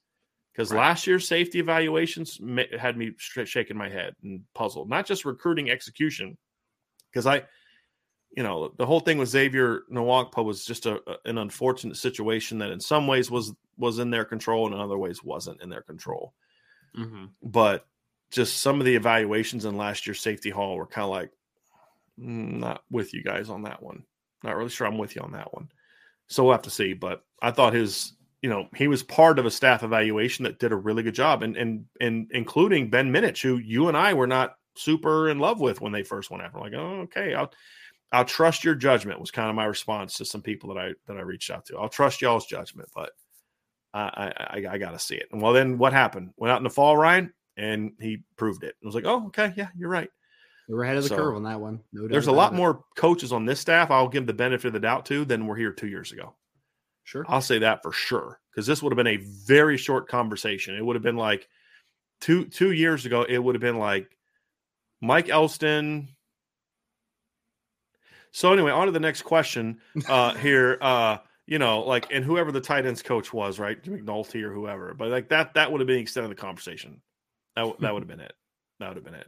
[0.60, 0.80] because right.
[0.90, 2.38] last year's safety evaluations
[2.77, 4.90] had me shaking my head and puzzled.
[4.90, 6.38] Not just recruiting execution,
[7.10, 7.44] because I,
[8.36, 12.57] you know, the whole thing with Xavier Nwankpa was just a, a, an unfortunate situation
[12.57, 15.69] that in some ways was was in their control and in other ways wasn't in
[15.69, 16.34] their control.
[16.98, 17.27] Mm-hmm.
[17.41, 17.88] But
[18.30, 21.31] just some of the evaluations in last year's safety hall were kind of like,
[22.19, 24.03] mm, not with you guys on that one.
[24.44, 25.69] Not really sure I'm with you on that one.
[26.27, 26.91] So we'll have to see.
[26.91, 28.11] But I thought his
[28.41, 31.44] you know, he was part of a staff evaluation that did a really good job,
[31.44, 35.60] and and and including Ben Minich, who you and I were not super in love
[35.60, 36.60] with when they first went after.
[36.60, 37.52] Like, oh, okay, I'll
[38.11, 41.18] I'll trust your judgment was kind of my response to some people that I that
[41.18, 41.78] I reached out to.
[41.78, 43.11] I'll trust y'all's judgment, but
[43.94, 45.28] I I, I got to see it.
[45.32, 46.32] And well, then what happened?
[46.38, 48.76] Went out in the fall, Ryan, and he proved it.
[48.82, 50.10] I was like, oh, okay, yeah, you're right.
[50.70, 51.82] We're ahead of the so, curve on that one.
[51.91, 52.56] No there's a lot it.
[52.56, 53.90] more coaches on this staff.
[53.90, 56.36] I'll give the benefit of the doubt to than were here two years ago.
[57.10, 57.26] Sure.
[57.27, 58.40] I'll say that for sure.
[58.52, 60.76] Because this would have been a very short conversation.
[60.76, 61.48] It would have been like
[62.22, 64.15] two two years ago, it would have been like
[65.02, 66.10] Mike Elston.
[68.31, 70.77] So anyway, on to the next question uh here.
[70.81, 71.18] Uh,
[71.48, 73.81] you know, like and whoever the tight ends coach was, right?
[73.84, 74.94] McNulty or whoever.
[74.94, 77.02] But like that that would have been the extent of the conversation.
[77.56, 78.34] That that would have been it.
[78.80, 79.27] That would have been it.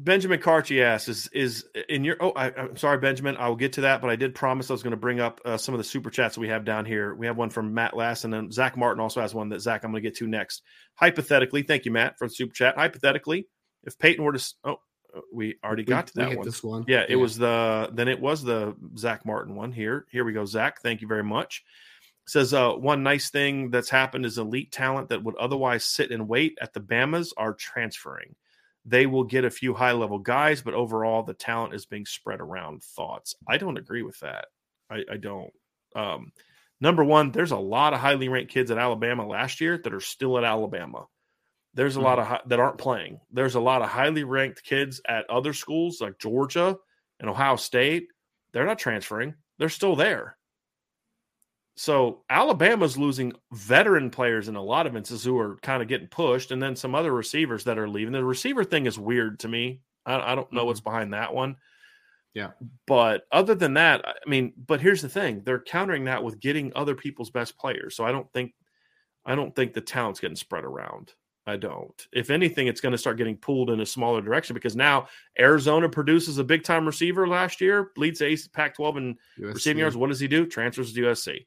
[0.00, 3.72] Benjamin Carty asks, is, is in your, oh, I, am sorry, Benjamin, I will get
[3.74, 5.78] to that, but I did promise I was going to bring up uh, some of
[5.78, 7.16] the super chats we have down here.
[7.16, 9.82] We have one from Matt Lass, and then Zach Martin also has one that Zach,
[9.82, 10.62] I'm going to get to next.
[10.94, 12.76] Hypothetically, thank you, Matt, for the super chat.
[12.76, 13.48] Hypothetically,
[13.82, 14.76] if Peyton were to, oh,
[15.16, 16.46] uh, we already got we, to that one.
[16.46, 16.84] This one.
[16.86, 17.16] Yeah, it yeah.
[17.16, 19.72] was the then it was the Zach Martin one.
[19.72, 20.44] Here, here we go.
[20.44, 21.64] Zach, thank you very much.
[22.26, 26.28] Says uh, one nice thing that's happened is elite talent that would otherwise sit and
[26.28, 28.34] wait at the Bamas are transferring.
[28.88, 32.40] They will get a few high level guys, but overall the talent is being spread
[32.40, 32.82] around.
[32.82, 33.34] Thoughts?
[33.46, 34.46] I don't agree with that.
[34.90, 35.52] I, I don't.
[35.94, 36.32] Um,
[36.80, 40.00] number one, there's a lot of highly ranked kids at Alabama last year that are
[40.00, 41.06] still at Alabama.
[41.74, 42.06] There's a mm-hmm.
[42.06, 43.20] lot of high, that aren't playing.
[43.30, 46.78] There's a lot of highly ranked kids at other schools like Georgia
[47.20, 48.08] and Ohio State.
[48.52, 49.34] They're not transferring.
[49.58, 50.37] They're still there.
[51.78, 56.08] So Alabama's losing veteran players in a lot of instances who are kind of getting
[56.08, 58.12] pushed, and then some other receivers that are leaving.
[58.12, 59.82] The receiver thing is weird to me.
[60.04, 60.90] I, I don't know what's mm-hmm.
[60.90, 61.54] behind that one.
[62.34, 62.50] Yeah.
[62.88, 66.72] But other than that, I mean, but here's the thing: they're countering that with getting
[66.74, 67.94] other people's best players.
[67.94, 68.54] So I don't think,
[69.24, 71.12] I don't think the talent's getting spread around.
[71.46, 72.06] I don't.
[72.12, 75.06] If anything, it's going to start getting pulled in a smaller direction because now
[75.38, 79.96] Arizona produces a big time receiver last year, leads ace Pac 12 in receiving yards.
[79.96, 80.44] What does he do?
[80.44, 81.46] Transfers to USC.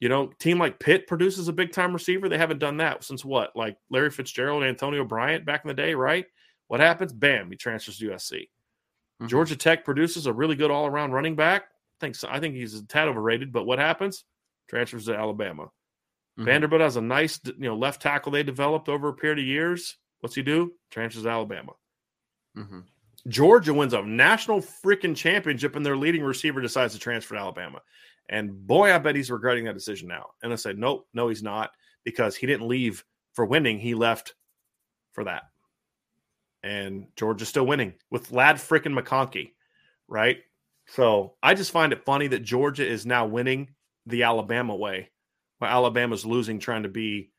[0.00, 2.28] You know, team like Pitt produces a big time receiver.
[2.28, 3.54] They haven't done that since what?
[3.54, 6.24] Like Larry Fitzgerald, Antonio Bryant back in the day, right?
[6.68, 7.12] What happens?
[7.12, 8.32] Bam, he transfers to USC.
[8.40, 9.26] Mm-hmm.
[9.26, 11.64] Georgia Tech produces a really good all around running back.
[11.64, 12.28] I think, so.
[12.30, 14.24] I think he's a tad overrated, but what happens?
[14.68, 15.64] Transfers to Alabama.
[15.64, 16.44] Mm-hmm.
[16.44, 19.98] Vanderbilt has a nice, you know, left tackle they developed over a period of years.
[20.20, 20.72] What's he do?
[20.90, 21.72] Transfers to Alabama.
[22.56, 22.80] Mm-hmm.
[23.28, 27.80] Georgia wins a national freaking championship, and their leading receiver decides to transfer to Alabama.
[28.30, 30.30] And boy, I bet he's regretting that decision now.
[30.42, 31.72] And I said, nope, no, he's not,
[32.04, 33.04] because he didn't leave
[33.34, 33.80] for winning.
[33.80, 34.34] He left
[35.12, 35.42] for that.
[36.62, 39.52] And Georgia's still winning with Ladd freaking McConkey,
[40.06, 40.38] right?
[40.86, 43.70] So I just find it funny that Georgia is now winning
[44.06, 45.10] the Alabama way,
[45.58, 47.30] while Alabama's losing, trying to be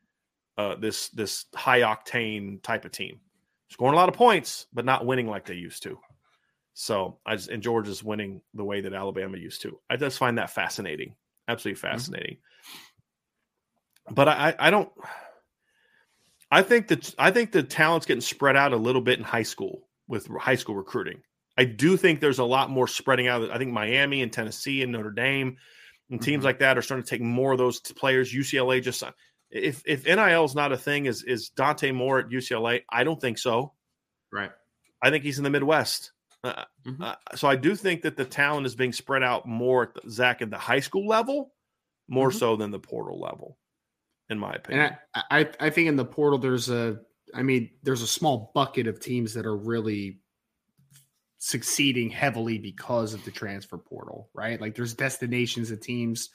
[0.57, 3.19] uh, this this high octane type of team,
[3.69, 5.97] scoring a lot of points, but not winning like they used to.
[6.81, 9.79] So I just and Georgia's winning the way that Alabama used to.
[9.87, 11.13] I just find that fascinating,
[11.47, 11.95] absolutely mm-hmm.
[11.95, 12.37] fascinating.
[14.07, 14.13] Mm-hmm.
[14.15, 14.89] But I, I don't.
[16.49, 19.43] I think that I think the talent's getting spread out a little bit in high
[19.43, 21.21] school with high school recruiting.
[21.55, 23.51] I do think there's a lot more spreading out.
[23.51, 25.57] I think Miami and Tennessee and Notre Dame
[26.09, 26.45] and teams mm-hmm.
[26.45, 28.33] like that are starting to take more of those players.
[28.33, 29.03] UCLA just
[29.51, 32.81] if if NIL is not a thing, is is Dante Moore at UCLA?
[32.89, 33.73] I don't think so.
[34.33, 34.49] Right.
[34.99, 36.11] I think he's in the Midwest.
[36.43, 37.03] Uh, mm-hmm.
[37.03, 40.09] uh, so I do think that the talent is being spread out more, at the,
[40.09, 41.53] Zach, at the high school level,
[42.07, 42.37] more mm-hmm.
[42.37, 43.57] so than the portal level,
[44.29, 44.85] in my opinion.
[44.85, 44.97] And
[45.29, 46.99] I, I, I think in the portal, there's a,
[47.35, 50.19] I mean, there's a small bucket of teams that are really
[51.37, 54.61] succeeding heavily because of the transfer portal, right?
[54.61, 56.29] Like there's destinations of teams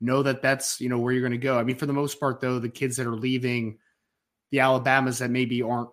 [0.00, 1.58] know that that's you know where you're going to go.
[1.58, 3.78] I mean, for the most part, though, the kids that are leaving
[4.50, 5.90] the Alabamas that maybe aren't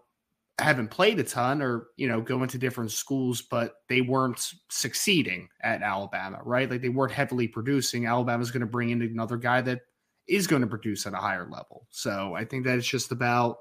[0.60, 5.48] haven't played a ton or you know going to different schools but they weren't succeeding
[5.62, 6.70] at alabama right?
[6.70, 8.08] Like they weren't heavily producing.
[8.08, 9.82] Alabama's going to bring in another guy that
[10.28, 11.88] is going to produce at a higher level.
[11.90, 13.58] So i think that it's just about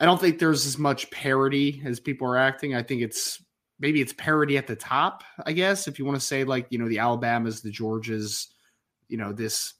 [0.00, 2.74] i don't think there's as much parity as people are acting.
[2.74, 3.42] I think it's
[3.78, 6.78] maybe it's parity at the top i guess if you want to say like you
[6.78, 8.46] know the alabamas the georgias
[9.08, 9.74] you know this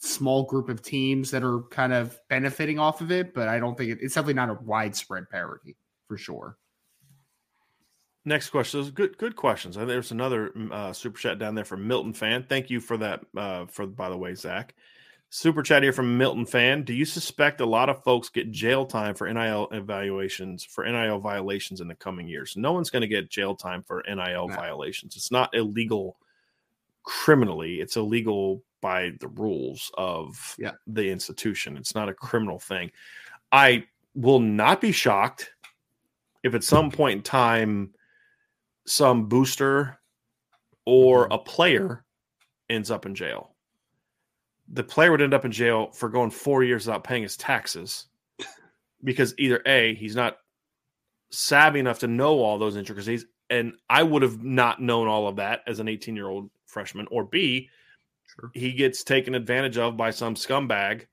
[0.00, 3.76] small group of teams that are kind of benefiting off of it, but I don't
[3.76, 5.76] think it, it's definitely not a widespread parity
[6.08, 6.56] for sure.
[8.24, 8.80] Next question.
[8.80, 9.76] Those good good questions.
[9.76, 12.44] There's another mm, uh, super chat down there from Milton fan.
[12.48, 13.24] Thank you for that.
[13.36, 14.74] Uh, for by the way, Zach.
[15.32, 16.82] Super chat here from Milton fan.
[16.82, 21.20] Do you suspect a lot of folks get jail time for NIL evaluations for NIL
[21.20, 22.56] violations in the coming years?
[22.56, 24.54] No one's going to get jail time for NIL no.
[24.54, 25.14] violations.
[25.14, 26.16] It's not illegal
[27.04, 27.80] criminally.
[27.80, 30.72] It's illegal by the rules of yeah.
[30.86, 31.76] the institution.
[31.76, 32.90] It's not a criminal thing.
[33.52, 33.84] I
[34.14, 35.50] will not be shocked
[36.42, 37.92] if at some point in time
[38.86, 39.98] some booster
[40.86, 41.32] or mm-hmm.
[41.32, 42.04] a player
[42.68, 43.54] ends up in jail.
[44.72, 48.06] The player would end up in jail for going four years without paying his taxes
[49.04, 50.38] because either A, he's not
[51.30, 55.36] savvy enough to know all those intricacies, and I would have not known all of
[55.36, 57.68] that as an 18 year old freshman, or B,
[58.34, 58.50] Sure.
[58.54, 61.06] He gets taken advantage of by some scumbag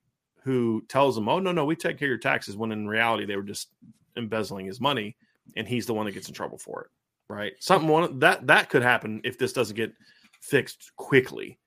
[0.44, 3.26] who tells him, "Oh no, no, we take care of your taxes," when in reality
[3.26, 3.70] they were just
[4.16, 5.16] embezzling his money,
[5.56, 6.90] and he's the one that gets in trouble for it.
[7.30, 7.54] Right?
[7.60, 9.94] Something one that that could happen if this doesn't get
[10.42, 11.60] fixed quickly.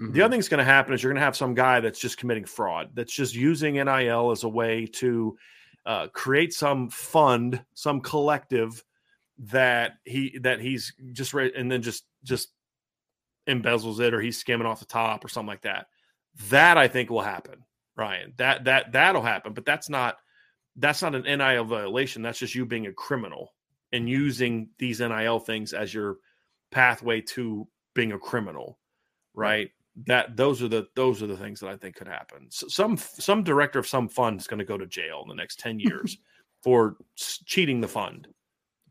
[0.00, 0.12] Mm-hmm.
[0.12, 2.00] The other thing that's going to happen is you're going to have some guy that's
[2.00, 5.36] just committing fraud, that's just using NIL as a way to
[5.86, 8.82] uh, create some fund, some collective
[9.38, 12.53] that he that he's just ready, and then just just
[13.48, 15.86] embezzles it or he's skimming off the top or something like that.
[16.50, 17.64] That I think will happen,
[17.96, 18.34] Ryan.
[18.36, 20.16] That that that'll happen, but that's not
[20.76, 22.22] that's not an NIL violation.
[22.22, 23.54] That's just you being a criminal
[23.92, 26.16] and using these NIL things as your
[26.72, 28.78] pathway to being a criminal,
[29.34, 29.70] right?
[30.06, 32.48] That those are the those are the things that I think could happen.
[32.50, 35.36] So some some director of some fund is going to go to jail in the
[35.36, 36.18] next ten years
[36.62, 38.26] for cheating the fund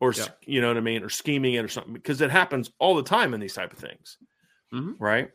[0.00, 0.26] or yeah.
[0.42, 3.02] you know what I mean, or scheming it or something, because it happens all the
[3.02, 4.18] time in these type of things,
[4.74, 4.92] mm-hmm.
[5.02, 5.30] right?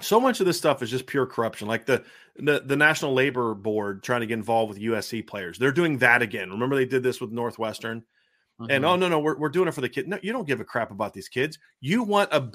[0.00, 1.68] So much of this stuff is just pure corruption.
[1.68, 2.04] Like the,
[2.36, 6.22] the the National Labor Board trying to get involved with USC players, they're doing that
[6.22, 6.50] again.
[6.50, 8.00] Remember they did this with Northwestern,
[8.60, 8.70] mm-hmm.
[8.70, 10.08] and oh no no we're we're doing it for the kid.
[10.08, 11.58] No, you don't give a crap about these kids.
[11.80, 12.50] You want a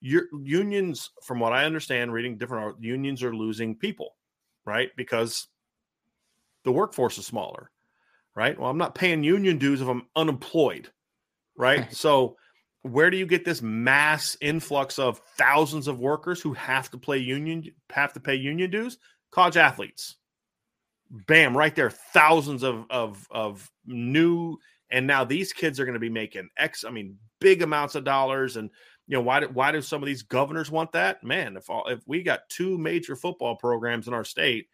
[0.00, 4.14] your unions, from what I understand, reading different unions are losing people,
[4.64, 4.90] right?
[4.96, 5.48] Because
[6.62, 7.70] the workforce is smaller
[8.34, 8.58] right?
[8.58, 10.90] Well, I'm not paying union dues if I'm unemployed,
[11.56, 11.92] right?
[11.96, 12.36] so,
[12.84, 17.16] where do you get this mass influx of thousands of workers who have to play
[17.16, 18.98] union have to pay union dues?
[19.30, 20.16] College athletes.
[21.10, 24.58] Bam, right there, thousands of of of new
[24.90, 28.04] and now these kids are going to be making X, I mean, big amounts of
[28.04, 28.56] dollars.
[28.56, 28.70] And
[29.06, 31.24] you know, why do why do some of these governors want that?
[31.24, 34.66] Man, if all, if we got two major football programs in our state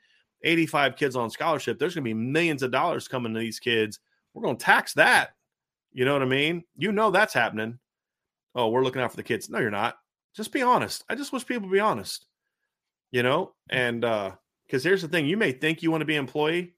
[0.43, 4.01] 85 kids on scholarship, there's going to be millions of dollars coming to these kids.
[4.35, 5.31] We're going to tax that.
[5.93, 6.65] You know what I mean?
[6.77, 7.79] You know that's happening.
[8.55, 9.49] Oh, we're looking out for the kids.
[9.49, 9.97] No, you're not.
[10.35, 11.05] Just be honest.
[11.09, 12.27] I just wish people would be honest.
[13.11, 14.33] You know, and uh
[14.67, 16.75] because here's the thing, you may think you want to be employee,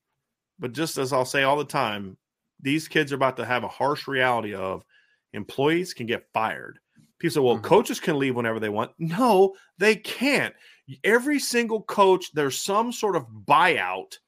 [0.58, 2.16] but just as I'll say all the time,
[2.58, 4.82] these kids are about to have a harsh reality of
[5.34, 6.78] employees can get fired.
[7.18, 7.66] People say, well, mm-hmm.
[7.66, 8.92] coaches can leave whenever they want.
[8.98, 10.54] No, they can't
[11.04, 14.18] every single coach, there's some sort of buyout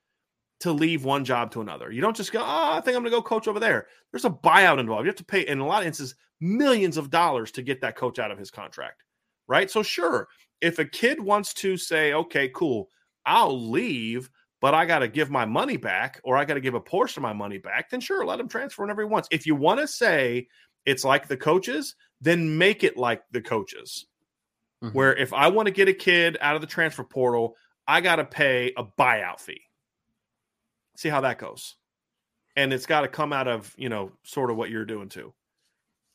[0.60, 1.90] to leave one job to another.
[1.90, 3.86] You don't just go, oh, I think I'm going to go coach over there.
[4.10, 5.04] There's a buyout involved.
[5.04, 7.96] You have to pay, in a lot of instances, millions of dollars to get that
[7.96, 9.02] coach out of his contract.
[9.46, 9.70] Right.
[9.70, 10.28] So, sure,
[10.60, 12.88] if a kid wants to say, okay, cool,
[13.26, 14.30] I'll leave,
[14.60, 17.20] but I got to give my money back or I got to give a portion
[17.20, 19.28] of my money back, then sure, let him transfer whenever he wants.
[19.30, 20.48] If you want to say
[20.86, 24.06] it's like the coaches, then make it like the coaches
[24.82, 24.96] mm-hmm.
[24.96, 27.56] where if I want to get a kid out of the transfer portal,
[27.86, 29.62] I got to pay a buyout fee.
[30.96, 31.76] See how that goes.
[32.56, 35.34] And it's got to come out of, you know, sort of what you're doing too.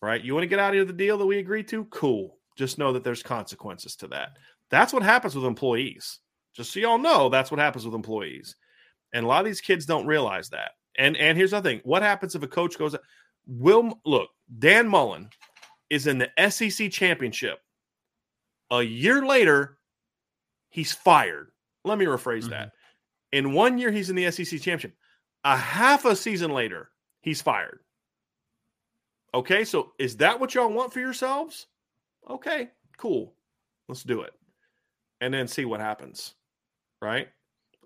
[0.02, 0.24] Right?
[0.24, 1.86] You want to get out of the deal that we agreed to?
[1.86, 2.38] Cool.
[2.58, 4.38] Just know that there's consequences to that.
[4.70, 6.20] That's what happens with employees.
[6.56, 8.56] Just so y'all know, that's what happens with employees.
[9.14, 10.72] And a lot of these kids don't realize that.
[10.98, 12.96] And and here's the thing: what happens if a coach goes?
[13.48, 15.30] Will look, Dan Mullen
[15.90, 17.60] is in the SEC championship
[18.72, 19.78] a year later,
[20.70, 21.52] he's fired.
[21.84, 22.50] Let me rephrase mm-hmm.
[22.52, 22.72] that.
[23.32, 24.96] In one year, he's in the SEC championship.
[25.44, 26.90] A half a season later,
[27.22, 27.80] he's fired.
[29.34, 31.68] Okay, so is that what y'all want for yourselves?
[32.30, 33.34] Okay, cool.
[33.88, 34.34] Let's do it.
[35.22, 36.34] And then see what happens.
[37.02, 37.28] Right?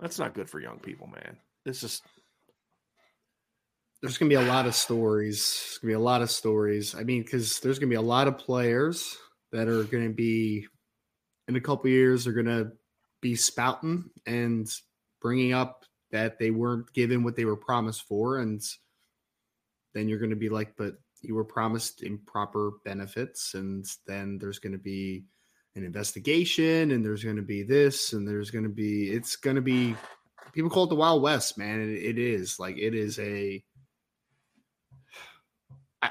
[0.02, 1.38] That's not good for young people, man.
[1.66, 2.04] It's just
[4.02, 5.62] there's gonna be a lot of stories.
[5.64, 6.96] There's gonna be a lot of stories.
[6.96, 9.18] I mean, because there's gonna be a lot of players
[9.52, 10.68] that are gonna be
[11.48, 12.72] in a couple years are going to
[13.22, 14.70] be spouting and
[15.22, 18.62] bringing up that they weren't given what they were promised for and
[19.94, 24.60] then you're going to be like but you were promised improper benefits and then there's
[24.60, 25.24] going to be
[25.76, 29.56] an investigation and there's going to be this and there's going to be it's going
[29.56, 29.96] to be
[30.52, 33.64] people call it the wild west man it, it is like it is a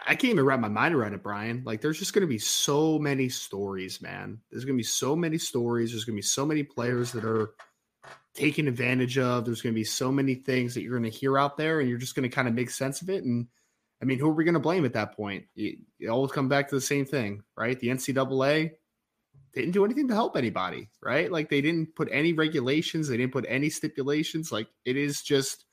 [0.06, 1.62] I, can't even wrap my mind around it, Brian.
[1.66, 4.40] Like, there's just going to be so many stories, man.
[4.50, 5.90] There's going to be so many stories.
[5.90, 7.50] There's going to be so many players that are
[8.32, 9.44] taken advantage of.
[9.44, 11.90] There's going to be so many things that you're going to hear out there, and
[11.90, 13.24] you're just going to kind of make sense of it.
[13.24, 13.48] And
[14.02, 15.44] I mean, who are we going to blame at that point?
[15.54, 17.78] It, it always come back to the same thing, right?
[17.78, 18.72] The NCAA
[19.54, 21.30] didn't do anything to help anybody, right?
[21.30, 24.50] Like they didn't put any regulations, they didn't put any stipulations.
[24.50, 25.66] Like it is just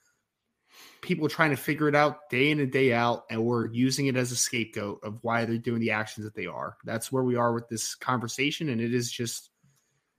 [1.01, 4.15] people trying to figure it out day in and day out, and we're using it
[4.15, 6.77] as a scapegoat of why they're doing the actions that they are.
[6.83, 9.49] That's where we are with this conversation, and it is just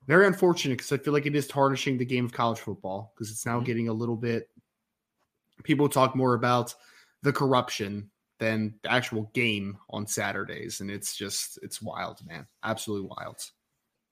[0.07, 3.31] very unfortunate because I feel like it is tarnishing the game of college football because
[3.31, 3.67] it's now mm-hmm.
[3.67, 4.49] getting a little bit.
[5.63, 6.75] People talk more about
[7.23, 13.09] the corruption than the actual game on Saturdays, and it's just it's wild, man, absolutely
[13.17, 13.37] wild.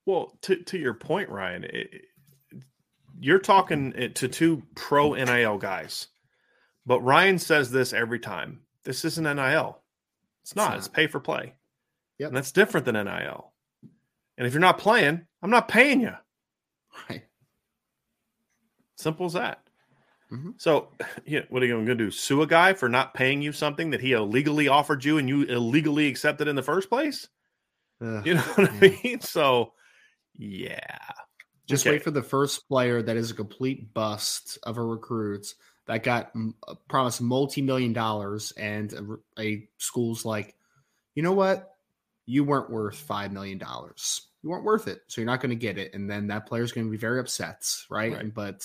[0.06, 2.02] Well, to to your point, Ryan, it,
[3.20, 6.08] you're talking to two pro NIL guys
[6.88, 8.62] but Ryan says this every time.
[8.84, 9.78] This isn't NIL.
[10.42, 10.68] It's not.
[10.68, 10.76] It's, not.
[10.78, 11.52] it's pay for play.
[12.18, 12.28] Yep.
[12.28, 13.52] And that's different than NIL.
[14.38, 16.12] And if you're not playing, I'm not paying you.
[17.08, 17.22] Right.
[18.96, 19.60] Simple as that.
[20.32, 20.50] Mm-hmm.
[20.58, 20.88] So,
[21.24, 22.10] yeah, what are you going to do?
[22.10, 25.42] Sue a guy for not paying you something that he illegally offered you and you
[25.42, 27.28] illegally accepted in the first place?
[28.00, 29.20] Ugh, you know what I mean?
[29.20, 29.72] So,
[30.34, 30.98] yeah.
[31.66, 31.96] Just okay.
[31.96, 35.54] wait for the first player that is a complete bust of a recruit
[35.88, 36.30] that got
[36.66, 40.54] uh, promised multi-million dollars and a, a, school's like
[41.14, 41.74] you know what
[42.26, 45.56] you weren't worth five million dollars you weren't worth it so you're not going to
[45.56, 48.34] get it and then that player's going to be very upset right, right.
[48.34, 48.64] But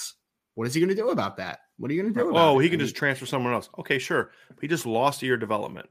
[0.56, 2.32] what is he going to do about that What are you going to do?
[2.36, 2.64] oh, it?
[2.64, 3.70] he can just transfer someone else.
[3.80, 4.32] Okay, sure.
[4.62, 5.90] He just lost a year development.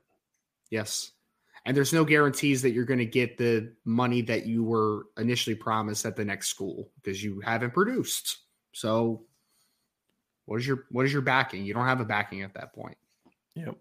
[0.70, 1.12] Yes.
[1.64, 5.55] And there's no guarantees that you're going to get the money that you were initially
[5.55, 8.39] promised at the next school because you haven't produced.
[8.72, 9.24] So
[10.47, 11.64] what is your what is your backing?
[11.64, 12.97] You don't have a backing at that point.
[13.55, 13.76] Yep.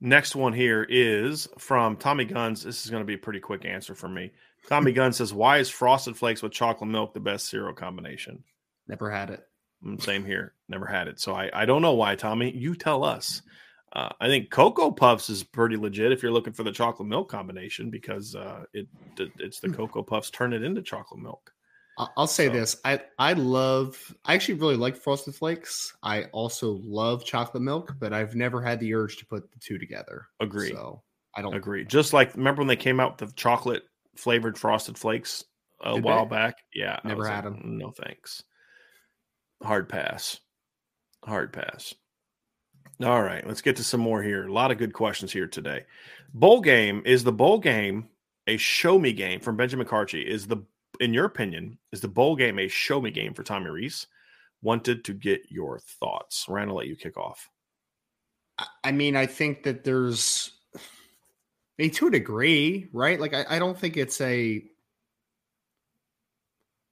[0.00, 2.62] Next one here is from Tommy Guns.
[2.62, 4.32] This is going to be a pretty quick answer for me.
[4.68, 8.44] Tommy Guns says, "Why is Frosted Flakes with chocolate milk the best cereal combination?"
[8.88, 9.46] Never had it.
[9.84, 10.54] Mm, Same here.
[10.68, 11.20] Never had it.
[11.20, 12.50] So I, I don't know why, Tommy.
[12.50, 13.42] You tell us.
[13.92, 17.30] Uh, I think Cocoa Puffs is pretty legit if you're looking for the chocolate milk
[17.30, 18.88] combination because uh, it
[19.38, 21.52] it's the Cocoa Puffs turn it into chocolate milk.
[22.16, 23.96] I'll say So- this: I I love.
[24.24, 25.96] I actually really like Frosted Flakes.
[26.02, 29.78] I also love chocolate milk, but I've never had the urge to put the two
[29.78, 30.26] together.
[30.40, 30.70] Agree.
[30.70, 31.02] So
[31.36, 31.84] I don't Agree.
[31.84, 33.84] Just like remember when they came out with the chocolate
[34.16, 35.44] flavored frosted flakes
[35.84, 36.30] a Did while they?
[36.30, 36.56] back?
[36.74, 36.98] Yeah.
[37.04, 37.78] Never had them.
[37.78, 38.42] No thanks.
[39.62, 40.40] Hard pass.
[41.24, 41.94] Hard pass.
[43.02, 44.46] All right, let's get to some more here.
[44.46, 45.84] A lot of good questions here today.
[46.32, 48.08] Bowl game is the bowl game
[48.46, 50.24] a show me game from Benjamin Carchi?
[50.24, 50.58] Is the
[51.00, 54.06] in your opinion is the bowl game a show me game for Tommy Rees?
[54.62, 56.46] Wanted to get your thoughts.
[56.48, 57.50] Ryan, I'll let you kick off.
[58.84, 60.78] I- mean, I think that there's, I
[61.78, 63.18] mean, to a degree, right?
[63.20, 64.64] Like, I, I don't think it's a,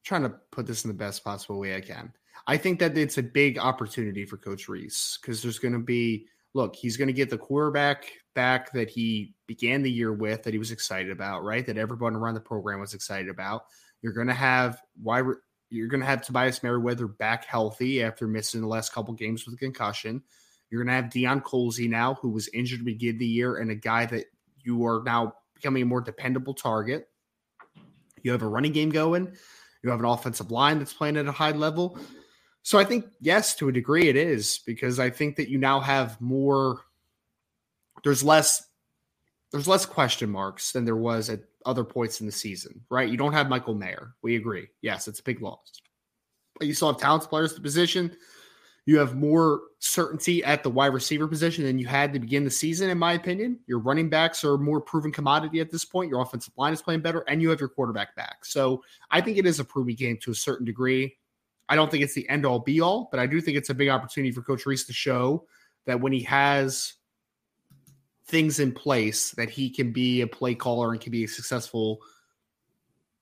[0.05, 2.12] trying to put this in the best possible way I can.
[2.47, 6.27] I think that it's a big opportunity for Coach Rees because there's going to be,
[6.55, 10.52] look, he's going to get the quarterback back that he began the year with, that
[10.52, 11.64] he was excited about, right?
[11.66, 13.66] That everyone around the program was excited about.
[14.02, 15.23] You're going to have why
[15.70, 19.55] you're going to have Tobias Merriweather back healthy after missing the last couple games with
[19.55, 20.23] a concussion.
[20.70, 23.70] You're going to have Deion Colzie now, who was injured to begin the year, and
[23.70, 24.27] a guy that
[24.62, 27.09] you are now becoming a more dependable target.
[28.23, 29.35] You have a running game going.
[29.82, 31.98] You have an offensive line that's playing at a high level.
[32.62, 35.80] So I think, yes, to a degree it is because I think that you now
[35.80, 36.82] have more,
[38.05, 38.68] there's less,
[39.51, 43.09] there's less question marks than there was at other points in the season, right?
[43.09, 44.14] You don't have Michael Mayer.
[44.22, 44.68] We agree.
[44.80, 45.80] Yes, it's a big loss.
[46.59, 48.16] But you still have talented players at the position.
[48.84, 52.51] You have more certainty at the wide receiver position than you had to begin the
[52.51, 53.60] season, in my opinion.
[53.66, 56.10] Your running backs are more proven commodity at this point.
[56.10, 58.44] Your offensive line is playing better, and you have your quarterback back.
[58.44, 61.16] So I think it is a proven game to a certain degree.
[61.73, 63.74] I don't think it's the end all be all, but I do think it's a
[63.74, 65.47] big opportunity for Coach Rees to show
[65.86, 66.93] that when he has
[68.27, 72.03] things in place, that he can be a play caller and can be a successful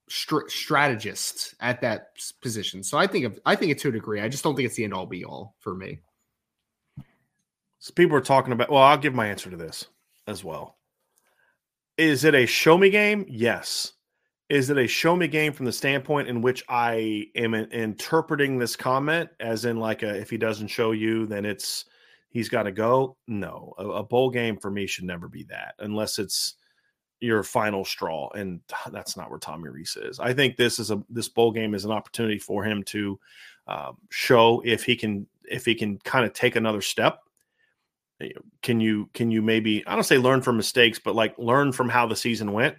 [0.09, 2.09] str- strategist at that
[2.41, 2.83] position.
[2.83, 4.21] So I think of, I think it to a degree.
[4.21, 6.01] I just don't think it's the end all be all for me.
[7.79, 8.69] So people are talking about.
[8.69, 9.87] Well, I'll give my answer to this
[10.27, 10.77] as well.
[11.97, 13.27] Is it a show me game?
[13.29, 13.93] Yes.
[14.51, 18.77] Is it a show me game from the standpoint in which I am interpreting this
[18.77, 21.87] comment as in like a if he doesn't show you, then it's
[22.31, 23.17] he's got to go?
[23.27, 26.55] No, a, a bowl game for me should never be that unless it's
[27.21, 28.61] your final straw, and
[28.91, 30.19] that's not where Tommy Rees is.
[30.19, 33.19] I think this is a this bowl game is an opportunity for him to
[33.69, 37.21] um, show if he can if he can kind of take another step
[38.63, 41.89] can you can you maybe I don't say learn from mistakes, but like learn from
[41.89, 42.77] how the season went?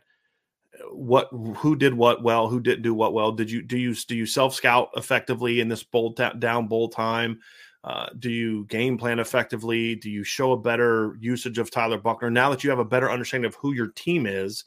[0.91, 2.47] What who did what well?
[2.47, 3.31] Who didn't do what well?
[3.31, 6.89] Did you do you do you self scout effectively in this bowl ta- down bowl
[6.89, 7.39] time?
[7.83, 9.95] Uh, do you game plan effectively?
[9.95, 13.09] Do you show a better usage of Tyler Buchner now that you have a better
[13.09, 14.65] understanding of who your team is?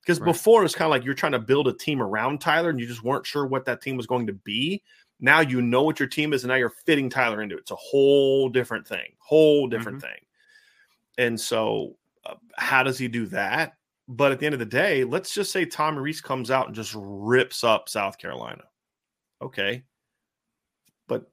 [0.00, 0.26] Because Right.
[0.26, 2.86] before it's kind of like you're trying to build a team around Tyler and you
[2.86, 4.82] just weren't sure what that team was going to be.
[5.20, 7.60] Now you know what your team is, and now you're fitting Tyler into it.
[7.60, 10.20] It's a whole different thing, whole different thing.
[11.18, 11.96] And so,
[12.26, 13.74] uh, how does he do that?
[14.06, 16.74] But at the end of the day, let's just say Tom Rees comes out and
[16.74, 18.64] just rips up South Carolina.
[19.40, 19.84] Okay.
[21.08, 21.30] But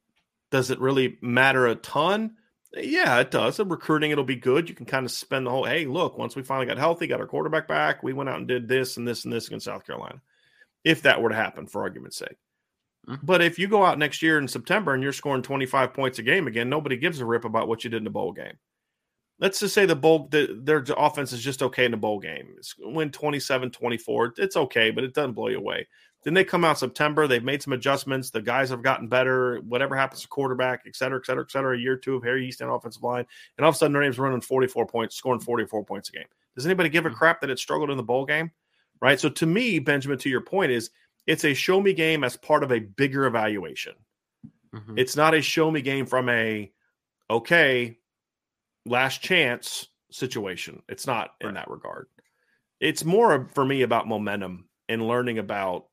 [0.52, 2.38] does it really matter a ton?
[2.74, 3.60] Yeah, it does.
[3.60, 4.70] In recruiting, it'll be good.
[4.70, 7.20] You can kind of spend the whole, hey, look, once we finally got healthy, got
[7.20, 9.86] our quarterback back, we went out and did this and this and this against South
[9.86, 10.22] Carolina.
[10.86, 12.38] If that were to happen, for argument's sake.
[13.08, 13.20] Mhm.
[13.24, 16.24] But if you go out next year in September and you're scoring 25 points a
[16.24, 18.58] game again, nobody gives a rip about what you did in the bowl game.
[19.42, 22.54] Let's just say the bowl, the, their offense is just okay in the bowl game.
[22.58, 24.36] It's win 27 24.
[24.38, 25.88] It's okay, but it doesn't blow you away.
[26.24, 28.30] Then they come out September, they've made some adjustments.
[28.30, 29.60] The guys have gotten better.
[29.62, 31.76] Whatever happens to quarterback, et cetera, et cetera, et cetera.
[31.76, 33.26] A year or two of Harry Hiestand offensive line,
[33.58, 36.28] and all of a sudden their name's running 44 points, scoring 44 points a game.
[36.56, 38.52] Does anybody give a crap that it struggled in the bowl game?
[39.02, 39.20] Right.
[39.20, 40.92] So to me, Benjamin, to your point, is
[41.26, 43.94] it's a show me game as part of a bigger evaluation.
[44.76, 45.00] Mhm.
[45.00, 46.72] It's not a show me game from a
[47.32, 47.98] okay,
[48.86, 50.82] last chance situation.
[50.90, 52.08] It's not in that regard.
[52.80, 55.88] It's more for me about momentum and learning about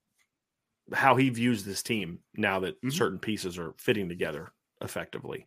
[0.93, 2.93] how he views this team now that Mhm.
[2.93, 5.47] certain pieces are fitting together effectively.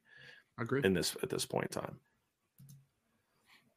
[0.59, 0.81] Agree.
[0.84, 1.99] in this at this point in time.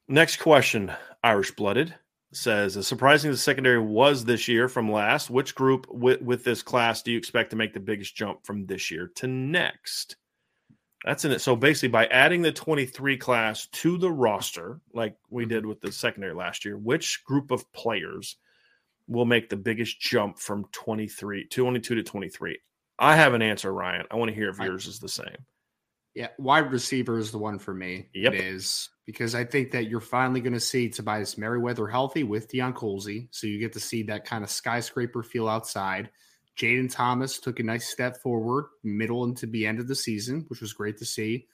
[0.09, 0.93] Next question,
[1.23, 1.95] Irish blooded
[2.33, 6.45] says, as surprising as the secondary was this year from last, which group with, with
[6.45, 10.17] this class do you expect to make the biggest jump from this year to next?
[11.05, 11.41] That's in it.
[11.41, 15.51] So basically, by adding the 23 class to the roster, like we mm-hmm.
[15.51, 18.37] did with the secondary last year, which group of players
[19.07, 22.59] will make the biggest jump from 23, 22 to 23?
[22.99, 24.07] I have an answer, Ryan.
[24.11, 25.37] I want to hear if yours is the same.
[26.15, 28.09] Yeah, wide receiver is the one for me.
[28.15, 28.35] Yep.
[28.35, 32.51] It is because I think that you're finally going to see Tobias Merriweather healthy with
[32.51, 33.27] Deion Colzie.
[33.33, 36.11] So you get to see that kind of skyscraper feel outside.
[36.57, 40.61] Jayden Thomas took a nice step forward, middle into the end of the season, which
[40.61, 41.47] was great to see.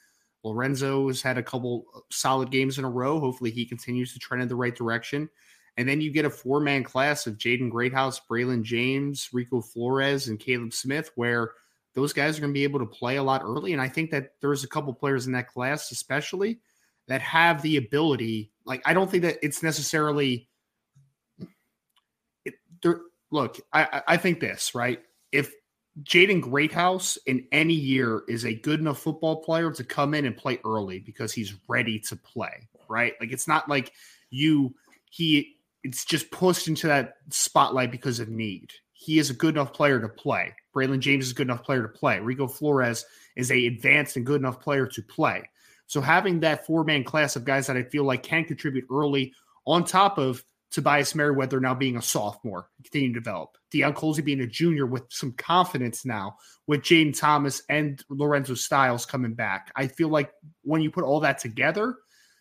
[0.44, 3.20] Lorenzo has had a couple solid games in a row.
[3.20, 5.28] Hopefully, he continues to trend in the right direction.
[5.77, 10.28] And then you get a four man class of Jaden Greathouse, Braylon James, Rico Flores,
[10.28, 11.52] and Caleb Smith, where
[11.94, 13.72] those guys are going to be able to play a lot early.
[13.72, 16.60] And I think that there's a couple players in that class, especially
[17.09, 18.51] that have the ability.
[18.64, 20.48] Like, I don't think that it's necessarily.
[22.44, 22.55] It,
[23.31, 25.01] look, I, I think this, right?
[25.32, 25.52] If
[26.02, 30.36] Jaden Greathouse in any year is a good enough football player to come in and
[30.36, 33.15] play early because he's ready to play, right?
[33.20, 33.93] Like, it's not like
[34.31, 34.74] you,
[35.11, 38.73] he, it's just pushed into that spotlight because of need.
[38.93, 40.55] He is a good enough player to play.
[40.74, 42.20] Braylon James is a good enough player to play.
[42.20, 43.05] Rico Flores
[43.36, 45.48] is a advanced and good enough player to play.
[45.86, 49.32] So having that four man class of guys that I feel like can contribute early,
[49.66, 54.40] on top of Tobias Merriweather now being a sophomore, continuing to develop, Deion Colzie being
[54.40, 56.36] a junior with some confidence now,
[56.66, 59.72] with Jayden Thomas and Lorenzo Styles coming back.
[59.76, 60.30] I feel like
[60.62, 61.97] when you put all that together,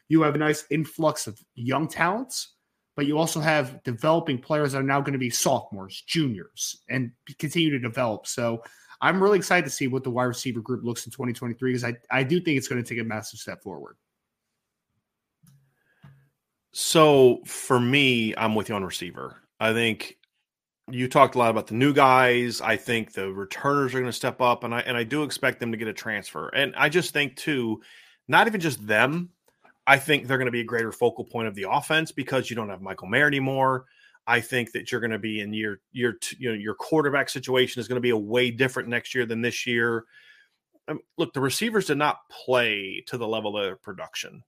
[0.08, 2.54] you have a nice influx of young talents
[3.00, 7.14] but you also have developing players that are now going to be sophomores, juniors, and
[7.38, 8.28] continue to develop.
[8.28, 8.62] So
[9.00, 11.96] I'm really excited to see what the wide receiver group looks in 2023 because I,
[12.12, 13.96] I do think it's going to take a massive step forward.
[16.72, 19.38] So for me, I'm with you on receiver.
[19.60, 20.18] I think
[20.92, 22.62] you talked a lot about the new guys.
[22.62, 25.60] I think the returners are going to step up, and I and I do expect
[25.60, 26.50] them to get a transfer.
[26.50, 27.82] And I just think too,
[28.28, 29.30] not even just them,
[29.88, 32.56] I think they're going to be a greater focal point of the offense because you
[32.56, 33.86] don't have Michael Mayer anymore.
[34.28, 37.80] I think that you're going to be in year two, you know your quarterback situation
[37.80, 40.06] is going to be a way different next year than this year.
[40.88, 44.44] Mean, look, the receivers did not play to the level of their production.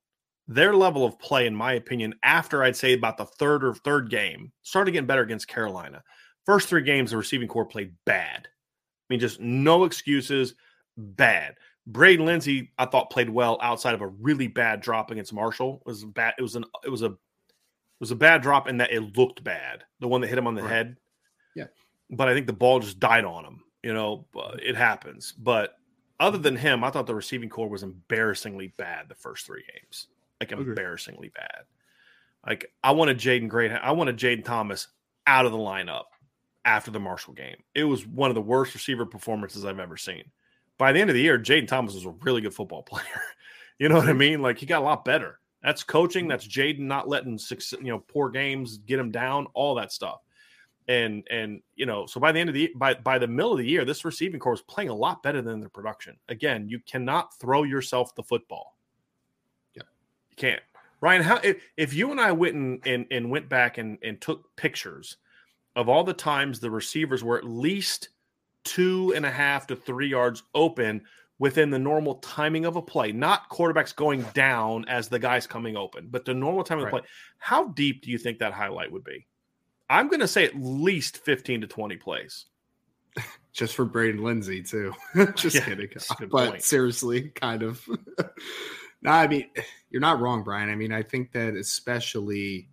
[0.52, 4.10] Their level of play, in my opinion, after I'd say about the third or third
[4.10, 6.04] game, started getting better against Carolina.
[6.46, 8.48] First three games, the receiving corps played bad.
[8.48, 10.56] I mean, just no excuses,
[10.98, 11.56] bad.
[11.88, 15.82] Braden Lenzy, I thought played well outside of a really bad drop against Marshall.
[15.86, 16.34] It was bad.
[16.38, 19.42] It was an it was a it was a bad drop in that it looked
[19.46, 19.86] bad.
[20.02, 20.72] The one that hit him on the right.
[20.72, 20.98] head.
[21.56, 21.68] Yeah.
[22.10, 23.64] But I think the ball just died on him.
[23.84, 25.32] You know, uh, it happens.
[25.32, 25.76] But
[26.20, 30.08] other than him, I thought the receiving corps was embarrassingly bad the first three games.
[30.42, 31.64] Like embarrassingly bad.
[32.46, 33.72] Like I wanted Jaden Great.
[33.72, 34.88] I wanted Jayden Thomas
[35.28, 36.06] out of the lineup
[36.66, 37.58] after the Marshall game.
[37.76, 40.24] It was one of the worst receiver performances I've ever seen
[40.82, 43.22] by the end of the year, Jayden Thomas was a really good football player.
[43.78, 44.42] you know what I mean?
[44.42, 45.40] Like he got a lot better.
[45.62, 46.24] That's coaching.
[46.24, 46.30] Mm-hmm.
[46.30, 49.46] That's Jaden not letting six, you know, poor games get him down.
[49.54, 50.22] All that stuff.
[50.88, 53.60] And and you know, so by the end of the by by the middle of
[53.60, 56.18] the year, this receiving corps is playing a lot better than their production.
[56.30, 58.76] Again, you cannot throw yourself the football.
[60.42, 60.62] Can't.
[61.00, 64.22] Ryan, how if, if you and I went and, and, and went back and, and
[64.22, 65.18] took pictures
[65.76, 68.10] of all the times the receivers were at least–
[68.64, 71.02] two and a half to three yards open
[71.40, 75.76] within the normal timing of a play, not quarterbacks going down as the guy's coming
[75.76, 77.02] open, but the normal time of the play.
[77.40, 79.26] How deep do you think that highlight would be?
[79.90, 82.46] I'm going to say at least 15 to 20 plays.
[83.54, 84.94] Just for Braden Lenzy, too.
[85.36, 85.90] Just yeah, kidding.
[86.30, 86.64] But point.
[86.64, 87.86] seriously, kind of.
[89.02, 89.50] no, I mean,
[89.90, 90.70] you're not wrong, Brian.
[90.70, 92.70] I mean, I think that especially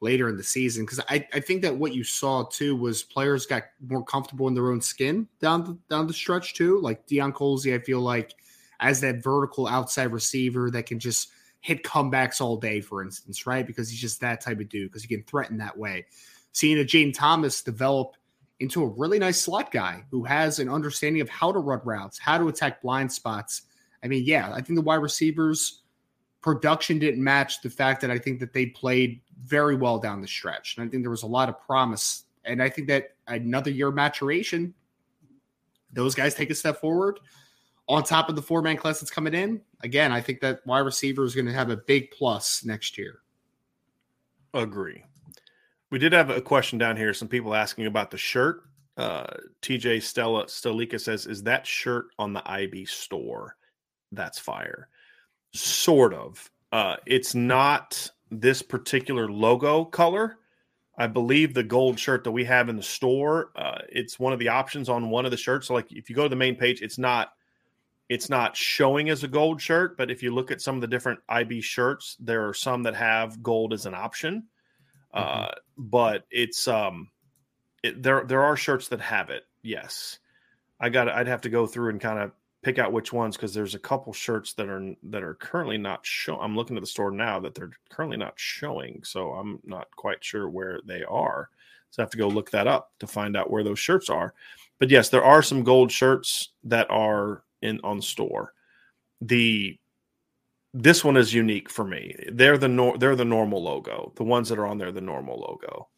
[0.00, 3.44] later in the season because I, I think that what you saw too was players
[3.44, 6.80] got more comfortable in their own skin down the, down the stretch too.
[6.80, 8.34] Like Deion Colzie, I feel like
[8.80, 11.28] as that vertical outside receiver that can just
[11.60, 13.66] hit comebacks all day, for instance, right?
[13.66, 16.06] Because he's just that type of dude because he can threaten that way.
[16.52, 18.16] Seeing a Jayden Thomas develop
[18.58, 22.18] into a really nice slot guy who has an understanding of how to run routes,
[22.18, 23.62] how to attack blind spots.
[24.02, 25.82] I mean, yeah, I think the wide receivers
[26.40, 30.28] production didn't match the fact that I think that they played very well down the
[30.28, 30.76] stretch.
[30.76, 32.24] And I think there was a lot of promise.
[32.44, 34.74] And I think that another year of maturation,
[35.92, 37.20] those guys take a step forward
[37.88, 39.60] on top of the four man class that's coming in.
[39.82, 43.20] Again, I think that wide receiver is going to have a big plus next year.
[44.54, 45.04] Agree.
[45.90, 47.12] We did have a question down here.
[47.12, 48.62] Some people asking about the shirt.
[48.96, 49.26] Uh,
[49.62, 53.56] TJ Stella Stelika says, "Is that shirt on the IB store?"
[54.12, 54.88] That's fire.
[55.52, 56.50] Sort of.
[56.72, 60.38] Uh, it's not this particular logo color.
[60.96, 64.38] I believe the gold shirt that we have in the store, uh, it's one of
[64.38, 65.68] the options on one of the shirts.
[65.68, 67.30] So, like if you go to the main page, it's not
[68.10, 70.88] it's not showing as a gold shirt, but if you look at some of the
[70.88, 74.48] different IB shirts, there are some that have gold as an option.
[75.14, 75.42] Mm-hmm.
[75.42, 77.08] Uh, but it's um,
[77.82, 79.44] it, there there are shirts that have it.
[79.62, 80.18] Yes,
[80.80, 81.08] I got.
[81.08, 82.32] I'd have to go through and kind of
[82.62, 86.04] pick out which ones because there's a couple shirts that are that are currently not
[86.04, 86.36] show.
[86.36, 90.22] I'm looking at the store now that they're currently not showing, so I'm not quite
[90.22, 91.48] sure where they are.
[91.90, 94.34] So I have to go look that up to find out where those shirts are.
[94.78, 98.54] But yes, there are some gold shirts that are in on store.
[99.20, 99.78] The
[100.72, 102.14] this one is unique for me.
[102.32, 104.12] They're the nor- they're the normal logo.
[104.16, 105.88] The ones that are on there, the normal logo.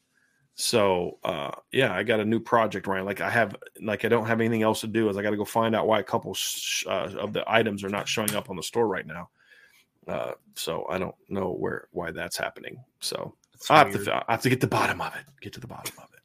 [0.54, 3.06] So uh, yeah, I got a new project, Ryan.
[3.06, 5.08] Like I have, like I don't have anything else to do.
[5.08, 7.82] Is I got to go find out why a couple sh- uh, of the items
[7.84, 9.30] are not showing up on the store right now.
[10.06, 12.82] Uh, so I don't know where why that's happening.
[13.00, 13.34] So
[13.70, 15.24] I have, to, I have to get the bottom of it.
[15.40, 16.20] Get to the bottom of it.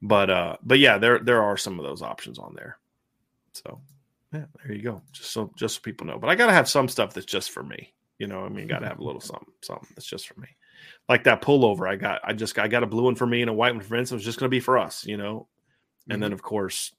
[0.00, 2.78] But uh, but yeah, there there are some of those options on there.
[3.52, 3.80] So
[4.32, 5.02] yeah, there you go.
[5.12, 6.18] Just so just so people know.
[6.18, 7.92] But I got to have some stuff that's just for me.
[8.18, 10.48] You know, I mean, got to have a little something, something that's just for me
[11.08, 12.20] like that pullover I got.
[12.24, 14.10] I just I got a blue one for me and a white one for Vince.
[14.10, 15.48] It was just going to be for us, you know.
[16.02, 16.12] Mm-hmm.
[16.12, 16.34] And then mm-hmm.
[16.34, 16.92] of course,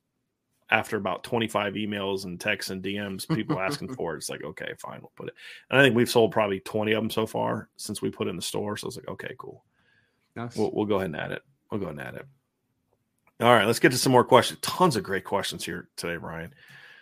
[0.69, 4.73] after about 25 emails and texts and DMs, people asking for it, it's like okay,
[4.79, 5.35] fine, we'll put it.
[5.69, 8.31] And I think we've sold probably 20 of them so far since we put it
[8.31, 8.77] in the store.
[8.77, 9.63] So it's like okay, cool.
[10.35, 10.55] Nice.
[10.55, 11.41] We'll, we'll go ahead and add it.
[11.71, 12.27] We'll go ahead and add it.
[13.39, 14.59] All right, let's get to some more questions.
[14.61, 16.53] Tons of great questions here today, Ryan.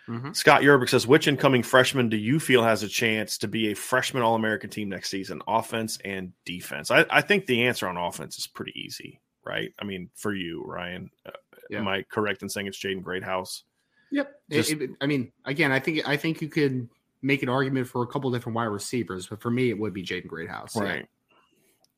[0.08, 0.32] Mm-hmm.
[0.32, 3.74] Scott Yerbick says, which incoming freshman do you feel has a chance to be a
[3.74, 6.90] freshman All American team next season, offense and defense?
[6.90, 9.72] I, I, think the answer on offense is pretty easy, right?
[9.80, 11.32] I mean, for you, Ryan, uh,
[11.70, 11.78] yeah.
[11.78, 13.64] am I correct in saying it's Jaden Greathouse?
[14.12, 14.40] Yep.
[14.50, 16.88] Just, it, it, I mean, again, I think I think you could
[17.22, 20.04] make an argument for a couple different wide receivers, but for me, it would be
[20.04, 20.76] Jaden Greathouse.
[20.76, 21.00] Right.
[21.00, 21.36] Yeah.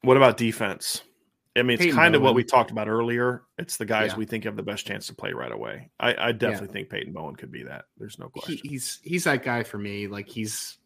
[0.02, 1.02] What about defense?
[1.59, 2.16] I mean, it's Peyton kind Bowen.
[2.16, 3.43] of what we talked about earlier.
[3.59, 4.16] It's the guys yeah.
[4.16, 5.90] we think have the best chance to play right away.
[5.98, 6.72] I, I definitely yeah.
[6.72, 7.86] think Peyton Bowen could be that.
[7.98, 8.59] There's no question.
[8.62, 10.06] He, he's he's that guy for me.
[10.06, 10.78] Like he's,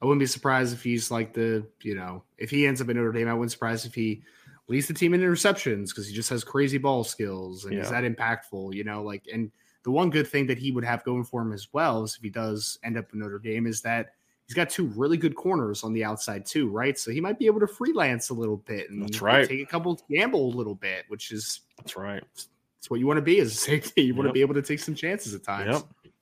[0.00, 2.96] I wouldn't be surprised if he's like the you know if he ends up in
[2.96, 3.28] Notre Dame.
[3.28, 4.22] I wouldn't surprise if he
[4.68, 7.80] leads the team in interceptions because he just has crazy ball skills and yeah.
[7.80, 8.74] he's that impactful.
[8.74, 9.50] You know, like and
[9.84, 12.22] the one good thing that he would have going for him as well is if
[12.22, 14.10] he does end up in Notre Dame is that
[14.54, 16.96] he's got two really good corners on the outside too, right?
[16.96, 19.48] So he might be able to freelance a little bit and that's right.
[19.48, 22.22] take a couple gamble a little bit, which is that's right.
[22.34, 24.02] That's what you want to be as a safety.
[24.02, 25.72] You want to be able to take some chances at times.
[25.72, 26.12] Yep.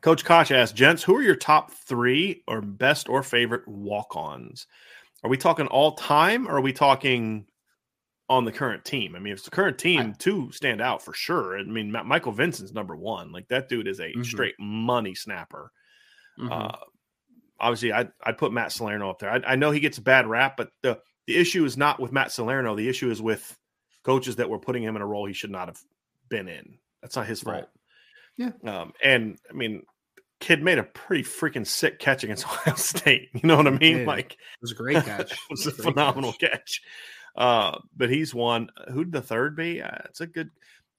[0.00, 4.66] Coach Koch asked, gents, who are your top three or best or favorite walk-ons?
[5.22, 7.46] Are we talking all time or are we talking
[8.28, 9.16] on the current team?
[9.16, 11.58] I mean, if it's the current team, I, two stand out for sure.
[11.58, 13.32] I mean, Michael Vinson's number one.
[13.32, 14.22] Like that dude is a mm-hmm.
[14.22, 15.72] straight money snapper.
[16.38, 16.52] Mm-hmm.
[16.52, 16.76] Uh,
[17.58, 19.30] obviously I'd, I'd put Matt Salerno up there.
[19.30, 22.12] I, I, know he gets a bad rap, but the, the issue is not with
[22.12, 22.76] Matt Salerno.
[22.76, 23.56] The issue is with
[24.04, 25.80] coaches that were putting him in a role he should not have
[26.28, 26.78] been in.
[27.02, 27.56] That's not his fault.
[27.56, 28.52] Right.
[28.64, 28.80] Yeah.
[28.80, 29.82] Um, and I mean,
[30.40, 33.30] kid made a pretty freaking sick catch against Ohio State.
[33.34, 34.04] You know what I mean?
[34.04, 35.32] Like it was a great catch.
[35.32, 36.50] it was a, phenomenal catch.
[36.50, 36.82] catch.
[37.36, 38.70] Uh, but he's one.
[38.92, 39.82] Who'd the third be?
[39.82, 40.50] Uh, it's a good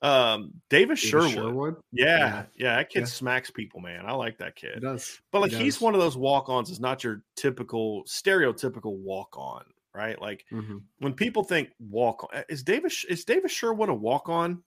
[0.02, 1.32] um, Davis, Davis Sherwood.
[1.32, 1.76] Sherwood.
[1.92, 3.06] Yeah, yeah, yeah, that kid yeah.
[3.06, 4.06] smacks people, man.
[4.06, 4.76] I like that kid.
[4.76, 5.20] He does.
[5.32, 9.64] But like he he's one of those walk-ons, is not your typical stereotypical walk-on,
[9.94, 10.22] right?
[10.22, 10.78] Like mm-hmm.
[11.00, 14.64] when people think walk on is Davis is Davis Sherwood a walk-on?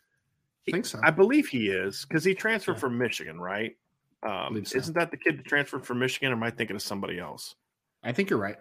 [0.69, 1.01] I think so.
[1.03, 2.81] I believe he is because he transferred yeah.
[2.81, 3.77] from Michigan, right?
[4.23, 4.77] Um, so.
[4.77, 6.33] Isn't that the kid that transferred from Michigan?
[6.33, 7.55] Or am I thinking of somebody else?
[8.03, 8.57] I think you're right.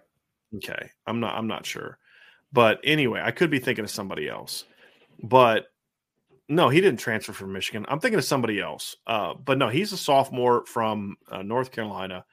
[0.56, 1.36] Okay, I'm not.
[1.36, 1.98] I'm not sure,
[2.52, 4.66] but anyway, I could be thinking of somebody else.
[5.22, 5.66] But
[6.50, 7.86] no, he didn't transfer from Michigan.
[7.88, 8.96] I'm thinking of somebody else.
[9.06, 12.26] Uh, but no, he's a sophomore from uh, North Carolina.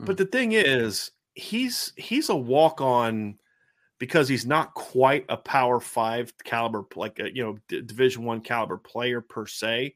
[0.00, 0.06] Mm.
[0.06, 3.38] But the thing is, he's he's a walk on
[3.98, 8.40] because he's not quite a Power Five caliber, like a, you know D- Division One
[8.40, 9.94] caliber player per se,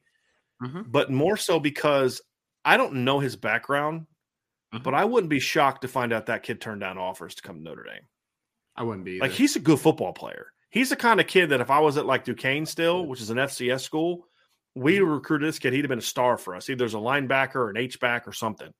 [0.63, 0.83] mm-hmm.
[0.87, 2.21] but more so because
[2.63, 4.07] I don't know his background.
[4.73, 4.83] Mm-hmm.
[4.83, 7.57] But I wouldn't be shocked to find out that kid turned down offers to come
[7.57, 8.07] to Notre Dame.
[8.77, 9.17] I wouldn't be.
[9.17, 9.23] Either.
[9.23, 11.97] Like he's a good football player he's the kind of kid that if I was
[11.97, 14.25] at like Duquesne still, which is an FCS school,
[14.73, 15.11] we mm-hmm.
[15.11, 15.73] recruited this kid.
[15.73, 16.69] He'd have been a star for us.
[16.69, 18.73] Either as a linebacker or an H back or something,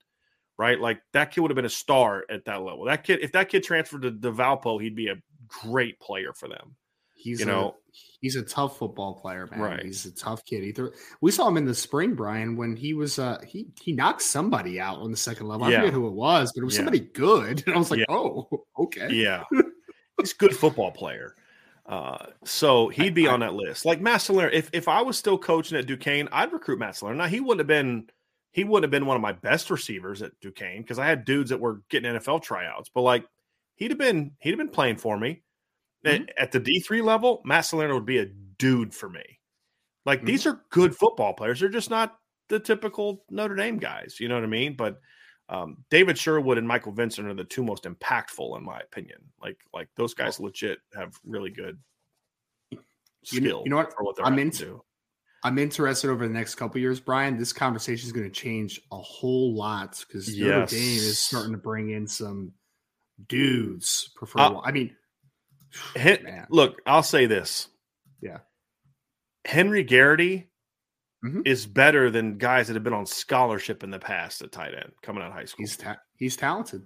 [0.58, 0.80] right?
[0.80, 2.86] Like that kid would have been a star at that level.
[2.86, 6.48] That kid, if that kid transferred to, to Valpo, he'd be a great player for
[6.48, 6.76] them.
[7.14, 7.76] He's you a, know
[8.20, 9.60] he's a tough football player, man.
[9.60, 9.86] Right.
[9.86, 10.64] He's a tough kid.
[10.64, 10.92] He threw,
[11.22, 14.80] we saw him in the spring, Brian, when he was uh he he knocked somebody
[14.80, 15.68] out on the second level.
[15.68, 16.80] I forget who it was, but it was yeah.
[16.80, 17.64] somebody good.
[17.68, 18.06] And I was like, yeah.
[18.10, 18.48] oh,
[18.80, 19.10] okay.
[19.12, 19.44] Yeah.
[20.20, 21.36] he's a good football player.
[21.86, 23.86] Uh, so he'd be I, on that list.
[23.86, 27.40] Like Matt if if I was still coaching at Duquesne, I'd recruit Matt Now he
[27.40, 28.08] wouldn't have been
[28.52, 31.50] he wouldn't have been one of my best receivers at Duquesne because I had dudes
[31.50, 33.26] that were getting NFL tryouts, but like
[33.76, 35.42] he'd have been he'd have been playing for me.
[36.06, 36.24] Mm-hmm.
[36.24, 39.40] At, at, the D3 level, Matt Salerno would be a dude for me.
[40.06, 40.28] Like mm-hmm.
[40.28, 41.60] these are good football players.
[41.60, 42.18] They're just not
[42.50, 44.18] the typical Notre Dame guys.
[44.20, 44.76] You know what I mean?
[44.76, 45.00] But
[45.52, 49.20] um, David Sherwood and Michael Vinson are the two most impactful, in my opinion.
[49.42, 51.78] Like like those guys legit have really good
[53.24, 53.62] skill.
[53.66, 53.94] You know what?
[53.94, 54.82] For what they're I'm into.
[55.44, 57.38] I'm interested over the next couple years, Brian.
[57.38, 60.48] This conversation is going to change a whole lot because yes.
[60.48, 62.54] Notre Dame is starting to bring in some
[63.28, 64.12] dudes.
[64.16, 64.96] Prefer, uh, I mean,
[65.96, 67.68] hit, look, I'll say this.
[68.22, 68.38] Yeah,
[69.44, 70.51] Henry Garrity
[71.24, 71.42] mm-hmm.
[71.46, 74.92] is better than guys that have been on scholarship in the past at tight end
[75.02, 75.64] coming out of high school.
[75.64, 76.84] He's ta- he's talented.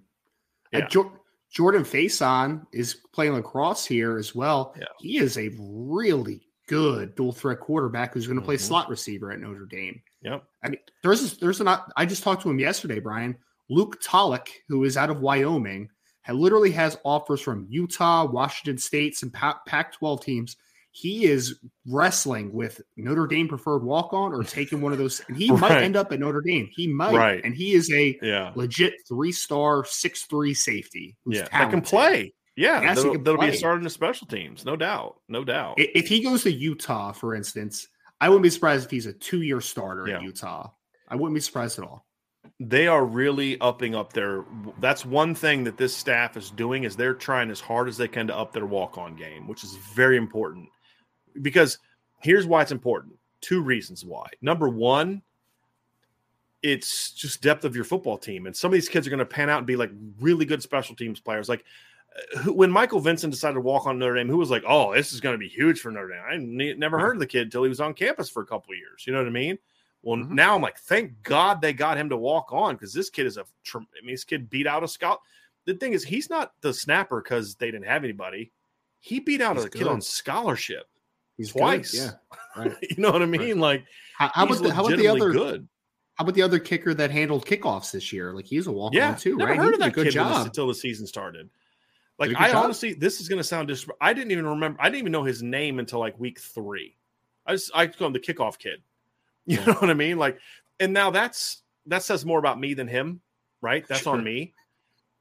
[0.71, 0.87] Yeah.
[0.87, 1.13] Jo-
[1.51, 4.73] Jordan Faison is playing lacrosse here as well.
[4.77, 4.85] Yeah.
[4.99, 8.65] He is a really good dual threat quarterback who's going to play mm-hmm.
[8.65, 10.01] slot receiver at Notre Dame.
[10.23, 10.43] Yep.
[10.63, 13.37] I mean, there's there's an I just talked to him yesterday, Brian.
[13.69, 15.89] Luke Talich, who is out of Wyoming,
[16.29, 20.57] literally has offers from Utah, Washington State, some Pac-12 teams.
[20.97, 25.21] He is wrestling with Notre Dame preferred walk on or taking one of those.
[25.27, 25.59] And he right.
[25.59, 26.69] might end up at Notre Dame.
[26.71, 27.13] He might.
[27.13, 27.43] Right.
[27.43, 28.53] And he is a yeah.
[28.55, 31.17] legit three star, six three safety.
[31.25, 31.49] yeah.
[31.51, 32.33] That can play.
[32.55, 35.73] Yeah, yes, that'll, that'll be a start in the special teams, no doubt, no doubt.
[35.77, 37.89] If he goes to Utah, for instance,
[38.21, 40.15] I wouldn't be surprised if he's a two-year starter yeah.
[40.15, 40.69] at Utah.
[41.09, 42.05] I wouldn't be surprised at all.
[42.61, 44.45] They are really upping up their.
[44.79, 48.07] That's one thing that this staff is doing is they're trying as hard as they
[48.07, 50.69] can to up their walk-on game, which is very important.
[51.41, 51.79] Because
[52.21, 53.15] here's why it's important.
[53.41, 54.27] Two reasons why.
[54.41, 55.21] Number one,
[56.63, 59.25] it's just depth of your football team, and some of these kids are going to
[59.25, 61.47] pan out and be like really good special teams players.
[61.47, 61.63] Like
[62.47, 65.21] when Michael Vinson decided to walk on Notre Dame, who was like, "Oh, this is
[65.21, 66.37] going to be huge for Notre Dame." I
[66.75, 69.05] never heard of the kid until he was on campus for a couple of years.
[69.05, 69.57] You know what I mean?
[70.01, 70.35] Well, mm-hmm.
[70.35, 73.37] now I'm like, thank God they got him to walk on because this kid is
[73.37, 73.45] a.
[73.75, 75.19] I mean, this kid beat out a scout.
[75.65, 78.51] The thing is, he's not the snapper because they didn't have anybody.
[78.99, 79.79] He beat out he's a good.
[79.79, 80.87] kid on scholarship.
[81.37, 81.91] He's twice.
[81.91, 81.99] Good.
[81.99, 82.11] Yeah,
[82.63, 82.77] right.
[82.81, 83.41] you know what I mean?
[83.41, 83.57] Right.
[83.57, 83.85] Like,
[84.17, 85.67] how, how about the, how about the other good?
[86.15, 88.31] How about the other kicker that handled kickoffs this year?
[88.31, 89.59] Like he's a walk on yeah, too, never right?
[89.59, 91.49] Heard of that good job until the season started.
[92.17, 92.63] Like I job.
[92.63, 93.89] honestly, this is going to sound just.
[93.99, 94.79] I didn't even remember.
[94.79, 96.95] I didn't even know his name until like week three.
[97.45, 98.81] I just I call him the kickoff kid.
[99.47, 99.65] You yeah.
[99.65, 100.17] know what I mean?
[100.17, 100.39] Like,
[100.79, 103.21] and now that's that says more about me than him,
[103.61, 103.87] right?
[103.87, 104.15] That's sure.
[104.15, 104.55] on me.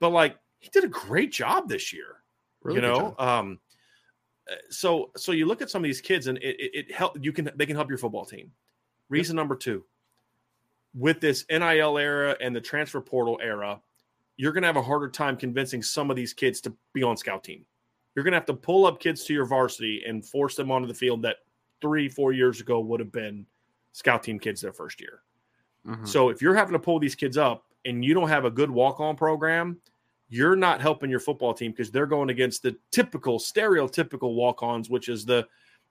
[0.01, 2.23] But like, he did a great job this year.
[2.63, 3.61] Really you know, um,
[4.71, 7.33] so so you look at some of these kids and it, it, it help you
[7.33, 8.51] can they can help your football team.
[9.09, 9.85] Reason number two,
[10.95, 13.81] with this NIL era and the transfer portal era,
[14.37, 17.17] you're going to have a harder time convincing some of these kids to be on
[17.17, 17.65] scout team.
[18.15, 20.87] You're going to have to pull up kids to your varsity and force them onto
[20.87, 21.39] the field that
[21.81, 23.45] three, four years ago would have been
[23.93, 25.21] scout team kids their first year.
[25.87, 26.07] Mm-hmm.
[26.07, 28.71] So if you're having to pull these kids up and you don't have a good
[28.71, 29.79] walk on program,
[30.29, 34.89] you're not helping your football team because they're going against the typical, stereotypical walk ons,
[34.89, 35.47] which is the,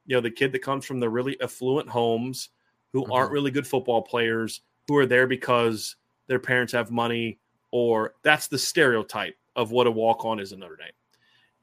[0.05, 2.49] you know, the kid that comes from the really affluent homes
[2.91, 3.11] who mm-hmm.
[3.11, 5.95] aren't really good football players, who are there because
[6.27, 7.39] their parents have money
[7.71, 10.87] or that's the stereotype of what a walk on is in Notre Dame.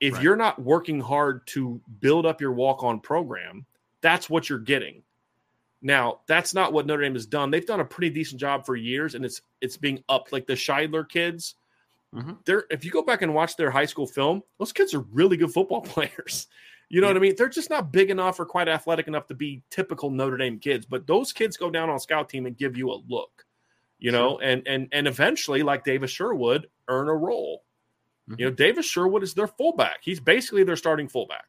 [0.01, 0.23] If right.
[0.23, 3.67] you're not working hard to build up your walk on program,
[4.01, 5.03] that's what you're getting.
[5.83, 7.51] Now, that's not what Notre Dame has done.
[7.51, 10.55] They've done a pretty decent job for years, and it's it's being up like the
[10.55, 11.55] Shidler kids.
[12.15, 12.33] Mm-hmm.
[12.45, 15.37] They're if you go back and watch their high school film, those kids are really
[15.37, 16.49] good football players.
[16.89, 17.13] You know yeah.
[17.13, 17.35] what I mean?
[17.39, 20.87] They're just not big enough or quite athletic enough to be typical Notre Dame kids,
[20.87, 23.47] but those kids go down on scout team and give you a look
[24.01, 27.65] you know, and and and eventually, like Davis Sherwood, earn a role.
[28.29, 28.41] Mm-hmm.
[28.41, 29.99] You know, Davis Sherwood is their fullback.
[30.01, 31.47] He's basically their starting fullback,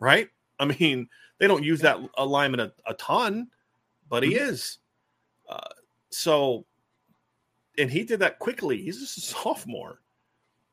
[0.00, 0.28] right?
[0.58, 1.08] I mean,
[1.38, 3.48] they don't use that alignment a, a ton,
[4.08, 4.50] but he mm-hmm.
[4.50, 4.78] is.
[5.48, 5.68] Uh,
[6.10, 6.66] so,
[7.80, 8.82] and he did that quickly.
[8.82, 10.00] He's just a sophomore.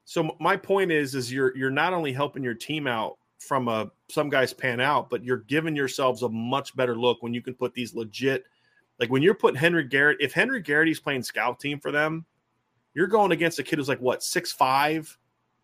[0.05, 3.91] So my point is, is you're you're not only helping your team out from a
[4.09, 7.53] some guys pan out, but you're giving yourselves a much better look when you can
[7.53, 8.45] put these legit
[8.99, 12.25] like when you're putting Henry Garrity, if Henry Garrity's playing scout team for them,
[12.93, 15.15] you're going against a kid who's like what six five,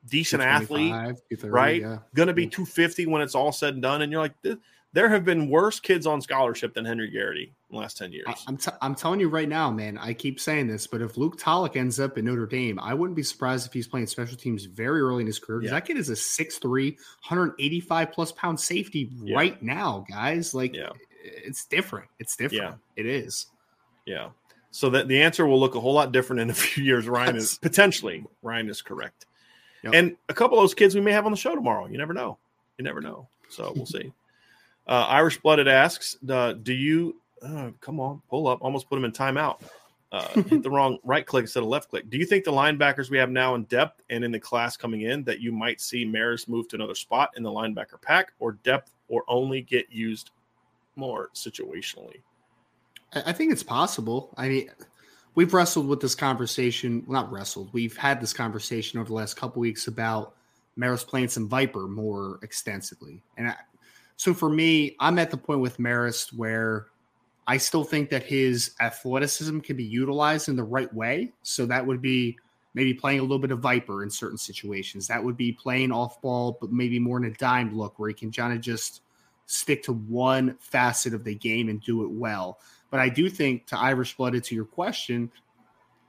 [0.07, 0.94] decent athlete,
[1.44, 1.82] right?
[1.82, 1.99] Yeah.
[2.14, 4.36] Going to be 250 when it's all said and done, and you're like,
[4.94, 8.28] there have been worse kids on scholarship than Henry Garrity in the last 10 years.
[8.48, 11.38] I'm, t- I'm telling you right now, man, I keep saying this, but if Luke
[11.38, 14.65] Talich ends up in Notre Dame, I wouldn't be surprised if he's playing special teams
[14.65, 15.64] very early in his career.
[15.64, 15.72] Yeah.
[15.72, 19.36] That kid is a 6'3, 185 plus pound safety yeah.
[19.36, 20.53] right now, guys.
[20.53, 20.90] Like, yeah
[21.24, 22.10] it's different.
[22.20, 22.78] It's different.
[22.95, 23.48] It is.
[24.06, 24.30] Yeah.
[24.72, 27.07] So that the answer will look a whole lot different in a few years.
[27.07, 29.26] Ryan is potentially Ryan is correct.
[29.84, 29.94] Yep.
[29.94, 31.88] And a couple of those kids we may have on the show tomorrow.
[31.88, 32.38] You never know.
[32.78, 33.28] You never know.
[33.49, 34.14] So we'll see.
[34.88, 38.60] Uh, Irish Blooded asks, uh, do you uh, come on, pull up.
[38.61, 39.61] Almost put him in timeout.
[40.11, 42.10] Uh, hit the wrong right click instead of left click.
[42.10, 45.01] Do you think the linebackers we have now in depth and in the class coming
[45.01, 48.53] in that you might see Marist move to another spot in the linebacker pack or
[48.64, 50.31] depth or only get used
[50.95, 52.22] more situationally?
[53.14, 54.34] I think it's possible.
[54.38, 54.69] I mean,
[55.35, 57.03] we've wrestled with this conversation.
[57.05, 57.69] Well, not wrestled.
[57.72, 60.35] We've had this conversation over the last couple weeks about
[60.77, 63.22] Marist playing some Viper more extensively.
[63.38, 63.55] And I,
[64.18, 66.88] so for me, I'm at the point with Marist where
[67.48, 71.34] I still think that his athleticism can be utilized in the right way.
[71.41, 72.38] So that would be
[72.73, 75.07] maybe playing a little bit of Viper in certain situations.
[75.07, 78.15] That would be playing off ball, but maybe more in a dime look where he
[78.15, 79.02] can kind of just
[79.45, 82.60] stick to one facet of the game and do it well.
[82.90, 85.31] But I do think to Irish blooded to your question,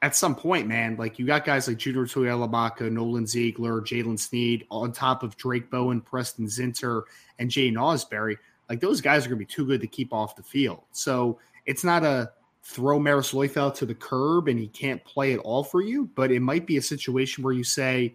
[0.05, 4.67] at some point, man, like you got guys like Junior Tuihalamaka, Nolan Ziegler, Jaylen Sneed
[4.71, 7.03] on top of Drayk Bowen, Preston Zinter,
[7.39, 8.37] and Jay Ausberry–
[8.69, 10.83] like those guys are going to be too good to keep off the field.
[10.93, 12.33] So it's not a
[12.63, 16.31] throw Marist Liufau to the curb and he can't play at all for you, but
[16.31, 18.15] it might be a situation where you say,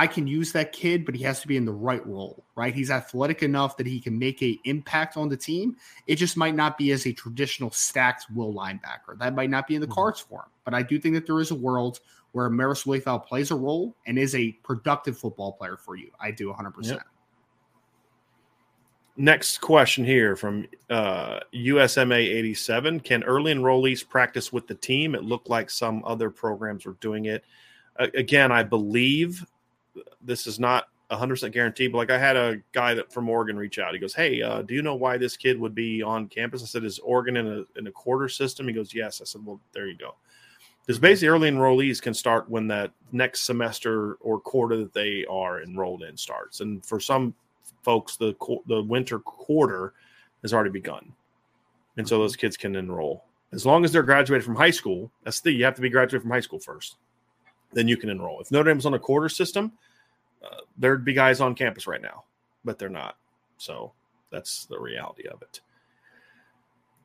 [0.00, 2.74] I can use that kid, but he has to be in the right role, right?
[2.74, 5.76] He's athletic enough that he can make a impact on the team.
[6.06, 9.18] It just might not be as a traditional stacked will linebacker.
[9.18, 9.92] That might not be in the mm-hmm.
[9.92, 10.50] cards for him.
[10.64, 12.00] But I do think that there is a world
[12.32, 16.10] where Marist Liufau plays a role and is a productive football player for you.
[16.18, 16.72] I do 100%.
[16.82, 17.02] Yep.
[19.18, 23.00] Next question here from uh, USMA 87.
[23.00, 25.14] Can early enrollees practice with the team?
[25.14, 27.44] It looked like some other programs were doing it.
[27.98, 29.44] Uh, again, I believe
[30.22, 33.56] this is not a 100% guaranteed, but like I had a guy that from Oregon
[33.56, 33.92] reach out.
[33.92, 36.62] He goes, Hey, uh, do you know why this kid would be on campus?
[36.62, 38.68] I said, Is Oregon in a, in a quarter system?
[38.68, 39.20] He goes, Yes.
[39.20, 40.14] I said, Well, there you go.
[40.86, 45.62] Because basically, early enrollees can start when that next semester or quarter that they are
[45.62, 46.60] enrolled in starts.
[46.60, 47.34] And for some
[47.82, 48.34] folks, the
[48.66, 49.94] the winter quarter
[50.42, 51.12] has already begun,
[51.96, 55.10] and so those kids can enroll as long as they're graduated from high school.
[55.24, 56.96] That's the you have to be graduated from high school first,
[57.72, 58.40] then you can enroll.
[58.40, 59.72] If Notre Dame's on a quarter system,
[60.44, 62.24] uh, there'd be guys on campus right now,
[62.64, 63.16] but they're not.
[63.58, 63.92] So
[64.30, 65.60] that's the reality of it.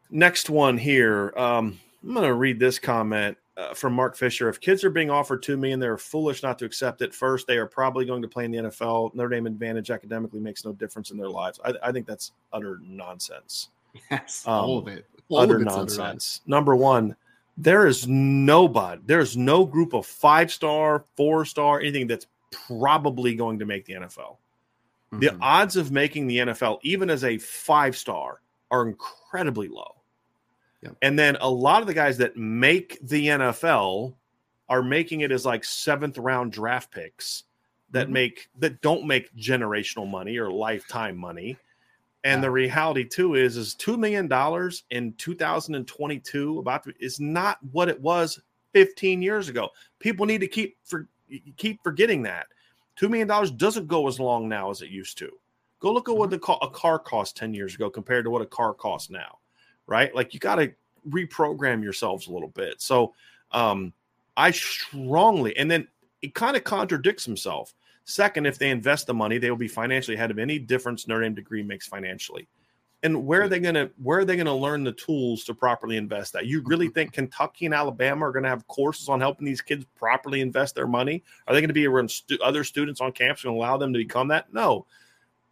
[0.10, 1.34] Next one here.
[1.36, 4.50] Um, I'm going to read this comment uh, from Mark Fisher.
[4.50, 7.14] If kids are being offered to me and they're foolish not to accept it.
[7.14, 9.14] First, they are probably going to play in the NFL.
[9.16, 11.60] Notre Dame advantage academically makes no difference in their lives.
[11.66, 13.70] I, I think that's utter nonsense.
[14.12, 15.06] Yes, um, all of it.
[15.30, 16.42] All utter of nonsense.
[16.46, 17.16] Number one,
[17.58, 23.60] there is nobody, there's no group of five star, four star, anything that's probably going
[23.60, 24.38] to make the NFL.
[25.12, 25.20] Mm-hmm.
[25.20, 28.42] The odds of making the NFL, even as a five star,
[28.72, 29.96] are incredibly low.
[31.02, 34.14] And then a lot of the guys that make the NFL
[34.70, 37.44] are making it as like seventh round draft picks
[37.92, 38.14] that mm-hmm.
[38.14, 41.58] make that don't make generational money or lifetime money.
[42.26, 47.60] And the reality too is is two million dollars in 2022 about to, is not
[47.72, 48.42] what it was
[48.74, 49.70] 15 years ago.
[50.00, 51.08] People need to keep for
[51.56, 52.48] keep forgetting that
[52.96, 55.30] two million dollars doesn't go as long now as it used to.
[55.80, 56.54] Go look at what mm-hmm.
[56.60, 59.38] the a car cost 10 years ago compared to what a car costs now
[59.88, 60.14] right?
[60.14, 60.72] Like you got to
[61.10, 62.82] reprogram yourselves a little bit.
[62.82, 63.14] So
[63.52, 63.94] um,
[64.38, 65.88] I strongly, and then
[66.22, 67.74] it kind of contradicts himself.
[68.06, 71.24] Second, if they invest the money, they will be financially ahead of any difference Notre
[71.24, 72.48] Dame degree makes financially.
[73.02, 75.54] And where are they going to where are they going to learn the tools to
[75.54, 76.46] properly invest that?
[76.46, 79.86] You really think Kentucky and Alabama are going to have courses on helping these kids
[79.96, 81.24] properly invest their money?
[81.48, 84.00] Are they going to be around stu- other students on campus and allow them to
[84.00, 84.54] become that?
[84.54, 84.86] No.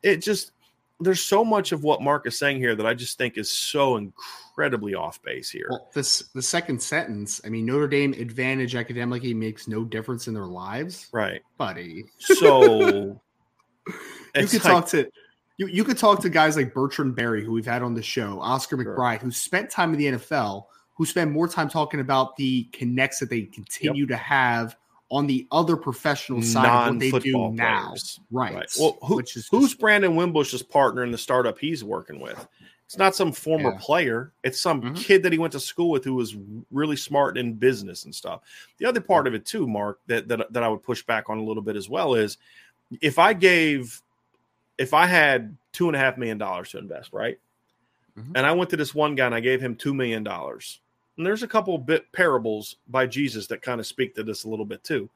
[0.01, 0.51] It just
[0.99, 3.98] there's so much of what Mark is saying here that I just think is so
[3.98, 5.68] incredibly off base here.
[5.70, 7.41] Well, this the second sentence.
[7.45, 12.06] I mean, Notre Dame advantage academically makes no difference in their lives, right, buddy?
[12.20, 12.61] So
[13.88, 15.10] you could like, talk to
[15.57, 15.68] you.
[15.68, 18.78] You could talk to guys like Bertrand Berry, who we've had on the show, Oscar
[18.78, 20.65] McBride, who spent time in the NFL,
[20.95, 24.10] who spent more time talking about the connects that they continue yep.
[24.10, 24.76] to have
[25.09, 27.93] on the other professional side of what they do now.
[28.31, 28.53] Right.
[28.53, 28.69] right.
[28.80, 32.47] Well, who, Which is who's just, Brandon Wimbush's partner in the startup he's working with?
[32.85, 33.80] It's not some former yeah.
[33.80, 34.34] player.
[34.43, 34.93] It's some mm-hmm.
[34.95, 36.35] kid that he went to school with who was
[36.69, 38.41] really smart in business and stuff.
[38.77, 41.38] The other part of it too, Mark, that, that that I would push back on
[41.38, 42.38] a little bit as well is
[43.01, 44.01] if I gave
[44.77, 47.39] if I had two and a half million dollars to invest, right?
[48.17, 48.34] Mm-hmm.
[48.35, 50.80] And I went to this one guy and I gave him two million dollars
[51.18, 54.49] and there's a couple bit parables by Jesus that kind of speak to this a
[54.49, 55.10] little bit too.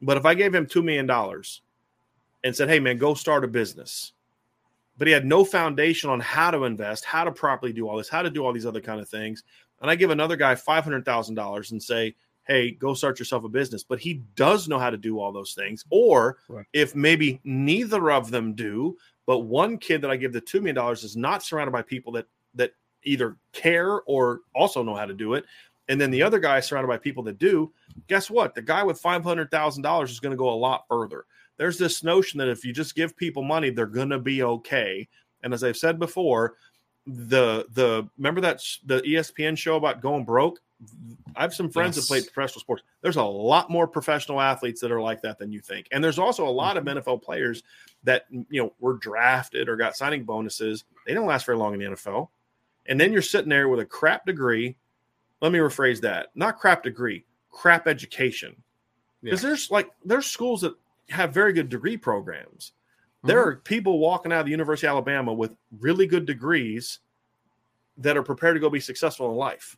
[0.00, 1.10] But if I gave him $2 million
[2.44, 4.12] and said, hey, man, go start a business,
[4.96, 8.08] but he had no foundation on how to invest, how to properly do all this,
[8.08, 9.42] how to do all these other kind of things.
[9.80, 12.14] And I give another guy $500,000 and say,
[12.46, 13.82] hey, go start yourself a business.
[13.82, 15.84] But he does know how to do all those things.
[15.90, 16.66] Or right.
[16.72, 18.96] if maybe neither of them do,
[19.26, 22.26] but one kid that I give the $2 million is not surrounded by people that,
[22.26, 22.26] that
[23.04, 25.44] either care or also know how to do it.
[25.88, 27.72] And then the other guy surrounded by people that do.
[28.08, 28.54] Guess what?
[28.54, 31.24] The guy with five hundred thousand dollars is going to go a lot further.
[31.56, 35.08] There's this notion that if you just give people money, they're going to be okay.
[35.42, 36.54] And as I've said before,
[37.06, 40.60] the the remember that the ESPN show about going broke.
[41.34, 42.06] I have some friends yes.
[42.06, 42.84] that play professional sports.
[43.00, 46.18] There's a lot more professional athletes that are like that than you think, and there's
[46.18, 46.86] also a lot mm-hmm.
[46.86, 47.62] of NFL players
[48.04, 50.84] that you know were drafted or got signing bonuses.
[51.06, 52.28] They don't last very long in the NFL,
[52.88, 54.76] and then you're sitting there with a crap degree.
[55.40, 58.56] Let me rephrase that: not crap degree, crap education.
[59.22, 59.50] Because yeah.
[59.50, 60.74] there's like there's schools that
[61.10, 62.72] have very good degree programs.
[63.24, 63.48] There mm-hmm.
[63.48, 67.00] are people walking out of the University of Alabama with really good degrees
[67.98, 69.76] that are prepared to go be successful in life.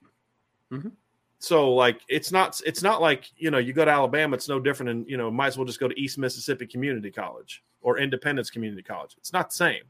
[0.70, 0.90] Mm-hmm.
[1.38, 4.60] So like it's not it's not like you know you go to Alabama it's no
[4.60, 7.98] different and you know might as well just go to East Mississippi Community College or
[7.98, 9.14] Independence Community College.
[9.16, 9.82] It's not the same.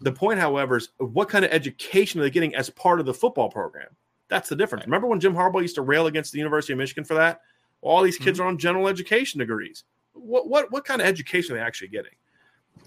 [0.00, 3.14] The point, however, is what kind of education are they getting as part of the
[3.14, 3.88] football program?
[4.28, 4.82] That's the difference.
[4.82, 4.88] Right.
[4.88, 7.40] Remember when Jim Harbaugh used to rail against the University of Michigan for that?
[7.82, 8.46] Well, all these kids mm-hmm.
[8.46, 9.84] are on general education degrees.
[10.12, 12.12] What what what kind of education are they actually getting?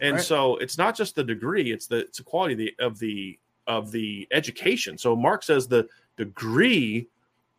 [0.02, 0.24] And right.
[0.24, 3.40] so it's not just the degree; it's the it's the quality of the of the
[3.68, 4.98] of the education.
[4.98, 5.88] So Mark says the
[6.18, 7.08] degree,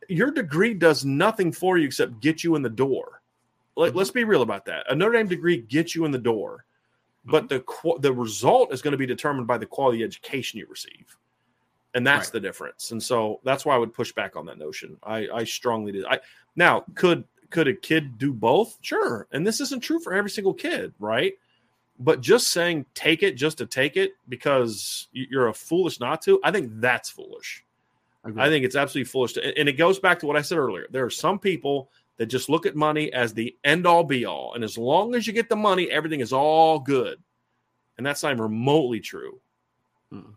[0.09, 3.21] your degree does nothing for you except get you in the door.
[3.75, 4.19] Let, us mm-hmm.
[4.19, 4.85] be real about that.
[4.89, 6.64] A Notre Dame degree gets you in the door,
[7.25, 7.89] but mm-hmm.
[7.89, 11.17] the the result is going to be determined by the quality education you receive,
[11.93, 12.33] and that's right.
[12.33, 12.91] the difference.
[12.91, 14.97] And so that's why I would push back on that notion.
[15.03, 16.05] I, I strongly did.
[16.05, 16.19] I
[16.55, 18.77] now could could a kid do both?
[18.81, 21.33] Sure, and this isn't true for every single kid, right?
[21.97, 26.41] But just saying take it just to take it because you're a foolish not to,
[26.43, 27.63] I think that's foolish.
[28.37, 29.33] I think it's absolutely foolish.
[29.33, 30.87] To, and it goes back to what I said earlier.
[30.89, 34.53] There are some people that just look at money as the end all be all.
[34.53, 37.21] And as long as you get the money, everything is all good.
[37.97, 39.39] And that's not even remotely true.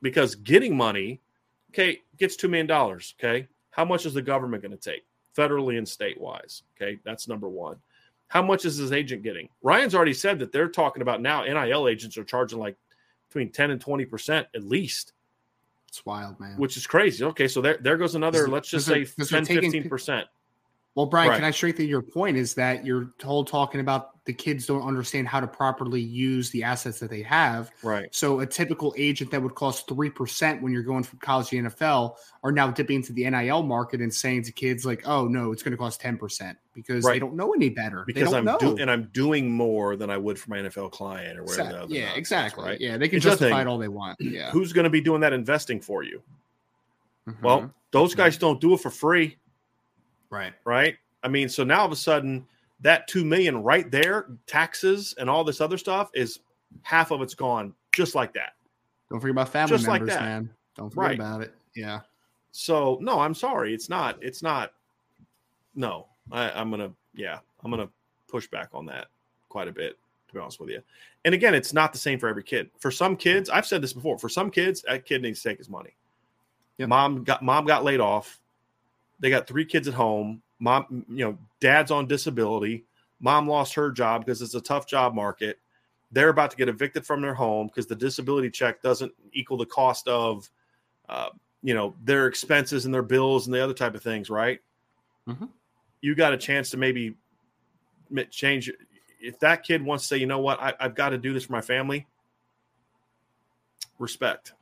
[0.03, 1.21] Because getting money,
[1.71, 2.71] okay, gets $2 million.
[2.71, 3.47] Okay.
[3.71, 5.05] How much is the government going to take
[5.37, 6.65] federally and state wise?
[6.77, 6.99] Okay.
[7.05, 7.77] That's number one.
[8.27, 9.49] How much is his agent getting?
[9.63, 12.77] Ryan's already said that they're talking about now NIL agents are charging like
[13.29, 15.13] between 10 and 20% at least.
[15.87, 16.57] It's wild, man.
[16.57, 17.25] Which is crazy.
[17.25, 20.25] Okay, so there there goes another, let's just say 10, 15%.
[20.99, 21.37] Well, Brian, right.
[21.37, 22.37] can I strengthen your point?
[22.37, 26.65] Is that you're told talking about the kids don't understand how to properly use the
[26.65, 27.71] assets that they have.
[27.85, 28.13] Right.
[28.13, 31.57] So a typical agent that would cost three percent when you're going from college to
[31.57, 35.53] NFL are now dipping into the NIL market and saying to kids like, "Oh no,
[35.53, 37.13] it's going to cost ten percent," because right.
[37.13, 38.03] they don't know any better.
[38.05, 38.59] Because I'm know.
[38.59, 41.69] and I'm doing more than I would for my NFL client or whatever.
[41.69, 41.97] Exactly.
[41.97, 42.65] Yeah, exactly.
[42.65, 42.81] Right.
[42.81, 44.17] Yeah, they can justify it all they want.
[44.19, 44.51] Yeah.
[44.51, 46.25] Who's going to be doing that investing for you?
[47.29, 47.47] Mm-hmm.
[47.47, 48.41] Well, those guys mm-hmm.
[48.41, 49.37] don't do it for free.
[50.31, 50.53] Right.
[50.65, 50.97] Right.
[51.23, 52.47] I mean, so now all of a sudden
[52.81, 56.41] that 2 million right there taxes and all this other stuff is
[56.83, 58.53] half of it's gone just like that
[59.11, 60.25] don't forget about family just members like that.
[60.25, 61.19] man don't forget right.
[61.19, 62.01] about it yeah
[62.53, 64.73] so no i'm sorry it's not it's not
[65.75, 67.89] no I, i'm gonna yeah i'm gonna
[68.29, 69.09] push back on that
[69.49, 69.99] quite a bit
[70.29, 70.83] to be honest with you
[71.25, 73.93] and again it's not the same for every kid for some kids i've said this
[73.93, 75.95] before for some kids that kid needs to take his money
[76.77, 76.89] yep.
[76.89, 78.41] mom got mom got laid off
[79.21, 82.85] they got three kids at home mom, you know, dad's on disability.
[83.21, 85.59] Mom lost her job because it's a tough job market.
[86.11, 89.67] They're about to get evicted from their home because the disability check doesn't equal the
[89.67, 90.49] cost of,
[91.09, 91.29] uh,
[91.63, 94.61] you know, their expenses and their bills and the other type of things, right?
[95.29, 95.47] Mm-hmm.
[96.01, 97.17] You got a chance to maybe
[98.31, 98.71] change.
[99.21, 101.45] If that kid wants to say, you know what, I, I've got to do this
[101.45, 102.07] for my family,
[103.99, 104.55] respect.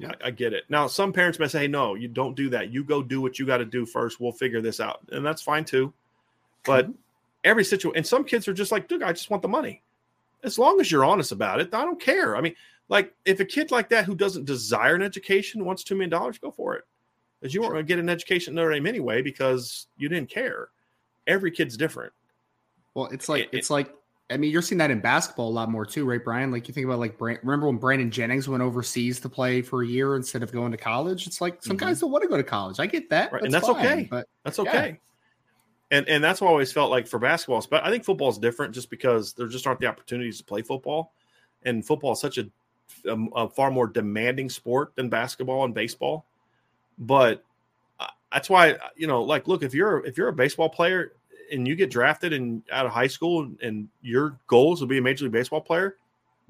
[0.00, 0.64] Yeah, I, I, get it.
[0.68, 2.70] Now, some parents may say, hey, no, you don't do that.
[2.70, 4.20] You go do what you got to do first.
[4.20, 5.00] We'll figure this out.
[5.10, 5.92] And that's fine too.
[6.64, 6.88] But
[7.44, 9.82] every situation, and some kids are just like, dude, I just want the money.
[10.42, 12.36] As long as you're honest about it, I don't care.
[12.36, 12.54] I mean,
[12.88, 16.10] like if a kid like that who doesn't desire an education wants $2 million,
[16.40, 16.84] go for it.
[17.40, 20.30] Because you weren't going to get an education in Notre Dame anyway because you didn't
[20.30, 20.68] care.
[21.26, 22.12] Every kid's different.
[22.94, 23.94] Well, it's like, it, it's like,
[24.28, 26.50] I mean, you're seeing that in basketball a lot more too, right, Brian?
[26.50, 29.86] Like you think about like remember when Brandon Jennings went overseas to play for a
[29.86, 31.26] year instead of going to college?
[31.28, 31.86] It's like some mm-hmm.
[31.86, 32.80] guys don't want to go to college.
[32.80, 33.42] I get that, right.
[33.42, 34.08] and that's fine, okay.
[34.10, 34.88] But that's okay.
[34.88, 35.96] Yeah.
[35.98, 38.38] And and that's why I always felt like for basketball, but I think football is
[38.38, 41.12] different just because there just aren't the opportunities to play football,
[41.62, 42.50] and football is such a,
[43.08, 46.26] a, a far more demanding sport than basketball and baseball.
[46.98, 47.44] But
[48.00, 51.12] uh, that's why you know, like, look if you're if you're a baseball player,
[51.52, 55.02] and you get drafted and out of high school and your goals will be a
[55.02, 55.96] major league baseball player,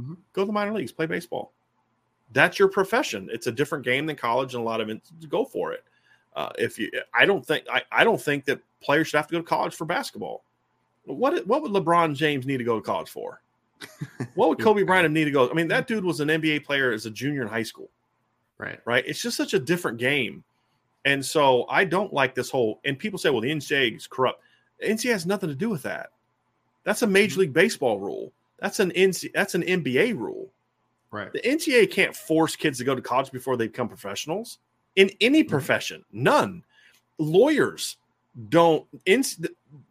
[0.01, 0.15] mm-hmm.
[0.33, 1.53] go to the minor leagues, play baseball.
[2.33, 3.29] That's your profession.
[3.33, 5.01] It's a different game than college, and a lot of it.
[5.29, 5.85] Go for it.
[6.35, 9.33] Uh, if you, I don't think I, I don't think that players should have to
[9.33, 10.43] go to college for basketball.
[11.05, 13.41] What what would LeBron James need to go to college for?
[14.35, 15.49] What would Kobe Bryant need to go?
[15.51, 17.89] I mean, that dude was an NBA player as a junior in high school.
[18.59, 18.79] Right.
[18.85, 19.05] Right.
[19.07, 20.45] It's just such a different game.
[21.07, 24.43] And so I don't like this whole, and people say, well, the NCAA is corrupt.
[24.85, 26.11] NCAA has nothing to do with that.
[26.85, 28.33] That's a Major League Baseball rule.
[28.59, 30.51] That's an NCAA, that's an NBA rule.
[31.11, 31.33] Right.
[31.33, 34.59] The NCAA can't force kids to go to college before they become professionals
[34.97, 35.51] in any Mm-hmm.
[35.51, 36.05] profession.
[36.13, 36.63] None.
[37.19, 37.97] Lawyers
[38.49, 38.87] don't.
[39.07, 39.47] Inst-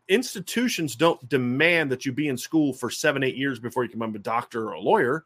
[0.07, 3.99] institutions don't demand that you be in school for seven, eight years before you can
[3.99, 5.25] become a doctor or a lawyer.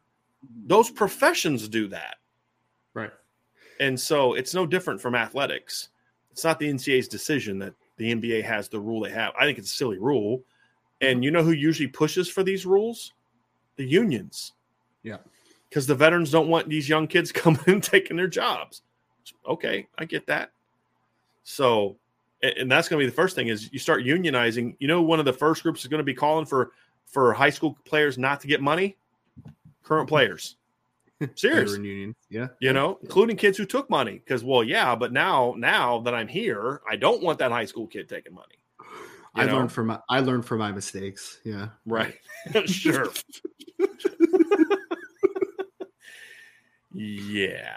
[0.66, 2.16] Those professions do that.
[2.94, 3.10] Right.
[3.78, 5.90] And so it's no different from athletics.
[6.32, 9.34] It's not the NCAA's decision that the NBA has the rule they have.
[9.38, 10.42] I think it's a silly rule.
[11.02, 13.12] And you know who usually pushes for these rules?
[13.76, 14.54] The unions.
[15.02, 15.18] Yeah.
[15.68, 18.80] Because the veterans don't want these young kids coming and taking their jobs.
[19.46, 20.50] Okay, I get that.
[21.42, 21.98] So,
[22.42, 24.76] and and that's going to be the first thing is you start unionizing.
[24.78, 26.72] You know, one of the first groups is going to be calling for
[27.04, 28.96] for high school players not to get money.
[29.82, 30.56] Current players,
[31.34, 32.14] serious union.
[32.28, 32.48] Yeah.
[32.60, 34.22] you know, including kids who took money.
[34.24, 37.86] Because, well, yeah, but now, now that I'm here, I don't want that high school
[37.86, 38.56] kid taking money.
[39.36, 39.56] You I know?
[39.58, 41.38] learned from my I learned from my mistakes.
[41.44, 41.68] Yeah.
[41.86, 42.16] Right.
[42.66, 43.06] sure.
[46.92, 47.76] yeah.